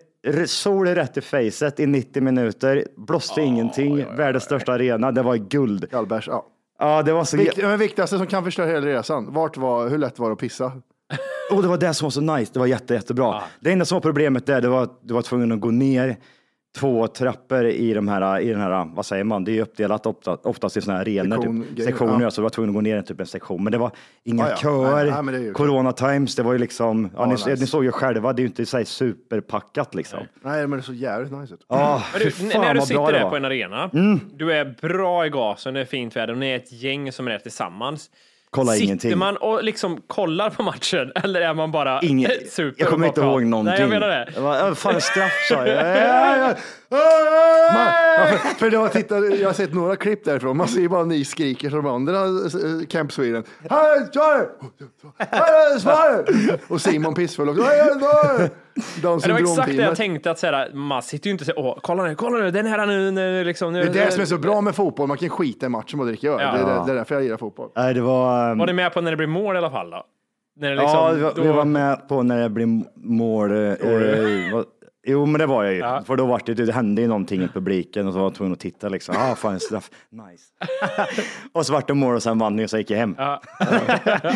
sol 0.46 0.86
rätt 0.88 1.16
i 1.16 1.20
facet 1.20 1.80
i 1.80 1.86
90 1.86 2.22
minuter, 2.22 2.84
blåste 2.96 3.40
ingenting, 3.40 4.16
världens 4.16 4.44
största 4.44 4.72
arena, 4.72 5.12
det 5.12 5.22
var 5.22 5.36
guld. 5.36 5.90
Gallbärs, 5.90 6.28
ja. 6.28 6.46
Ja, 6.78 7.02
det 7.02 7.12
var 7.12 7.24
så... 7.24 7.36
Vikt, 7.36 7.56
men 7.56 7.78
viktigaste 7.78 8.18
som 8.18 8.26
kan 8.26 8.44
förstöra 8.44 8.66
hela 8.66 8.86
resan. 8.86 9.32
Vart 9.32 9.56
var, 9.56 9.88
hur 9.88 9.98
lätt 9.98 10.18
var 10.18 10.28
det 10.28 10.32
att 10.32 10.38
pissa? 10.38 10.72
Och 11.50 11.62
det 11.62 11.68
var 11.68 11.78
det 11.78 11.94
som 11.94 12.06
var 12.06 12.10
så 12.10 12.20
nice, 12.20 12.52
det 12.52 12.58
var 12.58 12.66
jätte, 12.66 12.94
jättebra. 12.94 13.42
Det 13.60 13.72
enda 13.72 13.84
som 13.84 13.96
var 13.96 14.00
problemet 14.00 14.46
där, 14.46 14.60
det 14.60 14.68
var 14.68 14.82
att 14.82 15.00
du 15.02 15.14
var 15.14 15.22
tvungen 15.22 15.52
att 15.52 15.60
gå 15.60 15.70
ner 15.70 16.16
två 16.78 17.06
trappor 17.06 17.64
i, 17.66 17.94
de 17.94 18.08
här, 18.08 18.40
i 18.40 18.48
den 18.50 18.60
här, 18.60 18.90
vad 18.94 19.06
säger 19.06 19.24
man, 19.24 19.44
det 19.44 19.50
är 19.50 19.54
ju 19.54 19.62
uppdelat 19.62 20.06
ofta, 20.06 20.34
oftast 20.42 20.76
i 20.76 20.80
sådana 20.80 20.98
här 20.98 21.06
arenor, 21.06 21.36
Sektion- 21.36 21.64
typ, 21.76 21.84
sektioner, 21.84 22.20
ja. 22.22 22.30
så 22.30 22.40
du 22.40 22.42
var 22.42 22.50
tvungen 22.50 22.70
att 22.70 22.74
gå 22.74 22.80
ner 22.80 23.02
typ 23.02 23.20
en 23.20 23.26
sektion. 23.26 23.64
Men 23.64 23.72
det 23.72 23.78
var 23.78 23.90
inga 24.24 24.42
Ja, 24.44 24.50
ja. 24.50 24.56
köer, 24.56 25.10
Nej, 25.22 25.22
nej, 25.32 25.44
klart. 25.44 25.56
corona 25.56 25.92
times, 25.92 26.36
det 26.36 26.42
var 26.42 26.52
ju 26.52 26.58
liksom, 26.58 27.10
ja, 27.16 27.26
ni, 27.26 27.32
nice. 27.32 27.50
ni 27.50 27.66
såg 27.66 27.84
ju 27.84 27.92
själva, 27.92 28.32
det 28.32 28.40
är 28.40 28.42
ju 28.44 28.48
inte 28.48 28.66
så 28.66 28.76
här 28.76 28.84
superpackat 28.84 29.94
liksom. 29.94 30.18
Nej, 30.42 30.60
men 30.66 30.70
det 30.70 30.76
är 30.76 30.82
så 30.82 30.92
jävligt 30.92 31.32
nice 31.32 31.54
ut. 31.54 31.60
Ja, 31.68 32.02
du, 32.18 32.30
fan 32.30 32.46
n- 32.50 32.60
när 32.60 32.74
du 32.74 32.80
sitter 32.80 33.12
där. 33.12 33.18
Mm. 33.18 33.30
på 33.30 33.36
en 33.36 33.44
arena, 33.44 33.90
du 34.34 34.52
är 34.52 34.74
bra 34.88 35.26
i 35.26 35.30
gasen, 35.30 35.74
det 35.74 35.80
är 35.80 35.84
fint 35.84 36.16
väder 36.16 36.32
och 36.32 36.38
ni 36.38 36.50
är 36.50 36.56
ett 36.56 36.72
gäng 36.72 37.12
som 37.12 37.26
är 37.26 37.30
där 37.32 37.38
tillsammans. 37.38 38.10
Kolla 38.54 38.72
Sitter 38.72 38.84
ingenting. 38.84 39.18
man 39.18 39.36
och 39.36 39.64
liksom 39.64 40.00
kollar 40.06 40.50
på 40.50 40.62
matchen 40.62 41.12
eller 41.24 41.40
är 41.40 41.54
man 41.54 41.72
bara 41.72 42.00
Ingen, 42.02 42.30
super 42.50 42.74
jag 42.80 42.88
kommer 42.88 43.06
inte 43.06 43.20
ihåg 43.20 43.42
någonting. 43.44 43.72
Nej, 43.72 43.80
jag 43.80 43.90
menar 43.90 44.08
det. 44.08 44.28
Jag 44.34 44.42
bara, 44.42 44.68
"Äh, 44.68 44.74
fan 44.74 45.00
straff 45.00 45.32
sa 45.48 45.66
jag. 45.66 46.54
Man, 46.90 47.00
ja, 48.18 48.26
för, 48.26 48.36
för 48.58 48.70
jag, 48.72 48.92
tittar, 48.92 49.40
jag 49.40 49.48
har 49.48 49.52
sett 49.52 49.74
några 49.74 49.96
klipp 49.96 50.24
därifrån. 50.24 50.56
Man 50.56 50.68
ser 50.68 50.88
bara 50.88 51.04
ni 51.04 51.24
skriker 51.24 51.70
som 51.70 51.84
de 51.84 51.94
andra 51.94 52.14
eh, 52.24 52.86
Camp 52.88 53.12
Sweden. 53.12 53.44
Och 56.68 56.80
Simon 56.80 57.14
pissfull 57.14 57.48
också. 57.48 57.62
Down 59.02 59.18
det 59.20 59.32
var 59.32 59.40
exakt 59.40 59.66
det 59.68 59.74
jag 59.74 59.96
tänkte 59.96 60.30
att 60.30 60.38
säga, 60.38 60.66
man 60.72 61.02
sitter 61.02 61.26
ju 61.26 61.32
inte 61.32 61.42
och 61.42 61.46
säger, 61.46 61.58
åh, 61.60 61.78
kolla 61.82 62.02
nu, 62.02 62.14
kolla 62.14 62.38
nu, 62.38 62.50
den 62.50 62.66
här 62.66 62.86
nu, 62.86 63.10
nu 63.10 63.44
liksom. 63.44 63.72
Nu, 63.72 63.82
Det 63.84 64.00
är 64.00 64.06
det 64.06 64.12
som 64.12 64.22
är 64.22 64.26
så 64.26 64.38
bra 64.38 64.60
med 64.60 64.74
fotboll. 64.74 65.08
Man 65.08 65.16
kan 65.16 65.28
skita 65.28 65.66
i 65.66 65.68
matchen 65.68 66.00
och 66.00 66.06
dricka 66.06 66.28
öl. 66.28 66.40
Ja. 66.40 66.52
Det, 66.52 66.58
är, 66.58 66.86
det 66.86 66.92
är 66.92 66.96
därför 66.96 67.14
jag 67.14 67.24
gillar 67.24 67.36
fotboll. 67.36 67.70
Nej, 67.76 67.94
det 67.94 68.00
var... 68.00 68.50
um, 68.52 68.58
Var 68.58 68.66
ni 68.66 68.72
med 68.72 68.94
på 68.94 69.00
när 69.00 69.10
det 69.10 69.16
blir 69.16 69.26
mål 69.26 69.54
i 69.54 69.58
alla 69.58 69.70
fall 69.70 69.90
då? 69.90 70.04
När 70.56 70.70
det 70.70 70.76
liksom, 70.76 70.98
ja, 70.98 71.10
vi 71.10 71.22
var, 71.22 71.32
då, 71.34 71.42
vi 71.42 71.48
var 71.48 71.64
med 71.64 72.08
på 72.08 72.22
när 72.22 72.40
det 72.42 72.48
blir 72.48 72.82
mål. 72.96 73.50
eh, 73.52 73.58
eh, 73.58 74.62
jo, 75.06 75.26
men 75.26 75.38
det 75.38 75.46
var 75.46 75.64
jag 75.64 75.72
ju. 75.72 75.78
Ja. 75.78 76.02
För 76.06 76.16
då 76.16 76.26
var 76.26 76.40
det, 76.46 76.54
det 76.54 76.72
hände 76.72 77.02
ju 77.02 77.08
någonting 77.08 77.42
i 77.42 77.48
publiken 77.48 78.06
och 78.06 78.12
så 78.12 78.18
var 78.18 78.26
jag 78.26 78.34
tvungen 78.34 78.52
att 78.52 78.60
titta 78.60 78.88
liksom. 78.88 79.14
Ah, 79.18 79.34
fan 79.34 79.60
straff. 79.60 79.90
Nice. 80.10 80.44
och 81.52 81.66
så 81.66 81.72
vart 81.72 81.88
det 81.88 81.94
mål 81.94 82.14
och 82.14 82.22
sen 82.22 82.38
vann 82.38 82.56
vi 82.56 82.66
och 82.66 82.70
så 82.70 82.78
gick 82.78 82.90
jag 82.90 82.98
hem. 82.98 83.14
Ja. 83.18 83.42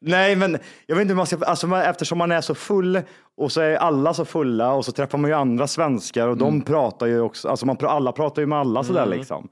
Nej, 0.00 0.36
men 0.36 0.58
jag 0.86 0.96
vet 0.96 1.02
inte 1.02 1.12
hur 1.12 1.16
man 1.16 1.26
ska, 1.26 1.44
alltså 1.44 1.76
eftersom 1.76 2.18
man 2.18 2.32
är 2.32 2.40
så 2.40 2.54
full 2.54 3.00
och 3.36 3.52
så 3.52 3.60
är 3.60 3.76
alla 3.76 4.14
så 4.14 4.24
fulla 4.24 4.72
och 4.72 4.84
så 4.84 4.92
träffar 4.92 5.18
man 5.18 5.30
ju 5.30 5.36
andra 5.36 5.66
svenskar 5.66 6.28
och 6.28 6.36
de 6.36 6.62
pratar 6.62 7.06
ju 7.06 7.20
också, 7.20 7.48
alltså 7.48 7.66
man, 7.66 7.76
alla 7.80 8.12
pratar 8.12 8.42
ju 8.42 8.46
med 8.46 8.58
alla 8.58 8.84
sådär 8.84 9.06
liksom. 9.06 9.48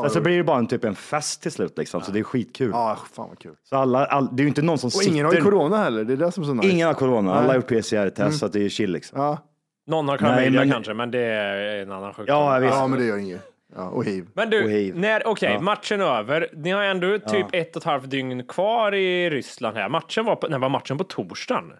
Sen 0.00 0.10
så 0.10 0.20
blir 0.20 0.36
det 0.36 0.44
bara 0.44 0.58
en 0.58 0.66
typ 0.66 0.84
en 0.84 0.94
fest 0.94 1.42
till 1.42 1.52
slut 1.52 1.78
liksom, 1.78 2.00
så 2.00 2.12
det 2.12 2.18
är 2.18 2.22
skitkul. 2.22 2.70
Ja, 2.72 2.98
fan 3.12 3.28
vad 3.28 3.38
kul. 3.38 3.54
Så 3.62 3.76
alla, 3.76 4.06
all, 4.06 4.36
det 4.36 4.40
är 4.40 4.42
ju 4.42 4.48
inte 4.48 4.62
någon 4.62 4.78
som 4.78 4.86
Och 4.86 4.92
sitter... 4.92 5.12
ingen 5.12 5.26
har 5.26 5.32
ju 5.32 5.40
corona 5.40 5.76
heller. 5.76 6.04
Det 6.04 6.12
är 6.12 6.16
det 6.16 6.32
som 6.32 6.42
är 6.42 6.46
så 6.46 6.54
nice. 6.54 6.68
Ingen 6.68 6.86
har 6.86 6.94
corona, 6.94 7.34
alla 7.34 7.48
har 7.48 7.54
gjort 7.54 7.68
PCR-test 7.68 8.38
så 8.38 8.46
att 8.46 8.52
det 8.52 8.64
är 8.64 8.68
chill 8.68 8.92
liksom. 8.92 9.20
Ja, 9.20 9.38
Någon 9.86 10.08
har 10.08 10.16
klamydia 10.18 10.60
men- 10.60 10.70
kanske, 10.70 10.94
men 10.94 11.10
det 11.10 11.18
är 11.20 11.82
en 11.82 11.92
annan 11.92 12.14
sjukdom. 12.14 12.36
Ja, 12.36 12.60
ja 12.60 12.86
men 12.86 12.98
det 12.98 13.04
gör 13.04 13.18
inget. 13.18 13.42
Ja, 13.76 13.88
och 13.88 14.04
hiv. 14.04 14.26
Men 14.34 14.50
du, 14.50 14.92
okej, 15.24 15.50
Ja. 15.52 15.60
matchen 15.60 16.00
är 16.00 16.04
över. 16.18 16.48
Ni 16.52 16.70
har 16.70 16.82
ändå 16.82 17.18
typ 17.18 17.46
ett 17.52 17.76
och 17.76 17.82
ett 17.82 17.84
halvt 17.86 18.10
dygn 18.10 18.46
kvar 18.46 18.94
i 18.94 19.30
Ryssland 19.30 19.76
här. 19.76 19.88
Matchen 19.88 20.24
var 20.24 20.36
på, 20.36 20.48
när 20.48 20.58
var 20.58 20.68
matchen 20.68 20.98
på 20.98 21.04
torsdagen? 21.04 21.72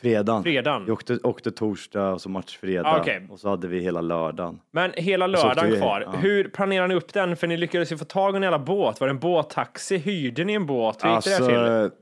Fredagen. 0.00 0.42
Fredagen. 0.42 0.84
Vi 0.84 0.92
åkte, 0.92 1.18
åkte 1.22 1.50
torsdag 1.50 2.12
och 2.12 2.20
så 2.20 2.28
match 2.28 2.56
fredag. 2.60 2.88
Ah, 2.88 3.00
okej. 3.00 3.26
Och 3.30 3.38
så 3.40 3.48
hade 3.48 3.68
vi 3.68 3.80
hela 3.80 4.00
lördagen. 4.00 4.60
Men 4.70 4.92
hela 4.96 5.26
lördagen 5.26 5.70
vi- 5.70 5.76
kvar. 5.76 6.00
ja. 6.00 6.10
Hur 6.18 6.48
planerar 6.48 6.88
ni 6.88 6.94
upp 6.94 7.12
den? 7.12 7.36
För 7.36 7.46
ni 7.46 7.56
lyckades 7.56 7.92
ju 7.92 7.96
få 7.96 8.04
tag 8.04 8.34
i 8.34 8.36
en 8.36 8.42
jävla 8.42 8.58
båt. 8.58 9.00
Var 9.00 9.06
det 9.06 9.12
en 9.12 9.18
båttaxi? 9.18 9.96
Hyrde 9.96 10.44
ni 10.44 10.52
en 10.52 10.66
båt? 10.66 11.04
Hur 11.04 11.14
gick 11.14 11.24
det 11.24 11.30
där 11.30 11.48
till? 11.48 11.56
Alltså, 11.56 11.96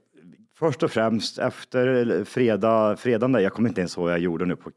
först 0.59 0.83
och 0.83 0.91
främst 0.91 1.39
efter 1.39 2.25
fredag, 2.25 2.97
fredagen 2.97 3.33
där, 3.33 3.41
jag 3.41 3.53
kommer 3.53 3.69
inte 3.69 3.81
ens 3.81 3.97
ihåg 3.97 4.05
vad 4.05 4.13
jag 4.13 4.21
gjorde 4.21 4.45
nu 4.47 4.57
på 4.57 4.71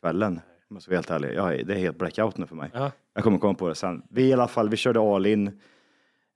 kvällen. 0.00 0.40
Om 0.70 0.76
jag 0.76 0.82
ska 0.82 0.90
vara 0.90 0.96
helt 0.96 1.10
ärlig. 1.10 1.34
Jag, 1.34 1.66
det 1.66 1.74
är 1.74 1.78
helt 1.78 1.98
blackout 1.98 2.36
nu 2.38 2.46
för 2.46 2.56
mig. 2.56 2.70
Ja. 2.74 2.90
Jag 3.14 3.24
kommer 3.24 3.38
komma 3.38 3.54
på 3.54 3.68
det 3.68 3.74
sen. 3.74 4.02
Vi 4.10 4.22
i 4.28 4.32
alla 4.32 4.48
fall, 4.48 4.68
vi 4.68 4.76
körde 4.76 5.00
all 5.00 5.26
in. 5.26 5.60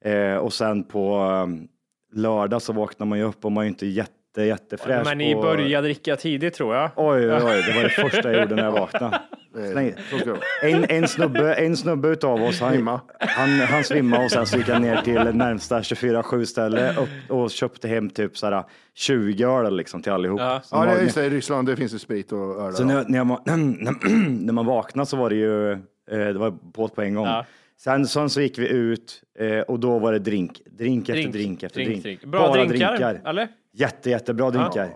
Eh, 0.04 0.36
och 0.36 0.52
sen 0.52 0.84
på 0.84 1.18
um, 1.18 1.68
lördag 2.12 2.62
så 2.62 2.72
vaknar 2.72 3.06
man 3.06 3.18
ju 3.18 3.24
upp 3.24 3.44
och 3.44 3.52
man 3.52 3.64
är 3.64 3.68
inte 3.68 3.86
jätte, 3.86 4.42
jättefräsch. 4.42 5.04
Men 5.04 5.18
ni 5.18 5.34
på- 5.34 5.42
började 5.42 5.86
dricka 5.86 6.16
tidigt 6.16 6.54
tror 6.54 6.74
jag. 6.74 6.90
Oj, 6.96 7.32
oj, 7.32 7.42
oj, 7.44 7.62
det 7.66 7.72
var 7.76 7.82
det 7.82 7.88
första 8.10 8.32
jag 8.32 8.40
gjorde 8.42 8.54
när 8.54 8.64
jag 8.64 8.72
vaknade. 8.72 9.20
Släng- 9.54 9.94
Så 10.10 10.16
det 10.16 10.30
vara. 10.30 10.40
En, 10.62 10.84
en, 10.88 11.08
snubbe, 11.08 11.54
en 11.54 11.76
snubbe 11.76 12.08
utav 12.08 12.42
oss, 12.42 12.60
han, 12.60 12.72
Svimma. 12.72 13.00
han, 13.18 13.48
han 13.60 13.84
svimmade 13.84 14.24
och 14.24 14.30
sen 14.30 14.46
så 14.46 14.56
gick 14.56 14.68
han 14.68 14.82
ner 14.82 14.96
till 15.02 15.14
närmsta 15.36 15.80
24-7 15.80 16.44
ställe 16.44 16.90
upp 17.00 17.30
och 17.30 17.50
köpte 17.50 17.88
hem 17.88 18.10
typ 18.10 18.38
såhär 18.38 18.64
20 18.94 19.44
öl 19.44 19.76
liksom 19.76 20.02
till 20.02 20.12
allihop. 20.12 20.40
Ja. 20.40 20.60
Så 20.64 20.76
Ja, 20.76 20.80
det 20.80 20.86
var- 20.86 20.96
är 20.96 21.02
just 21.02 21.14
det. 21.14 21.26
I 21.26 21.30
Ryssland 21.30 21.68
det 21.68 21.76
finns 21.76 21.94
ju 21.94 21.98
sprit 21.98 22.32
och 22.32 22.62
öl. 22.62 22.72
Så 22.74 22.84
när, 22.84 23.04
när, 23.08 23.18
jag, 23.18 23.26
när 24.44 24.52
man 24.52 24.66
vaknade 24.66 25.06
så 25.06 25.16
var 25.16 25.30
det 25.30 25.36
ju, 25.36 25.72
eh, 25.72 25.78
det 26.10 26.38
var 26.38 26.50
båt 26.50 26.94
på 26.94 27.02
en 27.02 27.14
gång. 27.14 27.26
Ja. 27.26 27.46
Sen, 27.78 28.06
sen 28.06 28.30
så 28.30 28.40
gick 28.40 28.58
vi 28.58 28.68
ut 28.68 29.22
eh, 29.38 29.60
och 29.60 29.80
då 29.80 29.98
var 29.98 30.12
det 30.12 30.18
drink, 30.18 30.60
drink 30.70 31.08
efter 31.08 31.14
Drink, 31.22 31.32
drink 31.34 31.62
efter 31.62 31.80
drink, 31.84 32.02
drink. 32.02 32.20
drink. 32.20 32.32
Bra 32.32 32.40
Bara 32.48 32.64
drinkar, 32.64 33.20
eller? 33.26 33.48
Jätte, 33.72 34.10
jättebra 34.10 34.50
drinkar. 34.50 34.88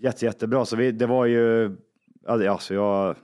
Jätte, 0.00 0.24
jättebra. 0.24 0.64
Så 0.64 0.76
vi, 0.76 0.92
det 0.92 1.06
var 1.06 1.26
ju, 1.26 1.70
ja, 2.26 2.50
alltså 2.50 2.74
jag, 2.74 3.16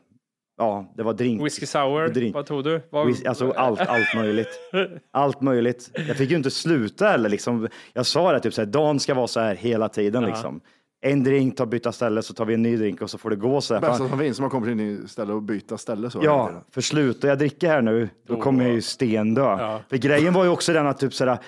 ja, 0.58 0.92
det 0.96 1.02
var 1.02 1.12
drink. 1.12 1.44
Whisky 1.44 1.66
sour, 1.66 2.08
Drink. 2.08 2.34
vad 2.34 2.46
tog 2.46 2.64
du? 2.64 2.80
Vad... 2.90 3.06
Whis- 3.08 3.28
Alltså 3.28 3.50
allt, 3.50 3.80
allt 3.80 4.14
möjligt. 4.16 4.48
Allt 5.12 5.40
möjligt. 5.40 5.90
Jag 6.08 6.16
fick 6.16 6.30
ju 6.30 6.36
inte 6.36 6.50
sluta 6.50 7.14
eller 7.14 7.28
liksom. 7.28 7.68
Jag 7.92 8.06
sa 8.06 8.32
det 8.32 8.40
typ 8.40 8.54
så 8.54 8.60
här, 8.60 8.66
dagen 8.66 9.00
ska 9.00 9.14
vara 9.14 9.26
så 9.26 9.40
här 9.40 9.54
hela 9.54 9.88
tiden 9.88 10.22
Ja. 10.22 10.28
liksom. 10.28 10.60
En 11.06 11.24
drink, 11.24 11.56
ta 11.56 11.66
byta 11.66 11.92
ställe, 11.92 12.22
så 12.22 12.34
tar 12.34 12.44
vi 12.44 12.54
en 12.54 12.62
ny 12.62 12.76
drink 12.76 13.02
och 13.02 13.10
så 13.10 13.18
får 13.18 13.30
det 13.30 13.36
gå 13.36 13.60
så 13.60 13.74
här. 13.74 13.80
Bästa 13.80 14.08
som 14.08 14.18
finns, 14.18 14.40
man 14.40 14.50
kommer 14.50 14.66
till 14.66 14.72
en 14.72 14.78
ny 14.78 15.06
ställe 15.06 15.32
och 15.32 15.42
byta 15.42 15.78
ställe 15.78 16.10
så. 16.10 16.20
Ja, 16.22 16.50
för 16.70 16.80
slutar 16.80 17.28
jag 17.28 17.38
dricka 17.38 17.68
här 17.68 17.82
nu, 17.82 18.08
då 18.28 18.36
kommer 18.40 18.64
jag 18.64 18.74
ju 18.74 18.82
stendö. 18.82 19.42
Ja. 19.42 19.80
För 19.90 19.96
grejen 19.96 20.32
var 20.34 20.44
ju 20.44 20.50
också 20.50 20.72
den 20.72 20.86
att 20.86 20.98
typ 21.00 21.14
sådär, 21.14 21.38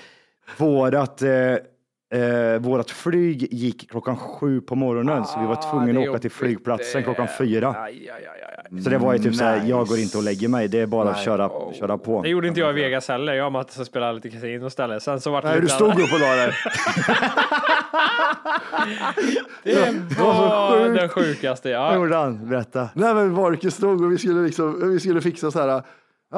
vårat, 0.56 1.22
eh, 1.22 1.30
eh, 2.14 2.60
vårat 2.60 2.90
flyg 2.90 3.48
gick 3.54 3.90
klockan 3.90 4.16
sju 4.16 4.60
på 4.60 4.74
morgonen, 4.74 5.24
så 5.24 5.40
vi 5.40 5.46
var 5.46 5.70
tvungna 5.70 5.82
Ah, 5.90 5.92
det 5.92 6.00
är 6.00 6.02
att 6.02 6.08
åka 6.10 6.18
till 6.18 6.30
flygplatsen 6.30 7.02
klockan 7.02 7.28
fyra. 7.38 7.68
Aj, 7.68 8.10
aj, 8.10 8.10
aj, 8.10 8.72
aj. 8.72 8.82
Så 8.82 8.90
det 8.90 8.98
var 8.98 9.12
ju 9.12 9.18
typ 9.18 9.34
såhär, 9.34 9.56
Nice. 9.56 9.66
jag 9.68 9.86
går 9.86 9.98
inte 9.98 10.18
och 10.18 10.24
lägger 10.24 10.48
mig, 10.48 10.68
det 10.68 10.80
är 10.80 10.86
bara 10.86 11.10
att 11.10 11.22
köra, 11.24 11.50
köra 11.72 11.98
på. 11.98 12.22
Det 12.22 12.28
gjorde 12.28 12.48
inte 12.48 12.60
jag 12.60 12.70
i 12.78 12.82
Vegas 12.82 13.08
heller. 13.08 13.32
Jag 13.34 13.46
och 13.46 13.52
Mattis 13.52 13.86
spelade 13.86 14.12
lite 14.12 14.30
kasino 14.30 14.66
istället. 14.66 15.02
Sen 15.02 15.20
så 15.20 15.30
vart 15.30 15.44
det 15.44 15.50
Nej, 15.50 15.60
du 15.60 15.68
stod 15.68 15.88
upp 16.00 16.12
och 16.12 16.20
la 16.20 16.26
där. 16.36 16.54
Det 19.64 20.18
var 20.18 20.88
den 20.94 21.08
sjukaste. 21.08 21.68
Vad 21.78 21.78
Ja. 21.92 21.94
gjorde 21.94 22.16
han? 22.16 22.48
Berätta. 22.48 22.88
Nej 22.94 23.14
men 23.14 23.34
Vorke 23.34 23.70
stod 23.70 24.04
och 24.04 24.12
vi 24.12 24.18
skulle, 24.18 24.42
liksom, 24.42 24.90
vi 24.92 25.00
skulle 25.00 25.20
fixa 25.20 25.50
så 25.50 25.60
här. 25.60 25.82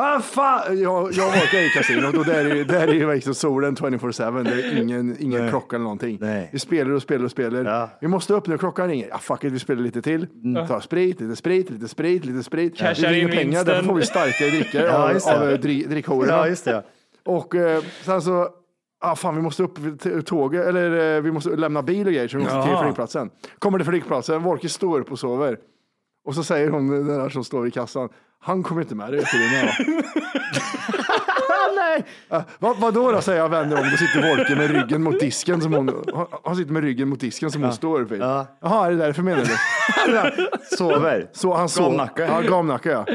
Ah, 0.01 0.21
fan! 0.21 0.81
Jag, 0.81 1.13
jag 1.13 1.37
är 1.37 1.67
i 1.67 1.71
kasinot 1.71 2.15
och 2.17 2.25
där 2.25 2.45
är, 2.45 2.65
där 2.65 2.89
är 2.89 2.93
ju 2.95 3.15
liksom 3.15 3.35
solen 3.35 3.77
24-7. 3.77 4.45
Det 4.45 4.51
är 4.51 4.83
ingen, 4.83 5.17
ingen 5.21 5.41
Nej. 5.41 5.51
klocka 5.51 5.77
eller 5.77 5.83
någonting. 5.83 6.19
Nej. 6.21 6.49
Vi 6.53 6.59
spelar 6.59 6.91
och 6.91 7.03
spelar 7.03 7.25
och 7.25 7.31
spelar. 7.31 7.65
Ja. 7.65 7.91
Vi 8.01 8.09
måste 8.09 8.35
upp 8.35 8.47
nu, 8.47 8.59
klockan 8.59 8.89
ringer. 8.89 9.09
Ja, 9.09 9.19
fuck 9.19 9.45
it, 9.45 9.53
vi 9.53 9.59
spelar 9.59 9.83
lite 9.83 10.03
till. 10.03 10.27
Ta 10.69 10.81
sprit, 10.81 11.21
lite 11.21 11.37
sprit, 11.37 11.71
lite 11.71 11.89
sprit, 11.89 12.25
lite 12.25 12.43
sprit. 12.43 12.77
Cashar 12.79 13.09
det 13.11 13.17
är 13.17 13.23
in 13.23 13.29
pengar, 13.29 13.43
vinsten. 13.43 13.67
därför 13.67 13.83
får 13.85 13.95
vi 13.95 14.03
starkare 14.07 14.51
drickor 14.51 14.81
Ja, 14.81 14.93
av, 15.09 15.13
just 15.13 15.27
det. 15.27 15.37
av 15.43 15.49
eh, 15.51 15.59
dri, 15.59 15.83
drickhororna. 15.85 16.33
Ja, 16.33 16.49
just 16.49 16.65
det. 16.65 16.83
Och 17.25 17.55
eh, 17.55 17.83
sen 18.05 18.23
så, 18.23 18.49
ah, 19.01 19.17
fan 19.17 19.37
vi 19.37 19.43
måste 19.43 19.63
upp 19.63 20.01
till 20.01 20.23
tåget, 20.23 20.67
eller 20.67 21.17
eh, 21.17 21.23
vi 21.23 21.33
måste 21.33 21.51
lämna 21.51 21.83
bil 21.83 22.07
och 22.07 22.13
grejer 22.13 22.29
så 22.29 22.37
vi 22.39 22.43
måste 22.45 22.63
till 22.63 22.73
Ja. 22.73 22.83
flygplatsen. 22.83 23.31
Kommer 23.59 23.79
till 23.79 23.87
flygplatsen, 23.87 24.43
Wolke 24.43 24.69
står 24.69 25.01
upp 25.01 25.13
och 25.13 25.19
sover. 25.19 25.59
Och 26.25 26.35
så 26.35 26.45
säger 26.45 26.71
hon, 26.71 26.89
den 26.91 27.07
där 27.19 27.29
som 27.29 27.45
står 27.45 27.69
i 27.69 27.71
kassan, 27.71 28.09
han 28.40 28.62
kommer 28.62 28.83
inte 28.83 28.94
med 28.94 29.12
dig 29.12 29.24
till 29.24 29.38
din 29.40 29.51
Nej. 31.77 32.05
uh, 32.33 32.40
vad, 32.59 32.77
vadå 32.79 33.12
då, 33.12 33.20
säger 33.20 33.38
jag 33.40 33.48
vänder 33.48 33.77
om. 33.83 33.90
Då 33.90 33.96
sitter 33.96 34.29
Wolke 34.37 34.57
med 34.57 34.70
ryggen 34.70 35.03
mot 35.03 35.20
disken 35.20 35.61
som 35.61 35.72
hon, 35.74 36.05
han- 36.44 36.57
sitter 36.57 36.72
med 36.72 36.83
ryggen 36.83 37.09
mot 37.09 37.20
disken 37.20 37.51
som 37.51 37.62
hon 37.62 37.72
står 37.72 38.01
vid. 38.01 38.20
Ja. 38.22 38.46
Jaha, 38.62 38.87
är 38.87 38.90
det 38.90 38.96
därför 38.96 39.22
menar 39.22 39.44
du? 39.44 39.57
Sover. 40.77 41.31
Så 41.33 41.55
han 41.55 41.68
sov. 41.68 41.85
Gamnacke. 41.88 42.22
Ja, 42.27 42.40
gamnacke 42.40 42.90
ja. 42.90 43.07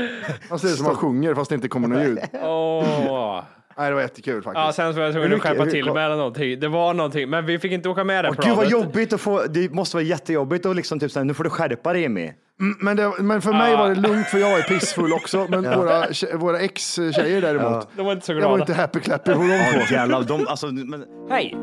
Han 0.49 0.59
ser 0.59 0.67
ut 0.67 0.75
som 0.77 0.85
han 0.85 0.95
sjunger 0.95 1.35
fast 1.35 1.49
det 1.49 1.55
inte 1.55 1.67
kommer 1.67 1.87
något 1.87 2.03
ljud. 2.03 2.19
Åh. 2.33 3.43
Nej, 3.77 3.89
det 3.89 3.95
var 3.95 4.01
jättekul 4.01 4.43
faktiskt. 4.43 4.65
Ja, 4.65 4.71
sen 4.73 4.93
så 4.93 4.99
var 4.99 5.05
jag 5.05 5.13
tvungen 5.13 5.33
att 5.33 5.41
skärpa 5.41 5.65
till 5.65 5.93
mig 5.93 6.05
eller 6.05 6.15
någonting. 6.15 6.59
Det 6.59 6.67
var 6.67 6.93
någonting, 6.93 7.29
men 7.29 7.45
vi 7.45 7.59
fick 7.59 7.71
inte 7.71 7.89
åka 7.89 8.03
med 8.03 8.25
det 8.25 8.29
Åh, 8.29 8.35
gud 8.35 8.55
vad 8.55 8.67
planet. 8.67 8.71
jobbigt 8.71 9.13
att 9.13 9.21
få, 9.21 9.41
det 9.49 9.71
måste 9.73 9.95
vara 9.97 10.03
jättejobbigt 10.03 10.65
att 10.65 10.75
liksom 10.75 10.99
typ 10.99 11.11
såhär, 11.11 11.25
nu 11.25 11.33
får 11.33 11.43
du 11.43 11.49
skärpa 11.49 11.93
dig 11.93 12.01
Jimmy. 12.01 12.31
Mm, 12.59 12.77
Men, 12.79 12.97
det, 12.97 13.11
men 13.19 13.41
för 13.41 13.53
mig 13.53 13.75
var 13.75 13.89
det 13.89 13.95
lugnt 13.95 14.27
för 14.27 14.37
jag 14.37 14.59
är 14.59 14.63
pissfull 14.63 15.13
också. 15.13 15.45
Men 15.49 15.63
våra, 15.63 16.05
våra 16.35 16.59
ex-tjejer 16.59 17.41
däremot. 17.41 17.87
De 17.97 18.05
var 18.05 18.13
inte 18.13 18.25
så 18.25 18.31
Jag 18.31 18.37
glada. 18.37 18.51
var 18.51 18.59
inte 18.59 18.73
happy 18.73 18.99
clappy 18.99 19.31
på 19.33 19.39
de 19.39 19.49
Ja 19.49 19.71
två. 19.87 19.93
jävlar, 19.95 20.21
de, 20.23 20.47
alltså, 20.47 20.67
men, 20.67 21.05
Hej! 21.29 21.55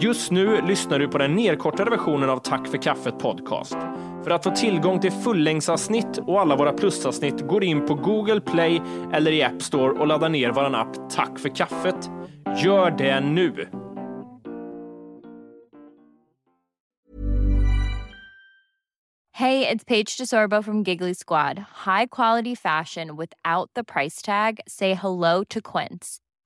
Just 0.00 0.30
nu 0.30 0.60
lyssnar 0.68 0.98
du 0.98 1.08
på 1.08 1.18
den 1.18 1.34
nedkortade 1.34 1.90
versionen 1.90 2.30
av 2.30 2.38
Tack 2.38 2.68
för 2.68 2.82
kaffet 2.82 3.18
podcast. 3.18 3.76
För 4.24 4.30
att 4.30 4.44
få 4.44 4.50
tillgång 4.50 5.00
till 5.00 5.12
fullängdsavsnitt 5.12 6.18
och 6.18 6.40
alla 6.40 6.56
våra 6.56 6.72
plusavsnitt 6.72 7.40
går 7.40 7.64
in 7.64 7.86
på 7.86 7.94
Google 7.94 8.40
Play 8.40 8.82
eller 9.12 9.32
i 9.32 9.42
App 9.42 9.62
Store 9.62 9.92
och 9.92 10.06
laddar 10.06 10.28
ner 10.28 10.50
vår 10.50 10.74
app 10.74 11.10
Tack 11.10 11.38
för 11.38 11.48
kaffet. 11.48 12.10
Gör 12.64 12.90
det 12.90 13.20
nu! 13.20 13.68
Hej, 19.36 19.60
det 19.60 19.70
är 19.70 19.78
Paige 19.78 20.16
DeSorbo 20.18 20.62
från 20.62 20.82
Giggly 20.82 21.14
Squad. 21.14 21.58
High 21.58 22.06
quality 22.10 22.56
fashion 22.56 23.16
without 23.16 23.70
the 23.74 23.84
price 23.84 24.26
tag. 24.26 24.60
Say 24.66 24.94
hello 24.94 25.44
to 25.44 25.60
Quince. 25.60 26.23